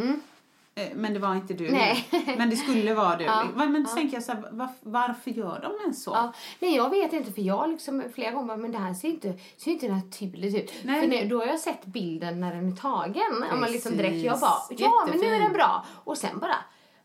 Eh, 0.76 0.88
Men 0.96 1.14
det 1.14 1.20
var 1.20 1.36
inte 1.36 1.54
du. 1.54 1.72
Nej. 1.72 2.08
Men 2.38 2.50
det 2.50 2.56
skulle 2.56 2.94
vara 2.94 3.16
du. 3.16 3.24
Ja, 3.34 3.48
Men 3.56 3.86
ja. 3.90 3.96
tänker 3.96 4.14
jag 4.14 4.24
så 4.24 4.32
här, 4.32 4.44
var, 4.52 4.68
varför 4.82 5.32
gör 5.32 5.60
de 5.62 5.82
ens 5.84 6.04
så? 6.04 6.12
Ja, 6.12 6.34
nej, 6.60 6.76
jag 6.76 6.90
vet 6.90 7.14
inte 7.14 7.32
för 7.32 7.42
jag 7.42 7.70
liksom 7.70 8.04
flera 8.16 8.32
gånger 8.32 8.58
men 8.58 8.72
det 8.72 8.78
här 8.78 8.94
ser 8.94 9.08
inte, 9.08 9.34
ser 9.58 9.72
inte 9.72 9.88
naturligt 9.88 10.56
ut. 10.56 10.74
Nej. 10.84 11.02
För 11.02 11.08
nu, 11.08 11.28
då 11.28 11.40
har 11.40 11.46
jag 11.46 11.60
sett 11.60 11.86
bilden 11.86 12.40
när 12.40 12.56
den 12.56 12.72
är 12.72 12.76
tagen. 12.76 13.44
Om 13.54 13.60
man 13.60 13.72
liksom 13.72 13.98
direkt, 13.98 14.16
jag 14.26 14.34
Precis. 14.34 14.42
bara, 14.42 14.90
ja 14.90 15.08
men 15.10 15.20
nu 15.20 15.26
är 15.26 15.30
den 15.32 15.40
Jättefin. 15.40 15.54
bra. 15.54 15.86
Och 16.04 16.18
sen 16.18 16.40
bara 16.40 16.56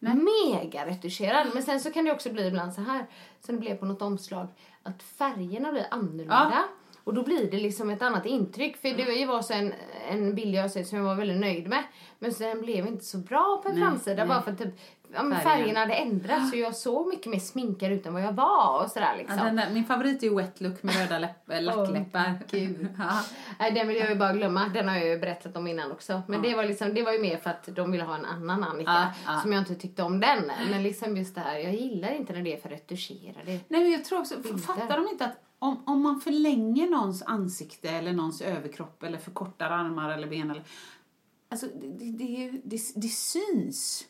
mega 0.00 0.86
retuscherad. 0.86 1.46
Men 1.54 1.62
sen 1.62 1.80
så 1.80 1.90
kan 1.90 2.04
det 2.04 2.12
också 2.12 2.30
bli 2.32 2.46
ibland 2.46 2.74
så 2.74 2.80
här, 2.80 3.06
som 3.46 3.54
det 3.54 3.60
blev 3.60 3.74
på 3.76 3.86
något 3.86 4.02
omslag, 4.02 4.48
att 4.88 5.02
färgerna 5.02 5.72
blir 5.72 5.86
annorlunda. 5.90 6.50
Ja. 6.52 6.64
Och 7.04 7.14
då 7.14 7.22
blir 7.22 7.50
det 7.50 7.56
liksom 7.56 7.90
ett 7.90 8.02
annat 8.02 8.26
intryck. 8.26 8.76
För 8.76 8.88
det 8.88 9.26
var 9.26 9.42
så 9.42 9.52
en, 9.52 9.74
en 10.10 10.34
bild 10.34 10.54
jag 10.54 10.70
sett 10.70 10.88
som 10.88 10.98
jag 10.98 11.04
var 11.04 11.14
väldigt 11.14 11.40
nöjd 11.40 11.68
med. 11.68 11.82
Men 12.18 12.32
sen 12.32 12.60
blev 12.60 12.86
inte 12.86 13.04
så 13.04 13.18
bra 13.18 13.60
på 13.62 13.68
en 13.68 13.76
framsida 13.76 14.26
bara 14.26 14.42
för 14.42 14.52
att 14.52 14.58
typ, 14.58 14.80
ja, 15.12 15.22
men 15.22 15.40
Färgen. 15.40 15.58
färgerna 15.58 15.80
hade 15.80 15.94
ändrats. 15.94 16.50
Så 16.50 16.56
jag 16.56 16.76
såg 16.76 17.06
mycket 17.06 17.26
mer 17.26 17.38
sminkad 17.38 17.92
ut 17.92 18.06
än 18.06 18.12
vad 18.14 18.22
jag 18.22 18.32
var 18.32 18.84
och 18.84 18.90
sådär 18.90 19.16
liksom. 19.18 19.38
Ja, 19.38 19.44
där, 19.44 19.70
min 19.74 19.84
favorit 19.84 20.22
är 20.22 20.26
ju 20.26 20.34
wet 20.34 20.60
look 20.60 20.82
med 20.82 20.96
röda 20.96 21.18
läpp, 21.18 21.50
äh, 21.50 21.62
lackläppar. 21.62 22.38
Gud. 22.50 22.88
ja. 22.98 23.22
Nej, 23.58 23.72
den 23.72 23.88
vill 23.88 23.96
jag 23.96 24.10
ju 24.10 24.16
bara 24.16 24.32
glömma. 24.32 24.68
Den 24.74 24.88
har 24.88 24.96
jag 24.96 25.06
ju 25.06 25.18
berättat 25.18 25.56
om 25.56 25.66
innan 25.66 25.92
också. 25.92 26.22
Men 26.26 26.42
det, 26.42 26.54
var 26.54 26.64
liksom, 26.64 26.94
det 26.94 27.02
var 27.02 27.12
ju 27.12 27.18
mer 27.18 27.36
för 27.36 27.50
att 27.50 27.68
de 27.76 27.92
ville 27.92 28.04
ha 28.04 28.14
en 28.14 28.24
annan 28.24 28.64
Annika. 28.64 28.90
Ja, 29.26 29.32
ja. 29.34 29.40
Som 29.40 29.52
jag 29.52 29.60
inte 29.60 29.74
tyckte 29.74 30.02
om 30.02 30.20
den. 30.20 30.52
Men 30.70 30.82
liksom 30.82 31.16
just 31.16 31.34
det 31.34 31.40
här, 31.40 31.58
jag 31.58 31.74
gillar 31.74 32.12
inte 32.12 32.32
när 32.32 32.42
det 32.42 32.56
är 32.56 32.60
för 32.60 32.68
retuscherade. 32.68 33.60
Nej, 33.68 33.82
men 33.82 33.90
jag 33.90 34.04
tror 34.04 34.20
också, 34.20 34.34
fattar 34.66 34.96
de 34.96 35.08
inte 35.08 35.24
att 35.24 35.44
om, 35.58 35.82
om 35.86 36.02
man 36.02 36.20
förlänger 36.20 36.90
någons 36.90 37.22
ansikte 37.22 37.88
eller 37.88 38.12
någons 38.12 38.40
överkropp 38.40 39.02
eller 39.02 39.18
förkortar 39.18 39.70
armar 39.70 40.10
eller 40.10 40.26
ben 40.26 40.50
eller... 40.50 40.64
Alltså, 41.50 41.66
det, 41.66 42.10
det, 42.10 42.50
det, 42.64 42.80
det 42.94 43.08
syns. 43.08 44.04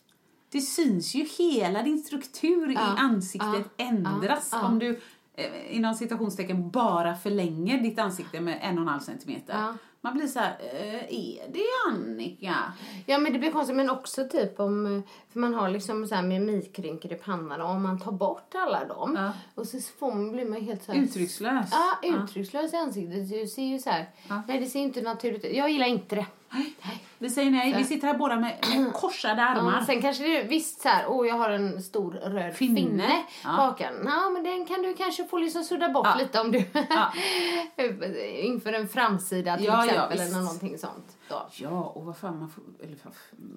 Det 0.51 0.61
syns 0.61 1.15
ju 1.15 1.25
hela 1.39 1.83
din 1.83 1.99
struktur 1.99 2.69
Ja, 2.69 2.95
i 2.95 2.99
ansiktet 2.99 3.71
ja, 3.77 3.85
ändras 3.85 4.49
ja, 4.53 4.67
om 4.67 4.79
du 4.79 5.01
eh, 5.35 5.77
inom 5.77 5.95
citationstecken 5.95 6.71
bara 6.71 7.15
förlänger 7.17 7.79
ditt 7.79 7.99
ansikte 7.99 8.41
med 8.41 8.59
en 8.63 8.79
och 8.79 8.83
en 8.83 8.89
halv 8.89 9.01
centimeter. 9.01 9.75
Man 10.01 10.15
blir 10.15 10.27
så 10.27 10.39
här, 10.39 10.57
eh, 10.61 10.95
är 10.95 11.53
det 11.53 11.91
Annika? 11.91 12.55
Ja 13.07 13.19
men 13.19 13.33
det 13.33 13.39
blir 13.39 13.51
konstigt 13.51 13.77
men 13.77 13.91
också 13.91 14.29
typ 14.29 14.61
om, 14.61 15.03
för 15.33 15.41
man 15.41 15.55
har 15.55 15.69
liksom 15.69 16.07
så 16.07 16.15
här 16.15 16.23
med 16.23 16.43
mikrynkor 16.43 17.13
i 17.13 17.15
pannan 17.15 17.61
och 17.61 17.71
om 17.71 17.83
man 17.83 18.01
tar 18.01 18.13
bort 18.13 18.55
alla 18.55 18.85
dem 18.85 19.33
och 19.55 19.67
så 19.67 19.81
får 19.99 20.15
man, 20.15 20.33
blir 20.33 20.45
man 20.45 20.61
helt 20.61 20.83
så 20.85 20.93
här, 20.93 21.01
Uttryckslös. 21.03 21.71
Ja, 21.73 22.09
uttryckslös 22.09 22.73
i 22.73 22.77
ansiktet. 22.77 23.31
Du 23.31 23.47
ser 23.47 23.63
ju 23.63 23.79
så 23.79 23.91
här, 23.91 24.07
nej 24.49 24.61
det 24.61 24.67
ser 24.67 24.81
inte 24.81 25.03
naturligt 25.03 25.45
ut. 25.45 25.57
Jag 25.57 25.71
gillar 25.71 25.87
inte 25.87 26.17
det. 26.17 26.27
Vi 27.19 27.31
säger 27.31 27.51
nej. 27.51 27.75
Vi 27.77 27.85
sitter 27.85 28.07
här 28.07 28.19
båda 28.19 28.37
med, 28.37 28.59
med 28.77 28.93
korsade 28.95 29.43
armar. 29.43 29.73
Ja, 29.81 29.87
sen 29.87 30.03
kanske 30.03 30.23
det 30.25 30.37
är 30.41 30.49
visst 30.49 30.81
så 30.81 30.89
här, 30.89 31.05
åh 31.09 31.27
jag 31.27 31.35
har 31.35 31.51
en 31.51 31.83
stor 31.83 32.11
röd 32.13 32.55
Finne. 32.55 32.81
finne, 32.81 33.23
Ja. 33.45 33.57
bakom. 33.57 34.07
Ja, 34.07 34.31
men 34.31 34.45
den 34.45 34.67
kan 34.67 34.83
du 34.83 34.95
kanske 34.95 35.25
få 35.25 35.39
liksom 35.39 35.65
sudda 35.65 35.89
bort 35.89 36.07
Ja. 36.07 36.15
lite 36.19 36.41
om 36.41 36.53
du 36.53 36.65
Ja. 36.91 37.13
inför 38.43 38.73
en 38.73 38.89
framsida 38.89 39.57
till 39.57 39.67
Ja, 39.67 39.73
ja, 39.87 39.93
exempel 39.93 40.21
eller 40.21 40.39
någonting 40.43 40.79
sånt. 40.79 41.17
Då. 41.29 41.47
Ja, 41.53 41.69
och 41.95 42.05
vad 42.05 42.17
fan 42.17 42.39
man 42.39 42.51
får, 42.51 42.65
eller 42.83 42.97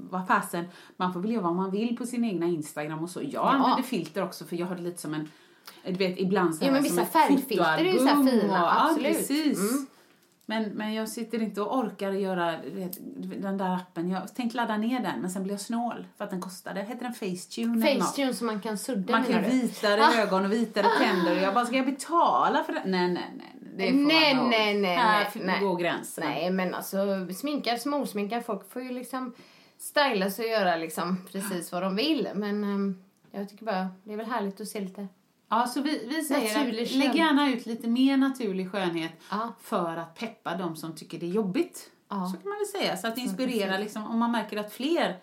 vad, 0.10 0.28
fasen, 0.28 0.66
man 0.98 1.14
får 1.14 1.20
väl 1.20 1.32
göra 1.32 1.44
vad 1.44 1.56
man 1.56 1.72
vill 1.72 1.98
på 1.98 2.06
sin 2.06 2.26
egna 2.26 2.46
Instagram 2.46 3.04
och 3.04 3.10
så. 3.10 3.22
Jag 3.24 3.48
använder 3.48 3.84
filter 3.84 4.24
också 4.24 4.46
för 4.46 4.56
jag 4.56 4.68
har 4.68 4.76
det 4.76 4.82
lite 4.82 5.02
som 5.02 5.14
en, 5.14 5.32
du 5.86 5.94
vet 5.94 6.20
ibland 6.20 6.56
så 6.56 6.64
Ja, 6.64 6.66
här 6.66 6.74
men 6.74 6.84
som 6.84 6.96
vissa 6.98 7.06
färgfilter 7.12 7.78
är 7.78 7.94
ju 7.94 8.00
så 8.00 8.08
fina, 8.32 8.64
och, 8.64 8.82
absolut. 8.82 9.08
Ja, 9.08 9.14
precis. 9.14 9.60
Mm. 9.72 9.88
Men, 10.46 10.64
men 10.64 10.94
jag 10.94 11.10
sitter 11.10 11.42
inte 11.42 11.62
och 11.62 11.78
orkar 11.78 12.12
göra 12.12 12.58
den 13.38 13.58
där 13.58 13.76
appen. 13.76 14.10
Jag 14.10 14.36
tänkte 14.36 14.58
ladda 14.58 14.78
ner 14.78 15.00
den 15.00 15.22
men 15.22 15.32
sen 15.32 15.44
blev 15.44 15.54
jag 15.54 15.62
snål 15.62 16.08
för 16.18 16.24
att 16.24 16.30
den 16.30 16.42
kostade. 16.42 16.82
Heter 16.82 17.04
den 17.04 17.14
Facetune? 17.14 18.00
Facetune 18.00 18.34
som 18.34 18.48
man 18.48 18.62
kan 18.62 18.78
sudda 18.78 19.12
Man 19.12 19.24
kan 19.24 19.44
vitare 19.44 20.02
Ah. 20.02 20.22
ögon 20.22 20.46
och 20.46 20.52
vitare 20.54 20.88
tänder 21.00 21.36
och 21.36 21.42
jag 21.42 21.54
bara, 21.54 21.66
ska 21.66 21.76
jag 21.76 21.86
betala 21.86 22.64
för 22.64 22.74
det? 22.74 22.82
Nej, 22.86 23.08
nej, 23.12 23.34
nej. 23.38 23.56
Det 23.76 23.92
får 23.92 23.98
nej, 23.98 24.36
man 24.36 24.50
nej, 24.50 24.80
nej, 24.80 24.98
Här 24.98 25.28
nej, 25.36 25.60
går 25.60 25.78
gränsen. 25.78 26.24
Nej, 26.28 26.52
men 26.52 26.76
alltså 26.76 27.28
sminkad 27.34 27.82
som 27.82 27.94
osminkad 27.94 28.46
folk 28.46 28.72
får 28.72 28.82
ju 28.82 28.92
liksom 28.92 29.34
sig 30.32 30.46
och 30.46 30.52
göra 30.52 30.76
liksom 30.76 31.26
precis 31.32 31.72
vad 31.72 31.84
de 31.84 31.96
vill. 31.96 32.30
Men 32.36 32.64
ehm, 32.64 33.04
jag 33.32 33.50
tycker 33.50 33.66
bara, 33.66 33.88
det 34.04 34.14
är 34.14 34.18
väl 34.18 34.26
härligt 34.26 34.62
att 34.62 34.68
se 34.68 34.80
lite 34.80 35.08
Ja, 35.52 35.68
så 35.68 35.82
vi, 35.82 36.08
vi 36.08 36.24
säger 36.24 36.60
Naturlig 36.60 36.84
att 36.84 36.92
lägg 36.92 37.16
gärna 37.16 37.50
ut 37.50 37.66
lite 37.66 37.88
mer 37.88 38.18
naturlig 38.18 38.72
skönhet 38.72 39.12
Ja. 39.30 39.54
för 39.62 39.98
att 39.98 40.16
peppa 40.16 40.56
de 40.56 40.76
som 40.76 40.96
tycker 40.96 41.20
det 41.20 41.26
är 41.26 41.30
jobbigt. 41.30 41.92
Ja. 42.10 42.26
Så 42.26 42.38
kan 42.38 42.50
man 42.50 42.58
väl 42.58 42.82
säga. 42.82 42.98
Så 42.98 43.08
att 43.08 43.18
inspirera, 43.18 43.78
liksom, 43.78 44.08
om 44.08 44.20
man 44.20 44.32
märker 44.32 44.58
att 44.58 44.74
fler 44.74 45.20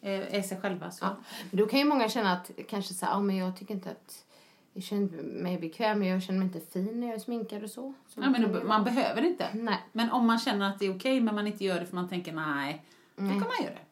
eh, 0.00 0.34
är 0.34 0.42
sig 0.42 0.60
själva. 0.60 0.90
Så. 0.90 1.04
Ja. 1.04 1.16
Men 1.50 1.60
då 1.60 1.66
kan 1.66 1.78
ju 1.78 1.84
många 1.84 2.08
känna 2.08 2.32
att 2.32 2.50
kanske 2.68 2.94
så 2.94 3.06
här, 3.06 3.12
ja, 3.12 3.20
men 3.20 3.36
jag 3.36 3.56
tycker 3.56 3.74
inte 3.74 3.90
att 3.90 4.24
jag 4.72 4.82
känner 4.84 5.22
mig 5.22 5.58
bekväm, 5.58 6.02
jag 6.02 6.22
känner 6.22 6.38
mig 6.38 6.46
inte 6.46 6.72
fin 6.72 7.00
när 7.00 7.06
jag 7.06 7.16
är 7.16 7.20
sminkad 7.20 7.64
och 7.64 7.70
så. 7.70 7.94
så 8.08 8.20
Ja, 8.20 8.30
men 8.30 8.52
då, 8.52 8.64
man 8.64 8.84
behöver 8.84 9.22
inte. 9.22 9.46
Nej. 9.54 9.78
Men 9.92 10.10
om 10.10 10.26
man 10.26 10.38
känner 10.38 10.70
att 10.70 10.78
det 10.78 10.86
är 10.86 10.96
okej 10.96 11.20
men 11.20 11.34
man 11.34 11.46
inte 11.46 11.64
gör 11.64 11.80
det 11.80 11.86
för 11.86 11.94
man 11.94 12.08
tänker 12.08 12.32
nej, 12.32 12.84
då 13.16 13.22
kan 13.22 13.38
man 13.38 13.62
göra 13.62 13.74
det. 13.74 13.85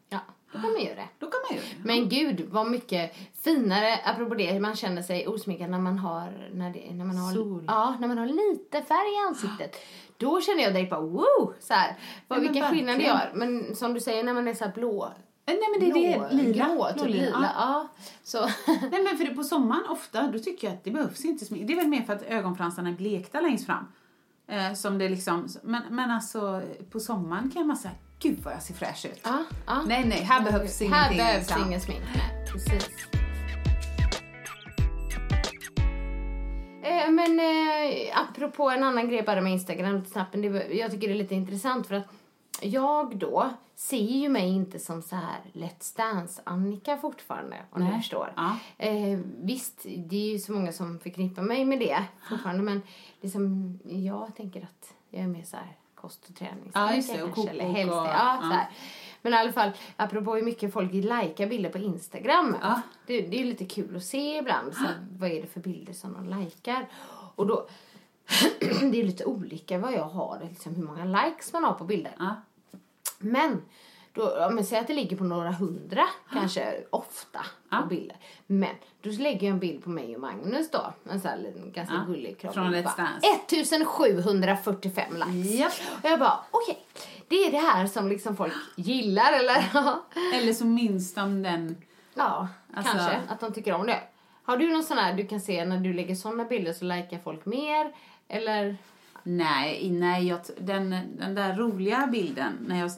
Då 0.54 0.60
kan 0.60 0.72
man 0.72 0.82
göra 0.82 0.94
det. 0.94 1.08
Då 1.18 1.26
kan 1.26 1.40
man 1.50 1.56
göra 1.56 1.66
det. 1.70 1.84
Men 1.84 2.08
gud 2.08 2.48
vad 2.50 2.70
mycket 2.70 3.14
finare, 3.42 3.98
apropå 4.04 4.34
det, 4.34 4.60
man 4.60 4.76
känner 4.76 5.02
sig 5.02 5.28
osminkad 5.28 5.70
när 5.70 5.78
man 5.78 5.98
har, 5.98 6.48
när 6.52 6.70
det, 6.70 6.94
när 6.94 7.04
man 7.04 7.16
har, 7.16 7.32
Sol. 7.32 7.64
Ja, 7.66 7.96
när 8.00 8.08
man 8.08 8.18
har 8.18 8.26
lite 8.26 8.82
färg 8.82 9.14
i 9.14 9.26
ansiktet. 9.28 9.76
Då 10.16 10.40
känner 10.40 10.62
jag 10.62 10.74
direkt 10.74 10.90
bara 10.90 11.00
wow! 11.00 11.54
Så 11.60 11.74
här, 11.74 11.96
vad, 12.28 12.38
men 12.38 12.52
vilken 12.52 12.70
skillnad 12.70 12.98
det 12.98 13.04
gör. 13.04 13.30
Men 13.34 13.76
som 13.76 13.94
du 13.94 14.00
säger 14.00 14.24
när 14.24 14.34
man 14.34 14.48
är 14.48 14.54
så 14.54 14.70
blå, 14.74 15.12
Nej 15.46 15.58
men 15.72 15.80
det 15.80 16.00
är 16.00 16.18
det, 16.18 16.34
lila. 16.34 16.66
grå, 16.66 16.86
typ 16.86 16.94
blålila. 16.94 17.24
lila. 17.24 17.50
Ja. 17.56 17.88
Så. 18.22 18.40
Nej 18.90 19.02
men 19.02 19.16
för 19.16 19.24
det, 19.24 19.34
på 19.34 19.44
sommaren 19.44 19.84
ofta, 19.88 20.26
då 20.26 20.38
tycker 20.38 20.66
jag 20.66 20.74
att 20.74 20.84
det 20.84 20.90
behövs 20.90 21.24
inte 21.24 21.44
smink. 21.44 21.66
Det 21.66 21.72
är 21.72 21.76
väl 21.76 21.88
mer 21.88 22.02
för 22.02 22.12
att 22.12 22.22
ögonfransarna 22.22 22.88
är 22.88 22.92
blekta 22.92 23.40
längst 23.40 23.66
fram. 23.66 23.86
Eh, 24.46 24.74
som 24.74 24.98
det 24.98 25.08
liksom, 25.08 25.48
men, 25.62 25.82
men 25.90 26.10
alltså 26.10 26.62
på 26.90 27.00
sommaren 27.00 27.50
kan 27.50 27.66
man 27.66 27.76
säga, 27.76 27.94
gud 28.24 28.38
vad 28.44 28.54
jag 28.54 28.62
ser 28.62 28.74
fräsch 28.74 29.06
ut. 29.06 29.20
ja, 29.24 29.44
ja. 29.66 29.82
Nej 29.86 30.04
nej, 30.04 30.22
här 30.22 30.40
behövs 30.42 30.80
Här 30.80 30.86
ingenting. 30.86 31.16
behövs 31.18 31.48
liksom. 31.48 31.66
ingen 31.66 31.80
smink. 31.80 32.00
Nej, 32.14 32.46
precis. 32.52 32.88
Eh, 36.82 37.10
Men 37.10 37.40
eh, 37.40 38.18
apropå 38.28 38.70
en 38.70 38.82
annan 38.84 39.08
grej 39.08 39.22
bara 39.22 39.40
med 39.40 39.52
Instagram, 39.52 39.96
lite 39.96 40.10
snabbt, 40.10 40.32
det, 40.32 40.74
jag 40.74 40.90
tycker 40.90 41.08
det 41.08 41.14
är 41.14 41.18
lite 41.18 41.34
intressant 41.34 41.86
för 41.86 41.94
att 41.94 42.06
jag 42.60 43.16
då 43.18 43.50
ser 43.76 43.96
ju 43.96 44.28
mig 44.28 44.48
inte 44.48 44.78
som 44.78 45.02
så 45.02 45.16
här 45.16 45.40
Let's 45.52 45.96
Dance-Annika 45.96 46.96
fortfarande, 46.96 47.56
om 47.70 47.80
du 47.80 47.88
Nej. 47.88 47.96
förstår. 48.00 48.32
Ja. 48.36 48.56
Eh, 48.78 49.18
visst, 49.42 49.82
det 49.96 50.16
är 50.16 50.32
ju 50.32 50.38
så 50.38 50.52
många 50.52 50.72
som 50.72 50.98
förknippar 50.98 51.42
mig 51.42 51.64
med 51.64 51.78
det 51.78 52.04
fortfarande, 52.28 52.62
men 52.62 52.82
liksom, 53.20 53.78
jag 53.84 54.36
tänker 54.36 54.62
att 54.62 54.94
jag 55.10 55.22
är 55.22 55.28
mer 55.28 55.42
så 55.44 55.56
här 55.56 55.76
kost 56.04 56.28
och 56.28 56.34
träning. 56.36 56.70
Ja, 56.74 56.94
just 56.94 57.12
det, 57.14 57.22
och 57.22 57.34
kanske, 57.34 57.50
eller 57.50 57.64
hälsa. 57.64 58.00
och- 58.00 58.06
ja, 58.06 58.38
ja. 58.42 58.66
Men 59.22 59.32
i 59.32 59.36
alla 59.36 59.52
fall, 59.52 59.70
apropå 59.96 60.34
hur 60.34 60.42
mycket 60.42 60.72
folk 60.72 60.92
likar 60.92 61.46
bilder 61.46 61.70
på 61.70 61.78
Instagram. 61.78 62.56
Ja. 62.62 62.80
Det, 63.06 63.20
det 63.20 63.40
är 63.40 63.44
lite 63.44 63.64
kul 63.64 63.96
att 63.96 64.04
se 64.04 64.36
ibland. 64.38 64.74
Så 64.74 64.84
vad 65.18 65.30
är 65.30 65.40
det 65.42 65.46
för 65.46 65.60
bilder 65.60 65.92
som 65.92 66.12
de 66.12 66.38
likar? 66.40 66.88
Och 67.36 67.46
då, 67.46 67.66
det 68.80 69.00
är 69.00 69.04
lite 69.04 69.24
olika 69.24 69.78
vad 69.78 69.92
jag 69.92 70.04
har, 70.04 70.40
liksom 70.50 70.74
hur 70.74 70.82
många 70.82 71.04
likes 71.24 71.52
man 71.52 71.64
har 71.64 71.72
på 71.72 71.84
bilder. 71.84 72.12
Men, 73.18 73.62
då, 74.14 74.48
men 74.52 74.64
säg 74.64 74.78
att 74.78 74.86
det 74.86 74.94
ligger 74.94 75.16
på 75.16 75.24
några 75.24 75.50
hundra, 75.52 76.04
kanske 76.32 76.84
ofta, 76.90 77.40
på 77.70 77.86
bilder. 77.86 78.16
Men, 78.46 78.74
då 79.02 79.10
lägger 79.10 79.46
jag 79.46 79.52
en 79.54 79.58
bild 79.58 79.84
på 79.84 79.90
mig 79.90 80.14
och 80.14 80.20
Magnus 80.20 80.70
då. 80.70 80.92
En 81.10 81.20
sån 81.20 81.30
här 81.30 81.38
liten, 81.38 81.72
ganska 81.72 81.94
Ja. 81.94 82.00
gullig 82.06 82.38
kropp. 82.38 82.54
Från 82.54 82.74
Let's 82.74 82.96
Dance. 82.96 83.26
1745 84.12 85.14
likes. 85.16 85.54
Japp. 85.60 85.72
Och 86.04 86.10
jag 86.10 86.18
bara, 86.18 86.38
okej. 86.50 86.78
Det 87.28 87.36
är 87.46 87.50
det 87.50 87.58
här 87.58 87.86
som 87.86 88.08
liksom 88.08 88.36
folk 88.36 88.52
gillar, 88.76 89.32
eller? 89.32 89.64
Eller 90.34 90.52
så 90.52 90.64
minns 90.66 91.14
de 91.14 91.42
den. 91.42 91.76
ja, 92.14 92.48
Alltså- 92.74 92.92
kanske. 92.92 93.20
Att 93.28 93.40
de 93.40 93.52
tycker 93.52 93.72
om 93.72 93.86
det. 93.86 94.00
Har 94.44 94.56
du 94.56 94.72
någon 94.72 94.82
sån 94.84 94.98
här, 94.98 95.14
du 95.14 95.26
kan 95.26 95.40
se 95.40 95.64
när 95.64 95.78
du 95.78 95.92
lägger 95.92 96.14
såna 96.14 96.44
bilder 96.44 96.72
så 96.72 96.84
likar 96.84 97.18
folk 97.24 97.46
mer? 97.46 97.92
Eller? 98.28 98.76
Nej, 99.26 99.90
nej 99.90 100.26
jag, 100.26 100.40
den, 100.58 100.96
den 101.18 101.34
där 101.34 101.54
roliga 101.56 102.06
bilden 102.06 102.52
när 102.66 102.80
jag, 102.80 102.90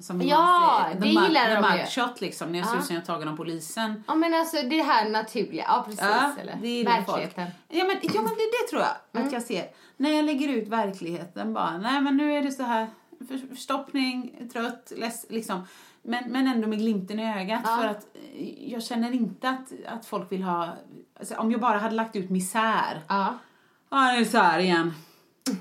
som 0.00 0.22
Ja, 0.22 0.86
the 0.92 0.98
det 0.98 1.04
mug- 1.04 1.08
gillar 1.28 1.44
the 1.48 1.54
de 1.54 1.72
ju. 1.76 1.78
mugshot 1.82 2.20
liksom, 2.20 2.52
när 2.52 2.58
jag 2.58 2.68
ser 2.68 2.74
Ja. 2.74 2.80
ut 2.80 2.86
som 2.86 2.96
jag 2.96 3.04
tagen 3.04 3.28
av 3.28 3.36
polisen. 3.36 4.04
Ja 4.06 4.14
men 4.14 4.34
alltså 4.34 4.56
det 4.62 4.82
här 4.82 5.08
naturliga, 5.08 5.64
ja 5.68 5.82
precis. 5.86 6.00
Ja, 6.04 6.32
eller? 6.40 6.56
det 6.62 6.84
folk. 6.84 7.08
Verkligheten. 7.08 7.46
Ja 7.68 7.84
men, 7.84 7.96
ja, 8.02 8.22
men 8.22 8.30
det, 8.30 8.50
det 8.62 8.70
tror 8.70 8.82
jag 8.82 8.90
Mm. 9.12 9.26
att 9.26 9.32
jag 9.32 9.42
ser. 9.42 9.66
När 9.96 10.10
jag 10.10 10.24
lägger 10.24 10.48
ut 10.48 10.68
verkligheten 10.68 11.54
bara, 11.54 11.78
nej 11.78 12.00
men 12.00 12.16
nu 12.16 12.32
är 12.32 12.42
det 12.42 12.52
så 12.52 12.62
här, 12.62 12.86
för- 13.28 13.48
förstoppning, 13.54 14.48
trött, 14.52 14.92
less, 14.96 15.26
liksom. 15.28 15.66
Men, 16.02 16.24
men 16.32 16.46
ändå 16.46 16.68
med 16.68 16.78
glimten 16.78 17.18
i 17.20 17.40
ögat 17.40 17.62
Ja. 17.64 17.76
för 17.80 17.88
att 17.88 18.06
eh, 18.34 18.72
jag 18.72 18.82
känner 18.82 19.12
inte 19.12 19.48
att, 19.48 19.72
att 19.88 20.06
folk 20.06 20.32
vill 20.32 20.42
ha, 20.42 20.68
alltså, 21.18 21.34
om 21.36 21.50
jag 21.52 21.60
bara 21.60 21.78
hade 21.78 21.94
lagt 21.94 22.16
ut 22.16 22.30
misär. 22.30 23.02
Ja. 23.08 23.34
Ja, 23.90 24.04
nu 24.04 24.10
är 24.12 24.18
det 24.18 24.24
så 24.24 24.38
här 24.38 24.58
igen. 24.58 24.94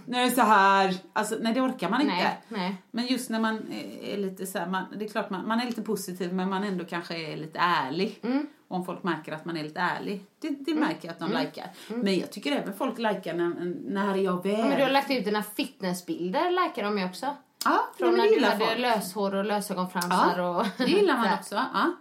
Det 0.06 0.18
är 0.18 0.30
så 0.30 0.42
här. 0.42 0.96
Alltså, 1.14 1.36
nej 1.42 1.54
det 1.54 1.62
orkar 1.62 1.90
man 1.90 2.02
inte. 2.02 2.14
Nej, 2.14 2.42
nej. 2.48 2.76
Men 2.92 3.08
just 3.08 3.30
när 3.30 3.40
man 3.40 3.72
är 4.02 4.18
lite 4.18 4.46
så 4.46 4.60
här, 4.60 4.68
man, 4.68 4.86
det 4.98 5.06
är 5.06 5.10
klart 5.10 5.30
man, 5.30 5.48
man 5.48 5.60
är 5.60 5.66
lite 5.66 5.82
positiv 5.82 6.34
men 6.34 6.50
man 6.50 6.64
ändå 6.64 6.86
kanske 6.86 7.18
är 7.34 7.38
lite 7.38 7.60
ärlig. 7.60 8.20
Mm. 8.24 8.48
Om 8.68 8.86
folk 8.86 9.04
märker 9.04 9.32
att 9.34 9.46
man 9.46 9.58
är 9.58 9.64
lite 9.64 9.80
ärlig. 9.80 10.26
Det, 10.40 10.50
det 10.50 10.76
märker 10.76 11.08
jag 11.08 11.12
att 11.12 11.20
de 11.20 11.32
likar. 11.44 11.66
Men 11.88 12.20
jag 12.20 12.32
tycker 12.32 12.52
även 12.52 12.74
folk 12.74 12.98
likar 12.98 13.34
när, 13.34 13.76
när 13.90 14.16
jag 14.16 14.44
väl... 14.44 14.52
Ja, 14.60 14.66
men 14.68 14.78
du 14.78 14.84
har 14.84 14.90
lagt 14.92 15.12
ut 15.12 15.26
dina 15.26 15.44
fitnessbilder, 15.44 16.52
likar 16.52 16.84
de 16.84 16.98
ju 16.98 17.06
också. 17.06 17.36
Ja, 17.66 17.80
Från 17.98 18.12
det 18.12 18.18
när 18.18 18.40
du 18.40 18.46
hade 18.46 18.66
folk. 18.66 18.80
löshår 18.80 19.36
och 19.36 19.46
lösögonfransar 19.46 20.34
Ja, 20.38 20.60
och... 20.60 20.66
det 20.78 20.84
gillar 20.92 21.18
man 21.18 21.34
också. 21.40 21.56
Ja. 21.56 21.92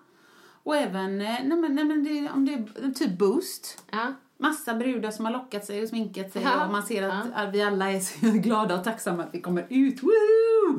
Och 0.62 0.76
även 0.76 1.20
eh, 1.20 1.26
nej 1.44 1.58
men, 1.58 1.74
nej 1.74 1.84
men 1.84 2.04
det, 2.04 2.30
om 2.30 2.44
det 2.44 2.52
är 2.52 2.90
typ 2.90 3.18
boost. 3.18 3.84
Ja. 3.90 4.12
Massa 4.38 4.74
brudar 4.74 5.10
som 5.10 5.24
har 5.24 5.32
lockat 5.32 5.64
sig 5.64 5.82
och 5.82 5.88
sminkat 5.88 6.32
sig 6.32 6.42
Ja. 6.42 6.66
och 6.66 6.72
man 6.72 6.82
ser 6.82 7.02
att 7.02 7.26
Ja. 7.36 7.50
vi 7.52 7.62
alla 7.62 7.92
är 7.92 8.00
så 8.00 8.16
glada 8.38 8.78
och 8.78 8.84
tacksamma 8.84 9.22
att 9.22 9.34
vi 9.34 9.40
kommer 9.40 9.66
ut. 9.68 10.02
Woo! 10.02 10.10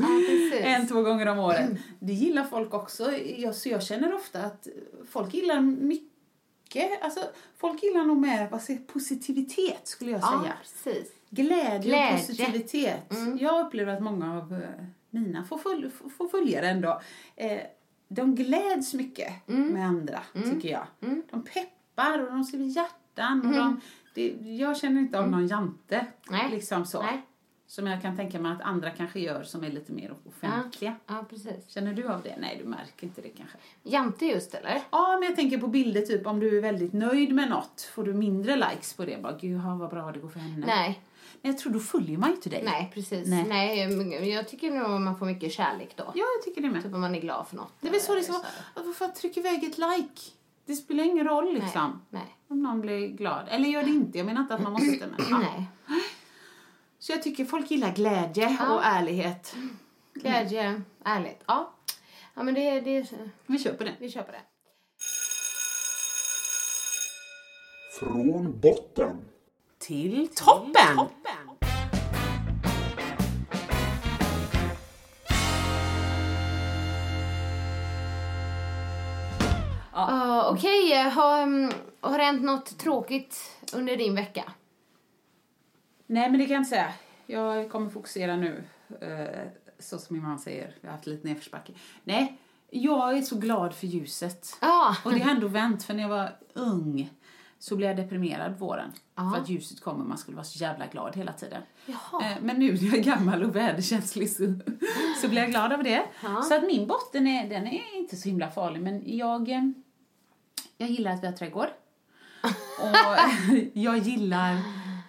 Ja, 0.02 0.58
en, 0.58 0.88
två 0.88 1.02
gånger 1.02 1.28
om 1.28 1.40
året. 1.40 1.70
Det 2.00 2.14
gillar 2.14 2.44
folk 2.44 2.74
också. 2.74 3.12
Jag, 3.38 3.56
så 3.56 3.70
jag 3.70 3.84
känner 3.84 4.14
ofta 4.16 4.42
att 4.42 4.68
folk 5.12 5.34
gillar 5.34 5.62
mycket. 5.62 7.04
Alltså, 7.04 7.20
folk 7.58 7.84
gillar 7.84 8.04
nog 8.04 8.18
mer 8.18 8.48
positivitet 8.94 9.88
skulle 9.88 10.12
jag 10.12 10.22
Ja, 10.22 10.42
säga. 10.44 10.54
precis. 10.62 11.12
Glädje, 11.30 11.80
Glädje. 11.80 12.14
och 12.14 12.20
positivitet. 12.20 13.14
Jag 13.40 13.66
upplever 13.66 13.94
att 13.94 14.04
många 14.04 14.38
av 14.38 14.54
eh, 14.54 14.86
mina 15.10 15.44
får, 15.44 15.58
följ, 15.58 15.90
får- 16.18 16.28
följare 16.28 16.70
ändå, 16.70 17.02
eh, 17.36 17.60
de 18.08 18.36
gläds 18.36 18.94
mycket 18.94 19.34
med 19.46 19.88
andra, 19.88 20.20
tycker 20.34 20.70
jag. 20.70 20.86
De 21.32 21.44
peppar 21.44 22.20
och 22.20 22.32
de 22.32 22.44
skriver 22.44 22.66
hjärtan. 22.66 22.97
Och 23.24 23.54
de, 23.54 23.82
det, 24.14 24.28
jag 24.58 24.78
känner 24.78 25.02
inte 25.02 25.20
av 25.20 25.30
någon 25.30 25.48
jante. 25.48 26.06
Nej. 26.30 26.52
Liksom 26.52 26.86
så. 26.86 27.02
Nej. 27.02 27.22
Som 27.68 27.88
jag 27.88 28.02
kan 28.02 28.16
tänka 28.16 28.40
mig 28.40 28.52
att 28.52 28.62
andra 28.62 28.90
kanske 28.90 29.20
gör 29.20 29.44
som 29.44 29.64
är 29.64 29.70
lite 29.70 29.92
mer 29.92 30.14
offentliga. 30.24 30.96
Ja, 31.08 31.26
precis. 31.30 31.70
Känner 31.70 31.94
du 31.94 32.08
av 32.08 32.22
det? 32.22 32.36
Nej, 32.40 32.62
du 32.64 32.70
märker 32.70 33.08
inte 33.08 33.22
det 33.22 33.30
kanske. 33.30 33.58
Jante 33.84 34.26
just, 34.26 34.54
eller? 34.54 34.82
Ja, 34.92 35.18
men 35.20 35.30
jag 35.30 35.36
tänker 35.36 35.58
på 35.58 35.68
bilder 35.68 36.02
typ 36.02 36.28
om 36.28 36.40
du 36.40 36.58
är 36.58 36.62
väldigt 36.62 36.94
nöjd 36.94 37.36
med 37.36 37.50
något. 37.50 37.82
Får 37.94 38.04
du 38.04 38.14
mindre 38.14 38.56
likes 38.56 38.94
på 38.94 39.06
det? 39.06 39.22
Bara, 39.22 39.38
gud 39.38 39.62
vad 39.62 39.90
bra 39.90 40.12
det 40.12 40.20
går 40.20 40.30
för 40.30 40.40
henne. 40.40 40.66
Nej. 40.66 41.02
Men 41.42 41.52
jag 41.52 41.60
tror 41.60 41.74
då 41.74 41.80
följer 41.80 42.18
man 42.18 42.30
ju 42.30 42.36
inte 42.36 42.50
dig. 42.50 42.64
Nej, 42.64 42.92
precis. 42.94 43.28
Nej. 43.28 43.46
Nej. 43.48 44.30
jag 44.30 44.48
tycker 44.48 44.72
nog 44.72 45.02
man 45.02 45.20
får 45.20 45.26
mycket 45.26 45.52
kärlek 45.52 45.94
då. 45.96 46.04
Ja, 46.04 46.24
jag 46.36 46.44
tycker 46.46 46.62
det 46.62 46.70
med. 46.70 46.84
Typ 46.84 46.94
om 46.94 47.02
man 47.02 47.16
är 47.16 47.22
glad 47.22 47.48
för 47.48 47.56
något. 47.56 47.74
Det 47.82 47.88
är 47.88 47.92
väl 47.92 48.02
så 48.02 48.16
det 48.16 48.24
ska 48.24 48.34
vara. 48.34 48.46
Varför 48.76 49.08
trycka 49.08 49.40
iväg 49.40 49.64
ett 49.64 49.78
like? 49.78 50.22
Det 50.66 50.76
spelar 50.76 51.04
ingen 51.04 51.28
roll 51.28 51.54
liksom. 51.54 52.02
Nej. 52.10 52.22
Nej. 52.24 52.37
Om 52.50 52.64
någon 52.64 52.82
blir 52.82 53.08
glad. 53.08 53.48
Eller 53.50 53.70
gör 53.70 53.84
det 53.84 53.90
inte. 53.90 54.18
Jag 54.18 54.26
menar 54.26 54.42
inte 54.42 54.54
att 54.56 54.62
man 54.62 54.72
måste. 54.72 55.08
Men, 55.08 55.16
ja. 55.30 55.38
Nej. 55.38 55.70
Så 57.00 57.12
jag 57.12 57.24
tycker 57.24 57.46
folk 57.46 57.72
gillar 57.72 57.92
glädje 57.92 58.58
Ja. 58.60 58.74
och 58.76 58.84
ärlighet. 58.86 59.56
Glädje, 60.14 60.82
ärlighet. 61.06 61.44
Ja. 61.48 61.74
Ja, 62.34 62.44
men 62.44 62.54
det, 62.54 62.82
det, 62.82 63.12
Vi 63.46 63.60
på 63.60 63.84
det. 63.84 63.94
vi 64.00 64.12
köper 64.12 64.32
det. 64.32 64.42
Från 68.00 68.60
botten. 68.60 69.18
Till 69.80 70.28
toppen! 70.36 70.98
Ja, 79.94 80.50
Okej, 80.54 80.94
har, 81.10 81.44
um, 81.44 81.72
har 82.10 82.18
det 82.18 82.24
hänt 82.24 82.44
något 82.44 82.78
tråkigt 82.80 83.38
under 83.74 83.98
din 83.98 84.16
vecka? 84.16 84.52
Nej, 86.08 86.30
men 86.30 86.40
det 86.40 86.46
kan 86.46 86.54
jag 86.54 86.60
inte 86.60 86.70
säga. 86.70 86.94
Jag 87.26 87.72
kommer 87.72 87.90
fokusera 87.90 88.36
nu, 88.36 88.64
eh, 89.02 89.48
så 89.80 89.98
som 89.98 90.16
min 90.16 90.24
mamma 90.24 90.38
säger. 90.38 90.76
Jag 90.82 90.90
har 90.90 90.96
haft 90.96 91.08
lite 91.08 91.28
nedförsbacke. 91.28 91.74
Nej, 92.04 92.38
jag 92.70 93.18
är 93.18 93.22
så 93.22 93.36
glad 93.38 93.76
för 93.76 93.88
ljuset. 93.88 94.58
Ja. 94.62 94.96
Och 95.06 95.14
det 95.14 95.20
har 95.20 95.32
ändå 95.32 95.48
vänt, 95.48 95.84
för 95.84 95.94
när 95.94 96.02
jag 96.02 96.10
var 96.10 96.36
ung 96.54 97.10
så 97.60 97.76
blev 97.76 97.90
jag 97.90 97.98
deprimerad 97.98 98.60
våren. 98.60 98.92
Ja. 99.16 99.32
För 99.36 99.42
att 99.42 99.50
ljuset 99.50 99.82
kommer 99.82 100.06
man 100.06 100.18
skulle 100.18 100.36
vara 100.38 100.46
så 100.46 100.60
jävla 100.60 100.88
glad 100.88 101.16
hela 101.16 101.34
tiden. 101.34 101.62
Jaha. 101.86 102.26
Eh, 102.26 102.38
Men 102.42 102.60
nu 102.60 102.74
när 102.74 102.84
jag 102.84 102.98
är 102.98 103.04
gammal 103.04 103.44
och 103.44 103.56
väderkänslig 103.56 104.30
så, 104.30 104.54
så 105.22 105.28
blir 105.30 105.42
jag 105.42 105.50
glad 105.50 105.74
av 105.74 105.84
det. 105.84 106.04
Ja. 106.24 106.42
Så 106.42 106.56
att 106.56 106.64
min 106.64 106.88
botten 106.88 107.28
är, 107.28 107.50
den 107.50 107.68
är 107.68 107.98
inte 107.98 108.16
så 108.16 108.30
himla 108.30 108.52
farlig, 108.52 108.82
men 108.82 109.18
jag, 109.18 109.50
eh, 109.50 109.70
jag 110.78 110.90
gillar 110.90 111.12
att 111.12 111.24
vi 111.24 111.28
har 111.28 111.34
trädgård. 111.34 111.68
Och 112.80 112.96
jag 113.74 113.98
gillar, 113.98 114.58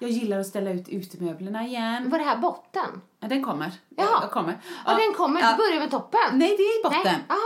jag 0.01 0.11
gillar 0.11 0.39
att 0.39 0.47
ställa 0.47 0.71
ut 0.71 0.89
utemöblerna 0.89 1.67
igen. 1.67 2.11
Var 2.11 2.19
det 2.19 2.25
här 2.25 2.37
botten? 2.37 3.01
Ja, 3.21 3.29
den 3.29 3.45
kommer. 3.45 3.73
Jaha. 3.97 4.19
Jag 4.23 4.31
kommer. 4.31 4.59
Ja, 4.87 4.91
den 4.95 5.15
kommer. 5.17 5.41
Du 5.41 5.57
börjar 5.57 5.81
med 5.81 5.91
toppen? 5.91 6.21
Nej, 6.33 6.49
det 6.57 6.63
är 6.63 6.83
botten. 6.83 7.21
Nej. 7.29 7.39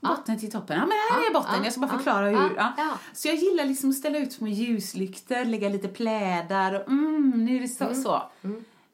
Botten 0.00 0.38
till 0.38 0.50
toppen. 0.52 0.76
Ja, 0.76 0.86
men 0.86 0.90
här 1.10 1.22
Ja, 1.22 1.30
är 1.30 1.34
botten. 1.34 1.54
ja, 1.58 1.64
jag 1.64 1.72
ska 1.72 1.80
bara 1.80 1.96
förklara 1.96 2.32
ja, 2.32 2.38
hur. 2.38 2.56
Ja. 2.56 2.98
Så 3.12 3.28
jag 3.28 3.34
gillar 3.36 3.64
liksom 3.64 3.90
att 3.90 3.96
ställa 3.96 4.18
ut 4.18 4.32
små 4.32 4.46
ljuslyktor, 4.46 5.44
lägga 5.44 5.68
lite 5.68 5.88
plädar 5.88 6.74
och 6.82 6.88
mm, 6.88 7.44
nu 7.44 7.56
är 7.56 7.60
det 7.60 7.68
så. 7.68 7.94
så. 7.94 8.22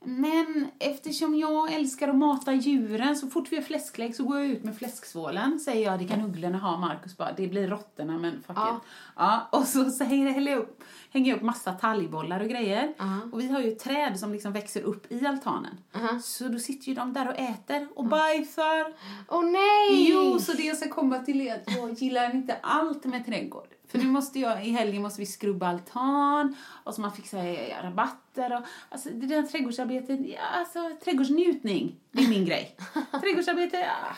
Men 0.04 0.66
eftersom 0.78 1.34
jag 1.34 1.72
älskar 1.72 2.08
att 2.08 2.16
mata 2.16 2.52
djuren, 2.52 3.16
så 3.16 3.26
fort 3.28 3.52
vi 3.52 3.56
har 3.56 3.62
fläsklägg 3.62 4.16
så 4.16 4.24
går 4.24 4.38
jag 4.38 4.46
ut 4.46 4.64
med 4.64 4.76
fläsksvålen. 4.76 5.60
Säger 5.60 5.90
jag, 5.90 5.98
det 5.98 6.04
kan 6.08 6.20
ugglorna 6.24 6.58
ha. 6.58 6.76
Marcus 6.78 7.16
bara, 7.16 7.32
det 7.32 7.48
blir 7.48 7.68
råttorna 7.68 8.18
men 8.18 8.32
fuck 8.46 8.56
Ja. 8.56 8.76
it. 8.76 8.88
Ja, 9.16 9.48
och 9.52 9.64
så, 9.66 9.90
jag- 10.00 10.06
häller 10.32 10.52
jag 10.52 10.60
upp, 10.60 10.84
hänger 11.12 11.30
jag 11.30 11.36
upp 11.36 11.42
massa 11.42 11.72
talgbollar 11.72 12.40
och 12.40 12.48
grejer. 12.48 12.94
Och 13.32 13.40
vi 13.40 13.48
har 13.48 13.60
ju 13.60 13.70
träd 13.70 14.18
som 14.18 14.32
liksom 14.32 14.52
växer 14.52 14.82
upp 14.82 15.12
i 15.12 15.26
altanen. 15.26 15.78
Så 16.22 16.48
då 16.48 16.58
sitter 16.58 16.88
ju 16.88 16.94
de 16.94 17.12
där 17.12 17.28
och 17.28 17.38
äter 17.38 17.88
och 17.94 18.04
bajsar. 18.04 18.94
Åh 19.28 19.44
nej! 19.44 20.10
Jo, 20.10 20.38
så 20.38 20.52
det 20.52 20.62
jag 20.62 20.76
ska 20.76 20.88
komma 20.88 21.18
till 21.18 21.40
är 21.40 21.54
att 21.54 21.76
jag 21.76 21.92
gillar 21.92 22.34
inte 22.34 22.56
allt 22.62 23.04
med 23.04 23.26
trädgård. 23.26 23.68
För 23.88 23.98
nu 23.98 24.04
måste 24.04 24.38
jag, 24.38 24.66
i 24.66 24.70
helgen 24.70 25.02
måste 25.02 25.20
vi 25.20 25.26
skrubba 25.26 25.68
altan 25.68 26.56
och 26.84 26.94
så 26.94 27.00
man 27.00 27.12
fixar 27.12 27.82
rabatter 27.82 28.56
och 28.56 28.62
alltså 28.88 29.08
det 29.08 29.26
där 29.26 29.42
trädgårdsarbetet, 29.42 30.20
ja 30.26 30.40
alltså 30.40 30.90
trädgårdsnjutning, 31.04 31.96
det 32.12 32.22
är 32.22 32.28
min 32.28 32.44
grej. 32.44 32.76
Trädgårdsarbete, 33.20 33.76
ja. 33.76 34.16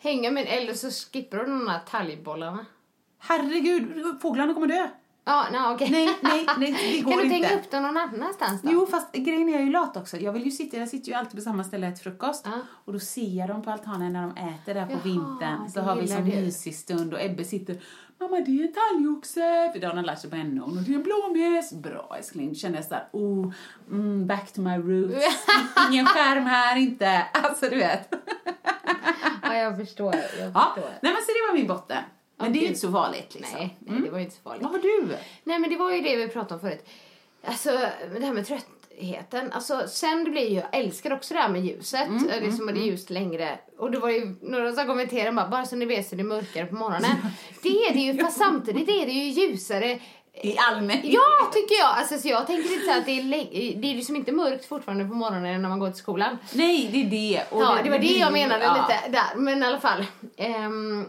Hänga 0.00 0.30
med 0.30 0.46
eller 0.48 0.74
så 0.74 0.90
skippar 0.90 1.38
du 1.38 1.44
de 1.44 1.64
där 1.64 1.78
talgbollarna. 1.90 2.66
Herregud, 3.18 4.04
fåglarna 4.22 4.54
kommer 4.54 4.66
dö. 4.66 4.88
Ja, 5.26 5.46
nej 5.52 5.60
okej. 5.74 5.90
Nej, 5.90 6.08
nej, 6.22 6.46
nej, 6.58 6.72
det 6.96 7.00
går 7.04 7.10
Kan 7.10 7.18
du 7.20 7.24
inte. 7.34 7.46
hänga 7.48 7.60
upp 7.60 7.70
dem 7.70 7.82
någon 7.82 7.96
annanstans 7.96 8.62
då? 8.62 8.68
Jo, 8.72 8.86
fast 8.86 9.12
grejen 9.12 9.48
är 9.48 9.52
jag 9.52 9.60
är 9.60 9.64
ju 9.64 9.70
lat 9.72 9.96
också. 9.96 10.16
Jag 10.16 10.32
vill 10.32 10.44
ju 10.44 10.50
sitta, 10.50 10.76
jag 10.76 10.88
sitter 10.88 11.08
ju 11.08 11.14
alltid 11.14 11.34
på 11.34 11.40
samma 11.40 11.64
ställe 11.64 11.86
och 11.86 11.92
äter 11.92 12.02
frukost. 12.02 12.42
Ja. 12.44 12.52
Och 12.84 12.92
då 12.92 12.98
ser 12.98 13.38
jag 13.38 13.48
dem 13.48 13.62
på 13.62 13.70
altanen 13.70 14.12
när 14.12 14.22
de 14.22 14.30
äter 14.36 14.74
där 14.74 14.86
på 14.86 14.92
Jaha, 14.92 15.00
vintern. 15.04 15.70
Så 15.70 15.78
det 15.80 15.86
har 15.86 15.96
vi 15.96 16.02
gillar 16.02 16.16
som 16.16 16.30
du. 16.30 16.36
mysig 16.36 16.74
stund 16.74 17.14
och 17.14 17.22
Ebbe 17.22 17.44
sitter 17.44 17.80
Mamma 18.20 18.36
det 18.40 18.60
är 18.60 18.66
en 18.66 18.72
talgoxe, 18.72 19.70
för 19.72 19.80
det 19.80 19.86
har 19.86 19.94
han 19.94 20.04
lärt 20.06 20.18
sig 20.20 20.30
på 20.30 20.36
NO. 20.36 20.64
Och 20.64 20.76
det 20.76 20.92
är 20.92 20.96
en 20.96 21.02
blåmes. 21.02 21.72
Bra 21.72 22.14
älskling, 22.18 22.54
känner 22.54 22.76
jag 22.76 22.84
såhär, 22.84 23.08
oh, 23.12 23.52
mm, 23.90 24.26
back 24.26 24.52
to 24.52 24.60
my 24.60 24.76
roots. 24.76 25.26
Ingen 25.90 26.06
skärm 26.06 26.44
här 26.46 26.76
inte. 26.76 27.22
Alltså 27.32 27.68
du 27.68 27.76
vet. 27.76 28.14
Ja, 29.42 29.54
jag 29.54 29.76
förstår. 29.76 30.14
Jag 30.14 30.50
Ja, 30.54 30.72
förstår. 30.74 30.90
nej 31.02 31.12
men 31.12 31.22
så 31.22 31.26
det 31.32 31.48
var 31.50 31.54
min 31.58 31.66
botten. 31.66 32.02
Men 32.36 32.52
det 32.52 32.58
är 32.58 32.60
ju 32.60 32.66
inte 32.66 32.80
så 32.80 32.88
vanligt 32.88 33.34
liksom. 33.34 33.58
Nej, 33.58 33.76
nej, 33.78 34.00
det 34.00 34.10
var 34.10 34.18
inte 34.18 34.34
så 34.34 34.42
farligt. 34.42 34.62
Vad 34.62 34.72
har 34.72 34.78
du? 34.78 35.16
Nej, 35.44 35.58
men 35.58 35.70
det 35.70 35.76
var 35.76 35.92
ju 35.92 36.00
det 36.00 36.16
vi 36.16 36.28
pratade 36.28 36.54
om 36.54 36.60
förut. 36.60 36.86
Alltså, 37.46 37.70
det 38.18 38.26
här 38.26 38.32
med 38.32 38.46
tröttheten. 38.46 39.52
Alltså, 39.52 39.82
sen 39.88 40.24
det 40.24 40.30
blir 40.30 40.48
ju, 40.48 40.54
jag 40.54 40.66
älskar 40.72 41.12
också 41.12 41.34
det 41.34 41.40
här 41.40 41.48
med 41.48 41.64
ljuset. 41.64 42.08
Mm, 42.08 42.26
det 42.40 42.52
som 42.52 42.68
är 42.68 42.72
ljust 42.72 43.10
längre. 43.10 43.58
Och 43.78 43.90
det 43.90 43.98
var 43.98 44.10
ju 44.10 44.36
några 44.42 44.72
som 44.72 44.86
kommenterade 44.86 45.32
bara, 45.32 45.48
bara 45.48 45.66
så 45.66 45.76
ni 45.76 45.84
vet 45.84 46.08
så 46.08 46.14
det 46.14 46.22
är 46.22 46.24
mörkare 46.24 46.66
på 46.66 46.74
morgonen. 46.74 47.16
det 47.62 47.68
är 47.68 47.94
det 47.94 48.00
ju, 48.00 48.18
fast 48.18 48.38
samtidigt 48.38 48.88
är 48.88 49.06
det 49.06 49.12
ju 49.12 49.24
ljusare 49.24 49.98
I 50.42 50.56
allmänhet. 50.58 51.12
Ja, 51.12 51.50
tycker 51.52 51.74
jag. 51.74 51.98
Alltså, 51.98 52.18
så 52.18 52.28
jag 52.28 52.46
tänker 52.46 52.72
inte 52.72 52.84
så 52.86 52.98
att 52.98 53.06
det 53.06 53.20
är, 53.20 53.80
det 53.80 53.90
är 53.90 53.94
liksom 53.94 54.16
inte 54.16 54.32
mörkt 54.32 54.66
fortfarande 54.66 55.04
på 55.04 55.14
morgonen 55.14 55.62
när 55.62 55.68
man 55.68 55.78
går 55.78 55.90
till 55.90 56.02
skolan. 56.02 56.38
Nej, 56.54 56.88
det 56.92 57.00
är 57.00 57.10
det. 57.10 57.42
Och 57.50 57.62
ja, 57.62 57.78
det 57.84 57.90
var 57.90 57.98
det 57.98 58.06
jag 58.06 58.32
menade 58.32 58.64
ja. 58.64 58.74
lite 58.74 59.08
där. 59.08 59.36
Men 59.36 59.62
i 59.62 59.66
alla 59.66 59.80
fall. 59.80 60.04
Ehm, 60.36 61.06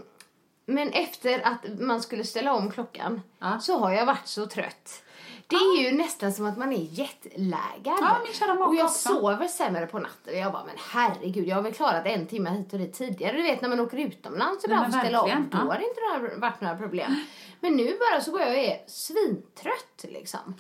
men 0.65 0.89
efter 0.89 1.47
att 1.47 1.79
man 1.79 2.01
skulle 2.01 2.23
ställa 2.23 2.53
om 2.53 2.71
klockan 2.71 3.21
Ja. 3.39 3.59
så 3.59 3.77
har 3.77 3.91
jag 3.91 4.05
varit 4.05 4.27
så 4.27 4.45
trött. 4.45 5.01
Det 5.47 5.55
är 5.55 5.81
ju 5.83 5.97
nästan 5.97 6.33
som 6.33 6.45
att 6.45 6.57
man 6.57 6.73
är 6.73 6.81
jetlaggad. 6.81 7.97
Ja, 8.01 8.17
min 8.25 8.33
kära 8.33 8.53
och 8.65 8.75
jag 8.75 8.85
också. 8.85 9.09
sover 9.09 9.47
sämre 9.47 9.87
på 9.87 9.99
natten. 9.99 10.39
Jag 10.39 10.51
bara, 10.51 10.65
men 10.65 10.75
herregud, 10.91 11.47
jag 11.47 11.55
har 11.55 11.61
väl 11.61 11.73
klarat 11.73 12.05
en 12.05 12.27
timme 12.27 12.49
hit 12.49 12.73
och 12.73 12.79
dit 12.79 12.93
tidigare. 12.93 13.37
Du 13.37 13.43
vet 13.43 13.61
när 13.61 13.69
man 13.69 13.79
åker 13.79 13.97
utomlands 13.97 14.63
och 14.63 14.69
får 14.69 14.99
ställa 14.99 15.21
om. 15.21 15.49
Då 15.51 15.57
ja. 15.57 15.63
har 15.63 15.79
det 15.79 15.85
inte 15.85 16.39
varit 16.39 16.61
några 16.61 16.75
problem. 16.77 17.15
Men 17.59 17.73
nu 17.73 17.97
bara 17.99 18.21
så 18.21 18.31
går 18.31 18.41
jag 18.41 18.49
och 18.49 18.55
är 18.55 18.77
svintrött 18.87 20.05
liksom. 20.09 20.55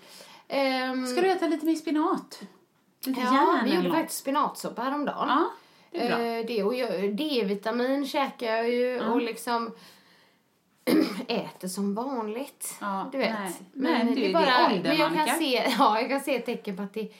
Ehm, 0.47 1.07
Ska 1.07 1.21
du 1.21 1.31
äta 1.31 1.47
lite 1.47 1.65
mer 1.65 1.75
spinat? 1.75 2.41
Lite 3.05 3.21
Ja, 3.21 3.59
vi 3.63 3.75
gjorde 3.75 3.91
faktiskt 3.91 4.19
spinatsoppa 4.19 4.81
häromdagen. 4.81 5.27
Ja, 5.29 5.49
det 5.91 6.01
är 6.01 6.07
bra. 6.07 6.19
Eh, 6.19 6.45
det, 6.45 6.63
och 6.63 7.15
D-vitamin 7.15 8.07
käkar 8.07 8.47
jag 8.55 8.69
ju 8.69 9.01
och 9.01 9.21
liksom 9.21 9.71
äter 11.27 11.67
som 11.67 11.93
vanligt. 11.95 12.75
Ja, 12.81 13.09
du 13.11 13.17
vet. 13.17 13.33
nej. 13.39 13.53
Men, 13.73 14.07
du, 14.07 14.13
det 14.15 14.21
det 14.21 14.25
är 14.25 14.29
är 14.29 14.33
bara, 14.33 14.65
åldern, 14.75 14.83
men 14.83 14.97
jag 14.97 15.27
kan, 15.27 15.37
se, 15.37 15.53
ja, 15.79 15.99
jag 15.99 16.09
kan 16.09 16.19
se 16.21 16.39
tecken 16.39 16.77
på 16.77 16.83
att 16.83 16.93
det, 16.93 17.11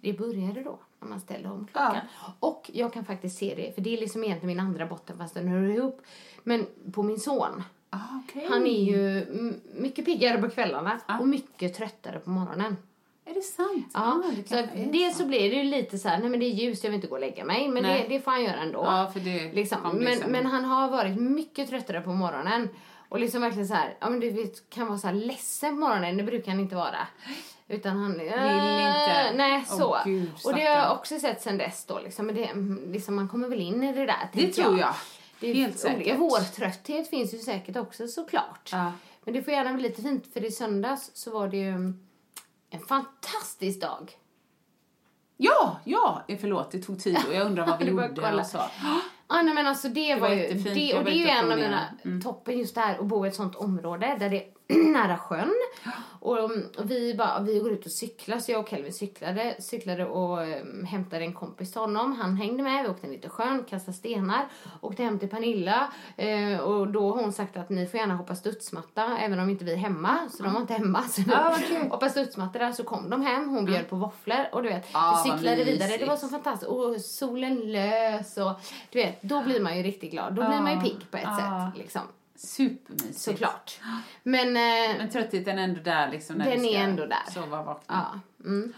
det 0.00 0.12
började 0.12 0.62
då 0.62 0.78
när 1.00 1.08
man 1.08 1.20
ställde 1.20 1.48
om 1.48 1.66
klockan. 1.72 1.96
Och 2.40 2.70
jag 2.72 2.92
kan 2.92 3.04
faktiskt 3.04 3.38
se 3.38 3.54
det, 3.54 3.74
för 3.74 3.82
det 3.82 3.96
är 3.96 4.00
liksom 4.00 4.24
egentligen 4.24 4.46
min 4.56 4.60
andra 4.66 4.86
botten 4.86 5.18
fast 5.18 5.34
den 5.34 5.48
hör 5.48 5.62
ihop. 5.62 6.02
Men 6.42 6.66
på 6.92 7.02
min 7.02 7.20
son. 7.20 7.62
Ah, 7.90 7.98
okej. 8.24 8.46
Han 8.50 8.66
är 8.66 8.84
ju 8.84 9.26
mycket 9.74 10.04
piggare 10.04 10.38
på 10.38 10.48
kvällarna 10.50 11.00
och 11.20 11.28
mycket 11.28 11.74
tröttare 11.74 12.18
på 12.18 12.30
morgonen. 12.30 12.76
Är 13.26 13.34
det 13.34 13.40
sant? 13.42 13.90
Ja, 13.94 14.00
Ah, 14.00 14.30
det 14.36 14.48
så 14.48 14.54
är 14.54 14.92
dels 14.92 15.18
så 15.18 15.26
blir 15.26 15.50
det 15.50 15.56
ju 15.56 15.62
lite 15.62 15.98
så 15.98 16.08
här, 16.08 16.18
nej 16.18 16.30
men 16.30 16.40
det 16.40 16.46
är 16.46 16.54
ljust, 16.54 16.84
jag 16.84 16.90
vill 16.90 16.96
inte 16.96 17.06
gå 17.06 17.14
och 17.14 17.20
lägga 17.20 17.44
mig. 17.44 17.68
Men 17.68 17.82
det, 17.82 17.88
Nej. 17.88 18.06
det 18.08 18.20
får 18.20 18.30
han 18.30 18.44
göra 18.44 18.60
ändå. 18.60 18.78
Ja, 18.84 19.10
för 19.12 19.20
det 19.20 19.52
liksom. 19.52 19.78
men, 19.92 20.18
men 20.32 20.46
han 20.46 20.64
har 20.64 20.90
varit 20.90 21.20
mycket 21.20 21.68
tröttare 21.68 22.00
på 22.00 22.12
morgonen. 22.12 22.68
Och 23.14 23.20
liksom 23.20 23.40
verkligen 23.40 23.68
så 23.68 23.74
här, 23.74 23.96
ja 24.00 24.10
men 24.10 24.20
du 24.20 24.30
vet, 24.30 24.70
kan 24.70 24.86
vara 24.86 24.98
så 24.98 25.06
här 25.06 25.14
ledsen 25.14 25.70
på 25.70 25.80
morgonen, 25.80 26.16
det 26.16 26.22
brukar 26.22 26.52
han 26.52 26.60
inte 26.60 26.76
vara. 26.76 27.06
Utan 27.68 27.96
han 27.96 28.12
vill 28.12 28.26
inte. 28.26 29.32
Nej, 29.34 29.64
Åh, 29.70 29.78
så. 29.78 29.98
Gud, 30.04 30.30
och 30.44 30.54
det 30.54 30.64
har 30.64 30.76
jag 30.76 30.92
också 30.92 31.18
sett 31.18 31.42
sen 31.42 31.58
dess 31.58 31.84
då. 31.84 31.98
Liksom, 31.98 32.26
men 32.26 32.34
det, 32.34 32.50
liksom, 32.92 33.14
man 33.14 33.28
kommer 33.28 33.48
väl 33.48 33.60
in 33.60 33.84
i 33.84 33.92
det 33.92 34.06
där. 34.06 34.28
Det 34.32 34.52
tror 34.52 34.78
jag. 34.78 34.94
Det 35.40 35.50
är 35.50 35.54
Helt 35.54 35.78
säkert. 35.78 35.96
olika. 35.96 36.16
Vårtrötthet 36.16 37.10
finns 37.10 37.34
ju 37.34 37.38
säkert 37.38 37.76
också 37.76 38.08
såklart. 38.08 38.68
Ja. 38.72 38.92
Men 39.24 39.34
det 39.34 39.42
får 39.42 39.52
gärna 39.52 39.72
bli 39.72 39.82
lite 39.82 40.02
fint 40.02 40.32
för 40.32 40.44
i 40.44 40.50
söndags 40.50 41.10
så 41.14 41.30
var 41.30 41.48
det 41.48 41.56
ju 41.56 41.72
en 42.70 42.80
fantastisk 42.88 43.80
dag. 43.80 44.12
Ja, 45.36 45.80
ja, 45.84 46.24
eh, 46.28 46.38
förlåt, 46.40 46.70
det 46.70 46.82
tog 46.82 47.02
tid 47.02 47.18
och 47.28 47.34
jag 47.34 47.46
undrar 47.46 47.66
vad 47.66 47.78
vi 47.78 47.84
gjorde 47.90 48.34
och 48.40 48.46
så. 48.46 48.58
Ja, 49.28 49.42
nej, 49.42 49.54
men 49.54 49.66
alltså 49.66 49.88
det, 49.88 50.14
var 50.14 50.20
var 50.20 50.34
ju, 50.34 50.54
det, 50.54 50.94
och 50.94 51.04
det 51.04 51.10
är 51.10 51.14
ju 51.14 51.28
en 51.28 51.52
av 51.52 51.58
mina 51.58 51.88
toppen 52.22 52.58
just 52.58 52.74
där 52.74 52.98
att 52.98 53.06
bo 53.06 53.24
i 53.26 53.28
ett 53.28 53.34
sånt 53.34 53.56
område 53.56 54.16
där 54.18 54.30
det 54.30 54.36
är 54.36 54.53
nära 54.92 55.16
sjön. 55.18 55.54
Och, 56.20 56.38
um, 56.38 56.68
vi, 56.84 57.14
bara, 57.14 57.40
vi 57.40 57.58
går 57.58 57.72
ut 57.72 57.86
och 57.86 57.92
cyklar, 57.92 58.38
så 58.38 58.52
jag 58.52 58.60
och 58.60 58.68
Kelvin 58.68 58.92
cyklade, 58.92 59.56
cyklade 59.58 60.04
och 60.06 60.38
um, 60.38 60.84
hämtade 60.84 61.24
en 61.24 61.32
kompis 61.32 61.72
till 61.72 61.80
honom. 61.80 62.12
Han 62.20 62.36
hängde 62.36 62.62
med, 62.62 62.82
vi 62.84 62.88
åkte 62.90 63.06
ner 63.06 63.18
till 63.18 63.30
sjön, 63.30 63.64
kastade 63.64 63.96
stenar, 63.96 64.48
åkte 64.80 65.02
hem 65.02 65.18
till 65.18 65.28
Pernilla 65.28 65.92
eh, 66.16 66.58
och 66.58 66.88
då 66.88 67.14
har 67.14 67.22
hon 67.22 67.32
sagt 67.32 67.56
att 67.56 67.70
ni 67.70 67.86
får 67.86 68.00
gärna 68.00 68.14
hoppa 68.14 68.34
studsmatta 68.34 69.18
även 69.18 69.38
om 69.40 69.50
inte 69.50 69.64
vi 69.64 69.72
är 69.72 69.76
hemma. 69.76 70.18
Så 70.30 70.42
de 70.42 70.52
var 70.52 70.60
inte 70.60 70.72
hemma. 70.74 71.02
Så 71.02 71.22
Ah, 71.34 71.56
kul. 71.68 71.76
hoppade 71.90 72.10
studsmatta 72.10 72.58
där, 72.58 72.72
så 72.72 72.84
kom 72.84 73.10
de 73.10 73.22
hem, 73.22 73.48
hon 73.48 73.64
bjöd 73.64 73.88
på 73.88 73.96
våfflor 73.96 74.46
och 74.52 74.62
du 74.62 74.68
vet, 74.68 74.88
Ah, 74.92 75.22
vi 75.24 75.30
cyklade 75.30 75.64
vidare. 75.64 75.96
Det 75.96 76.06
var 76.06 76.16
så 76.16 76.28
fantastiskt. 76.28 76.70
Och 76.70 77.00
solen 77.00 77.72
lös 77.72 78.36
och 78.36 78.52
du 78.90 78.98
vet, 78.98 79.22
då 79.22 79.42
blir 79.42 79.60
man 79.60 79.76
ju 79.76 79.82
riktigt 79.82 80.10
glad. 80.10 80.34
Då 80.34 80.46
blir 80.48 80.60
man 80.60 80.74
ju 80.74 80.80
pigg 80.80 81.10
på 81.10 81.16
ett 81.16 81.24
Ah. 81.26 81.36
sätt 81.72 81.78
liksom. 81.78 82.02
Supermysigt. 82.44 83.20
Såklart. 83.20 83.80
Men, 84.22 84.48
eh, 84.48 84.98
Men 84.98 85.10
tröttheten 85.10 85.58
är 85.58 85.62
ändå 85.64 85.80
där 85.80 86.10
liksom. 86.10 86.36
När 86.36 86.44
Den 86.50 86.60
ska 86.60 86.68
är 86.68 86.84
ändå 86.84 87.06
där. 87.06 87.32
Sova 87.34 87.58
och 87.60 87.66
vakna. 87.66 88.06
ja. 88.12 88.20
Mm. 88.44 88.72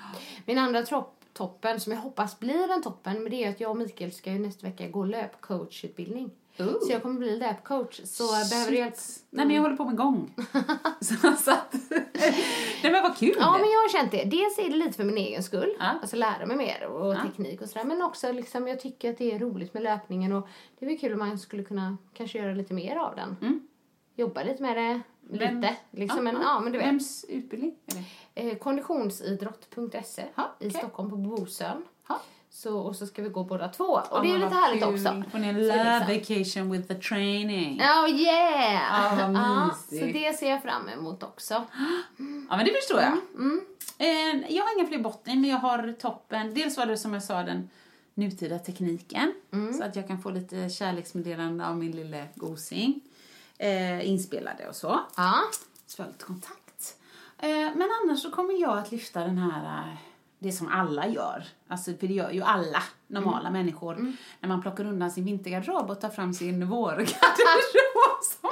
Min 0.44 0.58
andra 0.58 0.82
tropp, 0.82 1.20
toppen 1.32 1.80
som 1.80 1.92
jag 1.92 2.00
hoppas 2.00 2.38
blir 2.38 2.72
en 2.72 2.82
toppen, 2.82 3.22
men 3.22 3.30
det 3.30 3.44
är 3.44 3.50
att 3.50 3.60
jag 3.60 3.70
och 3.70 3.76
Mikael 3.76 4.12
ska 4.12 4.32
ju 4.32 4.38
nästa 4.38 4.66
vecka 4.66 4.88
gå 4.88 5.04
löpcoachutbildning. 5.04 6.30
Ooh. 6.60 6.80
Så 6.86 6.92
jag 6.92 7.02
kommer 7.02 7.18
bli 7.18 7.36
löpcoach. 7.36 8.00
Så 8.04 8.24
behöver 8.50 8.70
du 8.70 8.76
hjälp? 8.76 8.94
Nej 9.30 9.46
men 9.46 9.54
jag 9.56 9.62
håller 9.62 9.76
på 9.76 9.84
med 9.84 9.96
gång. 9.96 10.34
så, 11.00 11.14
så 11.38 11.50
att, 11.50 11.74
Nej 12.82 12.92
men 12.92 13.02
vad 13.02 13.16
kul. 13.16 13.34
Ja, 13.38 13.52
men 13.52 13.60
jag 13.70 13.78
har 13.78 13.88
känt 13.92 14.10
det. 14.10 14.24
Dels 14.24 14.58
är 14.58 14.70
det 14.70 14.76
lite 14.76 14.92
för 14.92 15.04
min 15.04 15.16
egen 15.18 15.42
skull, 15.42 15.76
Ja. 15.78 15.84
alltså 16.02 16.16
lära 16.16 16.46
mig 16.46 16.56
mer 16.56 16.86
och 16.86 17.16
teknik 17.22 17.60
och 17.62 17.68
sådär. 17.68 17.84
Men 17.84 18.02
också 18.02 18.32
liksom, 18.32 18.68
jag 18.68 18.80
tycker 18.80 19.10
att 19.10 19.18
det 19.18 19.32
är 19.32 19.38
roligt 19.38 19.74
med 19.74 19.82
löpningen 19.82 20.32
och 20.32 20.48
det 20.78 20.86
är 20.86 20.98
kul 20.98 21.12
om 21.12 21.18
man 21.18 21.38
skulle 21.38 21.62
kunna 21.64 21.96
kanske 22.14 22.38
göra 22.38 22.54
lite 22.54 22.74
mer 22.74 22.96
av 22.96 23.16
den. 23.16 23.60
Jobba 24.18 24.42
lite 24.42 24.62
med 24.62 24.76
det, 24.76 25.00
Vem- 25.20 25.60
lite. 25.60 25.76
Liksom, 25.90 26.18
Ja, 26.18 26.22
men, 26.32 26.34
ja. 26.34 26.40
ja, 26.44 26.60
men 26.60 26.72
du 26.72 26.78
vet. 26.78 26.86
Vems 26.88 27.24
utbildning 27.28 27.74
är? 28.34 28.46
Eh, 28.48 28.54
konditionsidrott.se 28.58 30.24
Ja, 30.34 30.56
i 30.60 30.68
okej. 30.68 30.78
Stockholm 30.78 31.10
på 31.10 31.16
Bosön. 31.16 31.84
Ja. 32.08 32.20
Så, 32.56 32.78
och 32.78 32.96
så 32.96 33.06
ska 33.06 33.22
vi 33.22 33.28
gå 33.28 33.44
båda 33.44 33.68
två. 33.68 34.00
Och 34.10 34.22
det 34.22 34.30
är 34.30 34.38
lite 34.38 34.54
härligt 34.54 34.82
kul. 34.84 34.94
också. 34.94 35.22
Får 35.30 35.38
ni 35.38 35.48
en 35.48 35.66
love 35.66 36.08
liksom- 36.08 36.34
vacation 36.36 36.70
with 36.72 36.88
the 36.88 36.94
training. 36.94 37.80
Oh 37.80 38.10
yeah! 38.10 39.16
Vad 39.16 39.36
Ja, 39.36 39.70
så 39.88 39.94
det 39.94 40.38
ser 40.38 40.50
jag 40.50 40.62
fram 40.62 40.88
emot 40.88 41.22
också. 41.22 41.54
Ja 42.50 42.56
men 42.56 42.64
det 42.64 42.72
förstår 42.72 43.00
jag. 43.00 43.12
Mm, 43.34 43.60
Eh, 43.98 44.54
jag 44.56 44.64
har 44.64 44.78
inga 44.78 44.88
fler 44.88 44.98
botten 44.98 45.40
men 45.40 45.50
jag 45.50 45.58
har 45.58 45.92
toppen. 46.00 46.54
Dels 46.54 46.76
var 46.76 46.86
det 46.86 46.96
som 46.96 47.14
jag 47.14 47.22
sa 47.22 47.42
den 47.42 47.70
nutida 48.14 48.58
tekniken. 48.58 49.32
Mm. 49.52 49.74
Så 49.74 49.84
att 49.84 49.96
jag 49.96 50.06
kan 50.06 50.22
få 50.22 50.30
lite 50.30 50.70
kärleksmeddelande 50.70 51.66
av 51.66 51.76
min 51.76 51.92
lille 51.92 52.26
gosing. 52.34 53.00
Eh, 53.58 54.08
inspelade 54.08 54.68
och 54.68 54.76
så. 54.76 55.00
Ja. 55.16 55.34
Har 55.98 56.06
lite 56.06 56.24
kontakt. 56.24 56.96
Eh, 57.38 57.48
men 57.48 57.88
annars 58.02 58.22
så 58.22 58.30
kommer 58.30 58.60
jag 58.60 58.78
att 58.78 58.92
lyfta 58.92 59.20
den 59.20 59.38
här, 59.38 59.78
eh, 59.78 59.94
det 60.38 60.52
som 60.52 60.68
alla 60.68 61.06
gör. 61.08 61.44
Alltså, 61.68 61.90
för 62.00 62.06
det 62.06 62.14
gör 62.14 62.30
ju 62.30 62.42
alla 62.42 62.82
normala 63.06 63.50
människor. 63.50 64.12
När 64.40 64.48
man 64.48 64.62
plockar 64.62 64.84
undan 64.84 65.10
sin 65.10 65.24
vintergarderob 65.24 65.90
och 65.90 66.00
tar 66.00 66.08
fram 66.08 66.34
sin 66.34 66.68
vårgarderob 66.68 67.06
som 68.40 68.50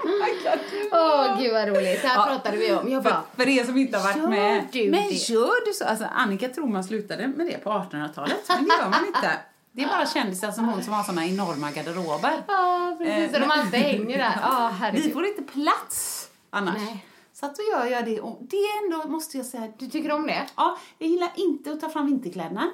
Åh, 0.92 1.38
gud 1.42 1.52
vad 1.52 1.68
roligt. 1.68 2.02
Det 2.02 2.08
här 2.08 2.16
Ja. 2.16 2.24
pratade 2.24 2.56
vi 2.56 2.72
om. 2.74 2.88
Jag 2.92 3.02
bara, 3.02 3.22
För, 3.36 3.44
för 3.44 3.48
er 3.50 3.64
som 3.64 3.76
inte 3.76 3.98
har 3.98 4.04
varit 4.14 4.30
med. 4.30 4.64
du 4.72 4.90
men 4.90 5.02
det? 5.08 5.14
gör 5.14 5.66
du 5.66 5.72
så? 5.72 5.84
Alltså, 5.84 6.04
Annika 6.14 6.48
tror 6.48 6.66
man 6.68 6.84
slutade 6.84 7.26
med 7.28 7.46
det 7.46 7.58
på 7.64 7.70
1800-talet, 7.70 8.36
men 8.48 8.64
det 8.64 8.74
gör 8.74 8.88
man 8.88 9.06
inte. 9.06 9.30
Det 9.72 9.82
är 9.82 9.88
bara 9.88 10.06
kändisar 10.06 10.50
som 10.52 10.68
hon 10.68 10.82
som 10.82 10.92
har 10.92 11.02
såna 11.02 11.26
enorma 11.26 11.70
garderober. 11.70 12.32
ja 12.48 12.96
precis. 12.98 13.34
Eh, 13.34 13.40
de 13.40 13.46
men- 13.46 13.50
alltid 13.60 13.80
hänger 13.80 14.18
där. 14.18 14.38
Ja, 14.42 14.72
Vi 14.92 15.10
får 15.12 15.26
inte 15.26 15.42
plats 15.42 16.28
annars. 16.50 16.74
Nej. 16.76 17.06
Så 17.34 17.46
att 17.46 17.56
då 17.56 17.62
gör 17.62 17.86
jag 17.86 18.04
det. 18.04 18.20
Och 18.20 18.38
det 18.40 18.64
ändå, 18.84 19.08
måste 19.08 19.36
jag 19.36 19.46
säga, 19.46 19.72
Du 19.78 19.86
tycker 19.86 20.12
om 20.12 20.26
det? 20.26 20.46
Ja, 20.56 20.78
jag 20.98 21.08
gillar 21.08 21.30
inte 21.36 21.72
att 21.72 21.80
ta 21.80 21.88
fram 21.88 22.06
vinterkläderna. 22.06 22.70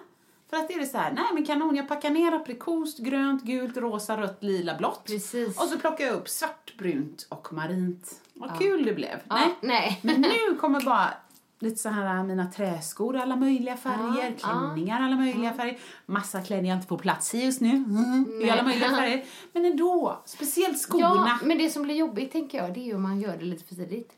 För 0.51 0.57
att 0.57 0.69
det 0.69 0.75
är 0.75 0.79
det 0.79 0.87
så 0.87 0.99
här, 0.99 1.13
nej 1.13 1.25
men 1.35 1.47
kanon, 1.47 1.77
jag 1.77 1.89
packar 1.89 2.11
ner 2.11 2.33
aprikost, 2.33 2.99
grönt, 2.99 3.43
gult, 3.43 3.77
rosa, 3.77 4.17
rött, 4.17 4.39
lila, 4.43 4.77
blått. 4.77 5.05
Precis. 5.05 5.61
Och 5.61 5.69
så 5.69 5.79
plockar 5.79 6.05
jag 6.05 6.15
upp 6.15 6.29
svart, 6.29 6.75
brunt 6.79 7.27
och 7.29 7.53
marint. 7.53 8.21
Vad 8.35 8.59
kul 8.59 8.85
det 8.85 8.95
blev. 8.95 9.19
Ja, 9.29 9.35
nej. 9.35 9.57
nej. 9.61 10.01
Men 10.03 10.21
nu 10.51 10.57
kommer 10.61 10.81
bara 10.81 11.09
lite 11.59 11.77
så 11.77 11.89
här 11.89 12.23
mina 12.23 12.47
träskor, 12.47 13.17
alla 13.17 13.37
möjliga 13.37 13.77
färger, 13.77 14.35
Ja, 14.43 14.49
klänningar, 14.49 15.03
alla 15.03 15.17
möjliga 15.17 15.53
färger. 15.53 15.79
Massa 16.07 16.43
klänningar 16.43 16.77
inte 16.77 16.89
får 16.89 16.99
plats 16.99 17.35
i 17.35 17.45
just 17.45 17.61
nu. 17.61 17.71
Mm, 17.71 18.41
I 18.43 18.51
alla 18.51 18.63
möjliga 18.63 18.91
färger. 18.97 19.25
Men 19.53 19.65
ändå, 19.65 20.23
speciellt 20.25 20.79
skorna. 20.79 21.39
Ja, 21.41 21.47
men 21.47 21.59
det 21.59 21.71
som 21.71 21.83
blir 21.83 21.95
jobbigt 21.95 22.33
tänker 22.33 22.59
jag, 22.59 22.75
det 22.75 22.81
är 22.81 22.85
ju 22.85 22.95
om 22.95 23.03
man 23.03 23.21
gör 23.21 23.37
det 23.37 23.45
lite 23.45 23.65
för 23.65 23.75
tidigt. 23.75 24.13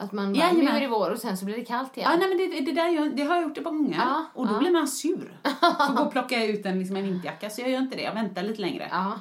Att 0.00 0.12
man 0.12 0.32
bara, 0.32 0.52
nu 0.52 0.68
är 0.68 0.80
det 0.80 0.88
vår 0.88 1.10
och 1.10 1.18
sen 1.18 1.36
så 1.36 1.44
blir 1.44 1.56
det 1.56 1.64
kallt 1.64 1.96
igen. 1.96 2.10
Ja, 2.10 2.18
nej, 2.18 2.28
men 2.28 2.38
det, 2.38 2.60
det, 2.60 2.72
där, 2.72 3.10
det 3.10 3.22
har 3.22 3.34
jag 3.34 3.42
gjort 3.42 3.58
ett 3.58 3.64
par 3.64 3.70
gånger. 3.70 3.96
Ja, 3.98 4.26
och 4.34 4.46
då 4.46 4.54
ja. 4.54 4.58
blir 4.58 4.70
man 4.70 4.88
sur. 4.88 5.40
Så 5.86 5.92
gå 5.92 6.02
och 6.02 6.12
plocka 6.12 6.44
ut 6.44 6.66
en, 6.66 6.78
liksom 6.78 6.96
en 6.96 7.04
vinterjacka. 7.04 7.50
Så 7.50 7.60
jag 7.60 7.70
gör 7.70 7.78
inte 7.78 7.96
det. 7.96 8.02
Jag 8.02 8.14
väntar 8.14 8.42
lite 8.42 8.60
längre. 8.60 8.88
Ja. 8.90 9.18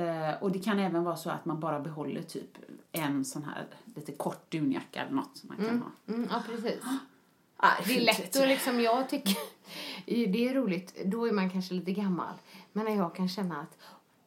Eh, 0.00 0.42
och 0.42 0.52
det 0.52 0.58
kan 0.58 0.78
även 0.78 1.04
vara 1.04 1.16
så 1.16 1.30
att 1.30 1.44
man 1.44 1.60
bara 1.60 1.80
behåller 1.80 2.22
typ 2.22 2.58
en 2.92 3.24
sån 3.24 3.44
här 3.44 3.66
lite 3.94 4.12
kort 4.12 4.50
dunjacka 4.52 5.02
eller 5.02 5.12
något 5.12 5.36
som 5.36 5.48
man 5.48 5.66
kan 5.66 5.82
ha. 5.82 6.14
Mm, 6.14 6.28
ja, 6.30 6.42
precis. 6.46 6.84
Ah, 7.56 7.70
Det 7.86 7.96
är 7.96 8.00
lätt 8.00 8.36
och 8.36 8.46
liksom, 8.46 8.80
jag 8.80 9.08
tycker, 9.08 9.36
det 10.32 10.48
är 10.48 10.54
roligt, 10.54 10.96
då 11.04 11.28
är 11.28 11.32
man 11.32 11.50
kanske 11.50 11.74
lite 11.74 11.92
gammal. 11.92 12.34
Men 12.72 12.84
när 12.84 12.96
jag 12.96 13.14
kan 13.14 13.28
känna 13.28 13.60
att, 13.60 13.78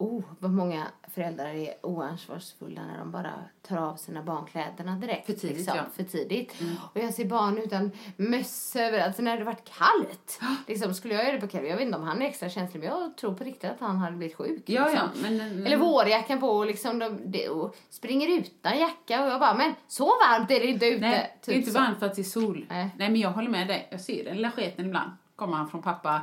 oh, 0.02 0.24
vad 0.39 0.52
många 0.52 0.84
föräldrar 1.08 1.45
är 1.54 1.74
oansvarsfulla 1.84 2.82
när 2.86 2.97
de 2.97 3.12
bara 3.12 3.32
tar 3.68 3.78
av 3.78 3.95
sina 3.95 4.24
barnkläderna 4.24 4.95
direkt. 4.95 5.26
För 5.26 5.34
tidigt, 5.34 5.58
liksom, 5.58 5.76
ja. 5.76 5.82
Mm. 5.82 5.91
För 5.91 6.04
tidigt. 6.04 6.56
Och 6.93 7.02
jag 7.02 7.14
ser 7.14 7.26
barn 7.26 7.58
utan 7.58 7.91
mössa 8.18 8.80
överallt. 8.82 9.06
Alltså 9.08 9.22
när 9.22 9.38
det 9.38 9.43
varit 9.43 9.64
kallt, 9.78 10.39
liksom, 10.68 10.93
skulle 10.93 11.14
jag 11.14 11.24
göra 11.24 11.36
det 11.36 11.41
på 11.41 11.47
Kevin, 11.47 11.70
jag 11.70 11.78
vet 11.78 11.86
inte 11.86 11.97
om 11.97 12.04
han 12.04 12.22
är 12.22 12.26
extra 12.26 12.49
känslig, 12.49 12.80
men 12.80 12.89
jag 12.89 13.18
tror 13.18 13.34
på 13.34 13.43
riktigt 13.43 13.72
att 13.72 13.80
han 13.80 13.97
hade 13.97 14.18
blivit 14.18 14.38
sjuk. 14.38 14.64
Ja, 14.66 14.86
liksom. 14.89 15.10
ja, 15.16 15.22
men- 15.30 15.66
Eller 15.66 15.78
vårjackan 15.78 16.39
på 16.39 16.47
och 16.49 16.66
liksom, 16.66 16.99
de, 16.99 17.32
de, 17.32 17.47
och 17.49 17.76
springer 17.89 18.28
utan 18.39 18.80
jacka 18.80 19.24
och 19.24 19.30
jag 19.30 19.39
bara, 19.39 19.54
men 19.54 19.74
så 19.88 20.06
varmt 20.06 20.52
är 20.52 20.60
det 20.60 20.66
inte 20.68 20.86
ute. 20.86 21.02
Nej, 21.02 21.12
det 21.12 21.52
är 21.52 21.56
Typ 21.56 21.56
inte 21.56 21.72
så. 21.72 21.80
varmt 21.80 21.99
för 21.99 22.06
att 22.06 22.16
det 22.16 22.22
är 22.22 22.24
sol. 22.24 22.66
Nej. 22.70 22.89
Nej. 22.97 23.10
men 23.10 23.20
jag 23.20 23.30
håller 23.32 23.49
med 23.49 23.68
dig. 23.68 23.88
Jag 23.91 24.02
ser 24.02 24.24
den 24.26 24.36
lilla 24.36 24.52
sketen 24.52 24.86
ibland. 24.86 25.12
Kommer 25.36 25.58
han 25.58 25.70
från 25.70 25.82
pappa. 25.82 26.22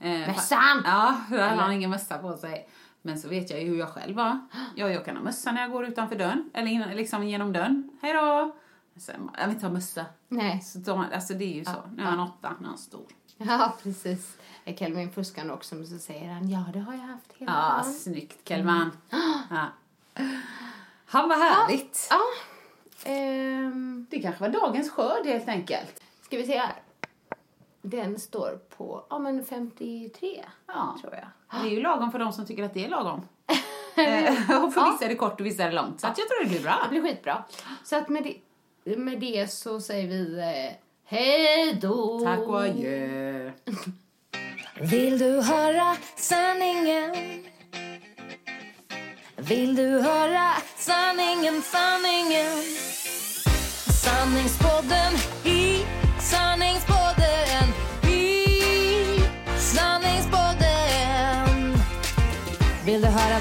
Ja. 0.00 0.06
Eh, 0.08 0.26
Mössan! 0.28 0.82
Ja, 0.84 1.14
där 1.30 1.38
har 1.48 1.56
han 1.56 1.72
ingen 1.72 1.90
mössa 1.90 2.18
på 2.18 2.36
sig. 2.36 2.68
Men 3.02 3.18
så 3.18 3.28
vet 3.28 3.50
jag 3.50 3.60
ju 3.62 3.68
hur 3.68 3.76
jag 3.78 3.88
själv 3.88 4.16
var. 4.16 4.40
Ja, 4.76 4.88
jag 4.88 5.04
kan 5.04 5.16
ha 5.16 5.22
mössa 5.22 5.52
när 5.52 5.60
jag 5.62 5.70
går 5.70 5.84
utanför 5.86 6.16
dörren. 6.16 6.50
Eller 6.54 6.70
innan, 6.70 6.90
liksom 6.90 7.24
genom 7.24 7.52
dörren. 7.52 7.90
Hej 8.02 8.12
då! 8.14 8.56
Sen, 8.96 9.30
jag 9.38 9.46
vill 9.46 9.54
inte 9.54 9.66
ha 9.66 9.72
mössa. 9.72 10.06
Nej. 10.28 10.60
Så 10.60 10.78
de, 10.78 11.04
alltså 11.14 11.34
det 11.34 11.44
är 11.44 11.54
ju 11.54 11.64
så. 11.64 11.82
Nu 11.96 12.02
är 12.02 12.06
han 12.06 12.20
åtta, 12.20 12.54
nu 12.60 12.64
är 12.64 12.68
han 12.68 12.78
stor. 12.78 13.06
Ja, 13.36 13.76
precis. 13.82 14.36
Kelvin 14.78 15.10
fuskande 15.12 15.52
också, 15.52 15.74
men 15.74 15.86
så 15.86 15.98
säger 15.98 16.32
han 16.32 16.50
ja, 16.50 16.64
det 16.72 16.78
har 16.78 16.92
jag 16.92 17.00
haft 17.00 17.32
hela 17.32 17.52
Ja, 17.52 17.70
dagen. 17.82 17.92
snyggt 17.92 18.48
Kelman. 18.48 18.90
Ja. 19.50 19.66
Han 21.06 21.28
var 21.28 21.36
härligt. 21.36 22.08
Ja. 22.10 22.20
Ehm, 23.10 24.06
Det 24.10 24.18
kanske 24.22 24.40
var 24.40 24.48
dagens 24.48 24.90
skörd 24.90 25.26
helt 25.26 25.48
enkelt. 25.48 26.02
ska 26.22 26.36
vi 26.36 26.46
se 26.46 26.58
här. 26.58 26.72
Den 27.82 28.18
står 28.18 28.60
på 28.76 29.04
ja, 29.10 29.18
men 29.18 29.44
53, 29.44 30.44
Ja. 30.66 30.96
tror 31.00 31.14
jag. 31.14 31.26
Det 31.50 31.68
är 31.68 31.70
ju 31.70 31.80
lagom 31.80 32.10
för 32.12 32.18
de 32.18 32.32
som 32.32 32.46
tycker 32.46 32.64
att 32.64 32.74
det 32.74 32.84
är 32.84 32.88
lagom. 32.88 33.20
Eh, 33.96 34.64
och 34.64 34.74
för 34.74 34.92
vissa 34.92 35.04
är 35.04 35.08
det 35.08 35.14
kort 35.14 35.40
och 35.40 35.46
vissa 35.46 35.62
är 35.62 35.68
det 35.68 35.74
långt. 35.74 36.00
Så 36.00 36.06
att 36.06 36.18
jag 36.18 36.28
tror 36.28 36.44
det 36.44 36.50
blir 36.50 36.60
bra. 36.62 36.76
Det 36.82 37.00
blir 37.00 37.02
skitbra. 37.02 37.44
Så 37.84 37.96
att 37.96 38.08
med 38.08 38.22
det, 38.84 38.96
med 38.96 39.20
det 39.20 39.50
så 39.50 39.80
säger 39.80 40.08
vi 40.08 40.38
eh, 40.38 40.76
Hej 41.04 41.78
då! 41.82 42.20
Tack 42.24 42.38
och 42.38 42.60
adjö. 42.60 43.50
Vill 44.80 45.18
du 45.18 45.40
höra 45.42 45.96
sanningen? 46.16 47.14
Vill 49.36 49.76
du 49.76 50.00
höra 50.00 50.52
sanningen, 50.76 51.62
sanningen? 51.62 52.62
Sanningspodden 54.04 55.12
i 55.44 55.84
sanningspodden 56.20 56.99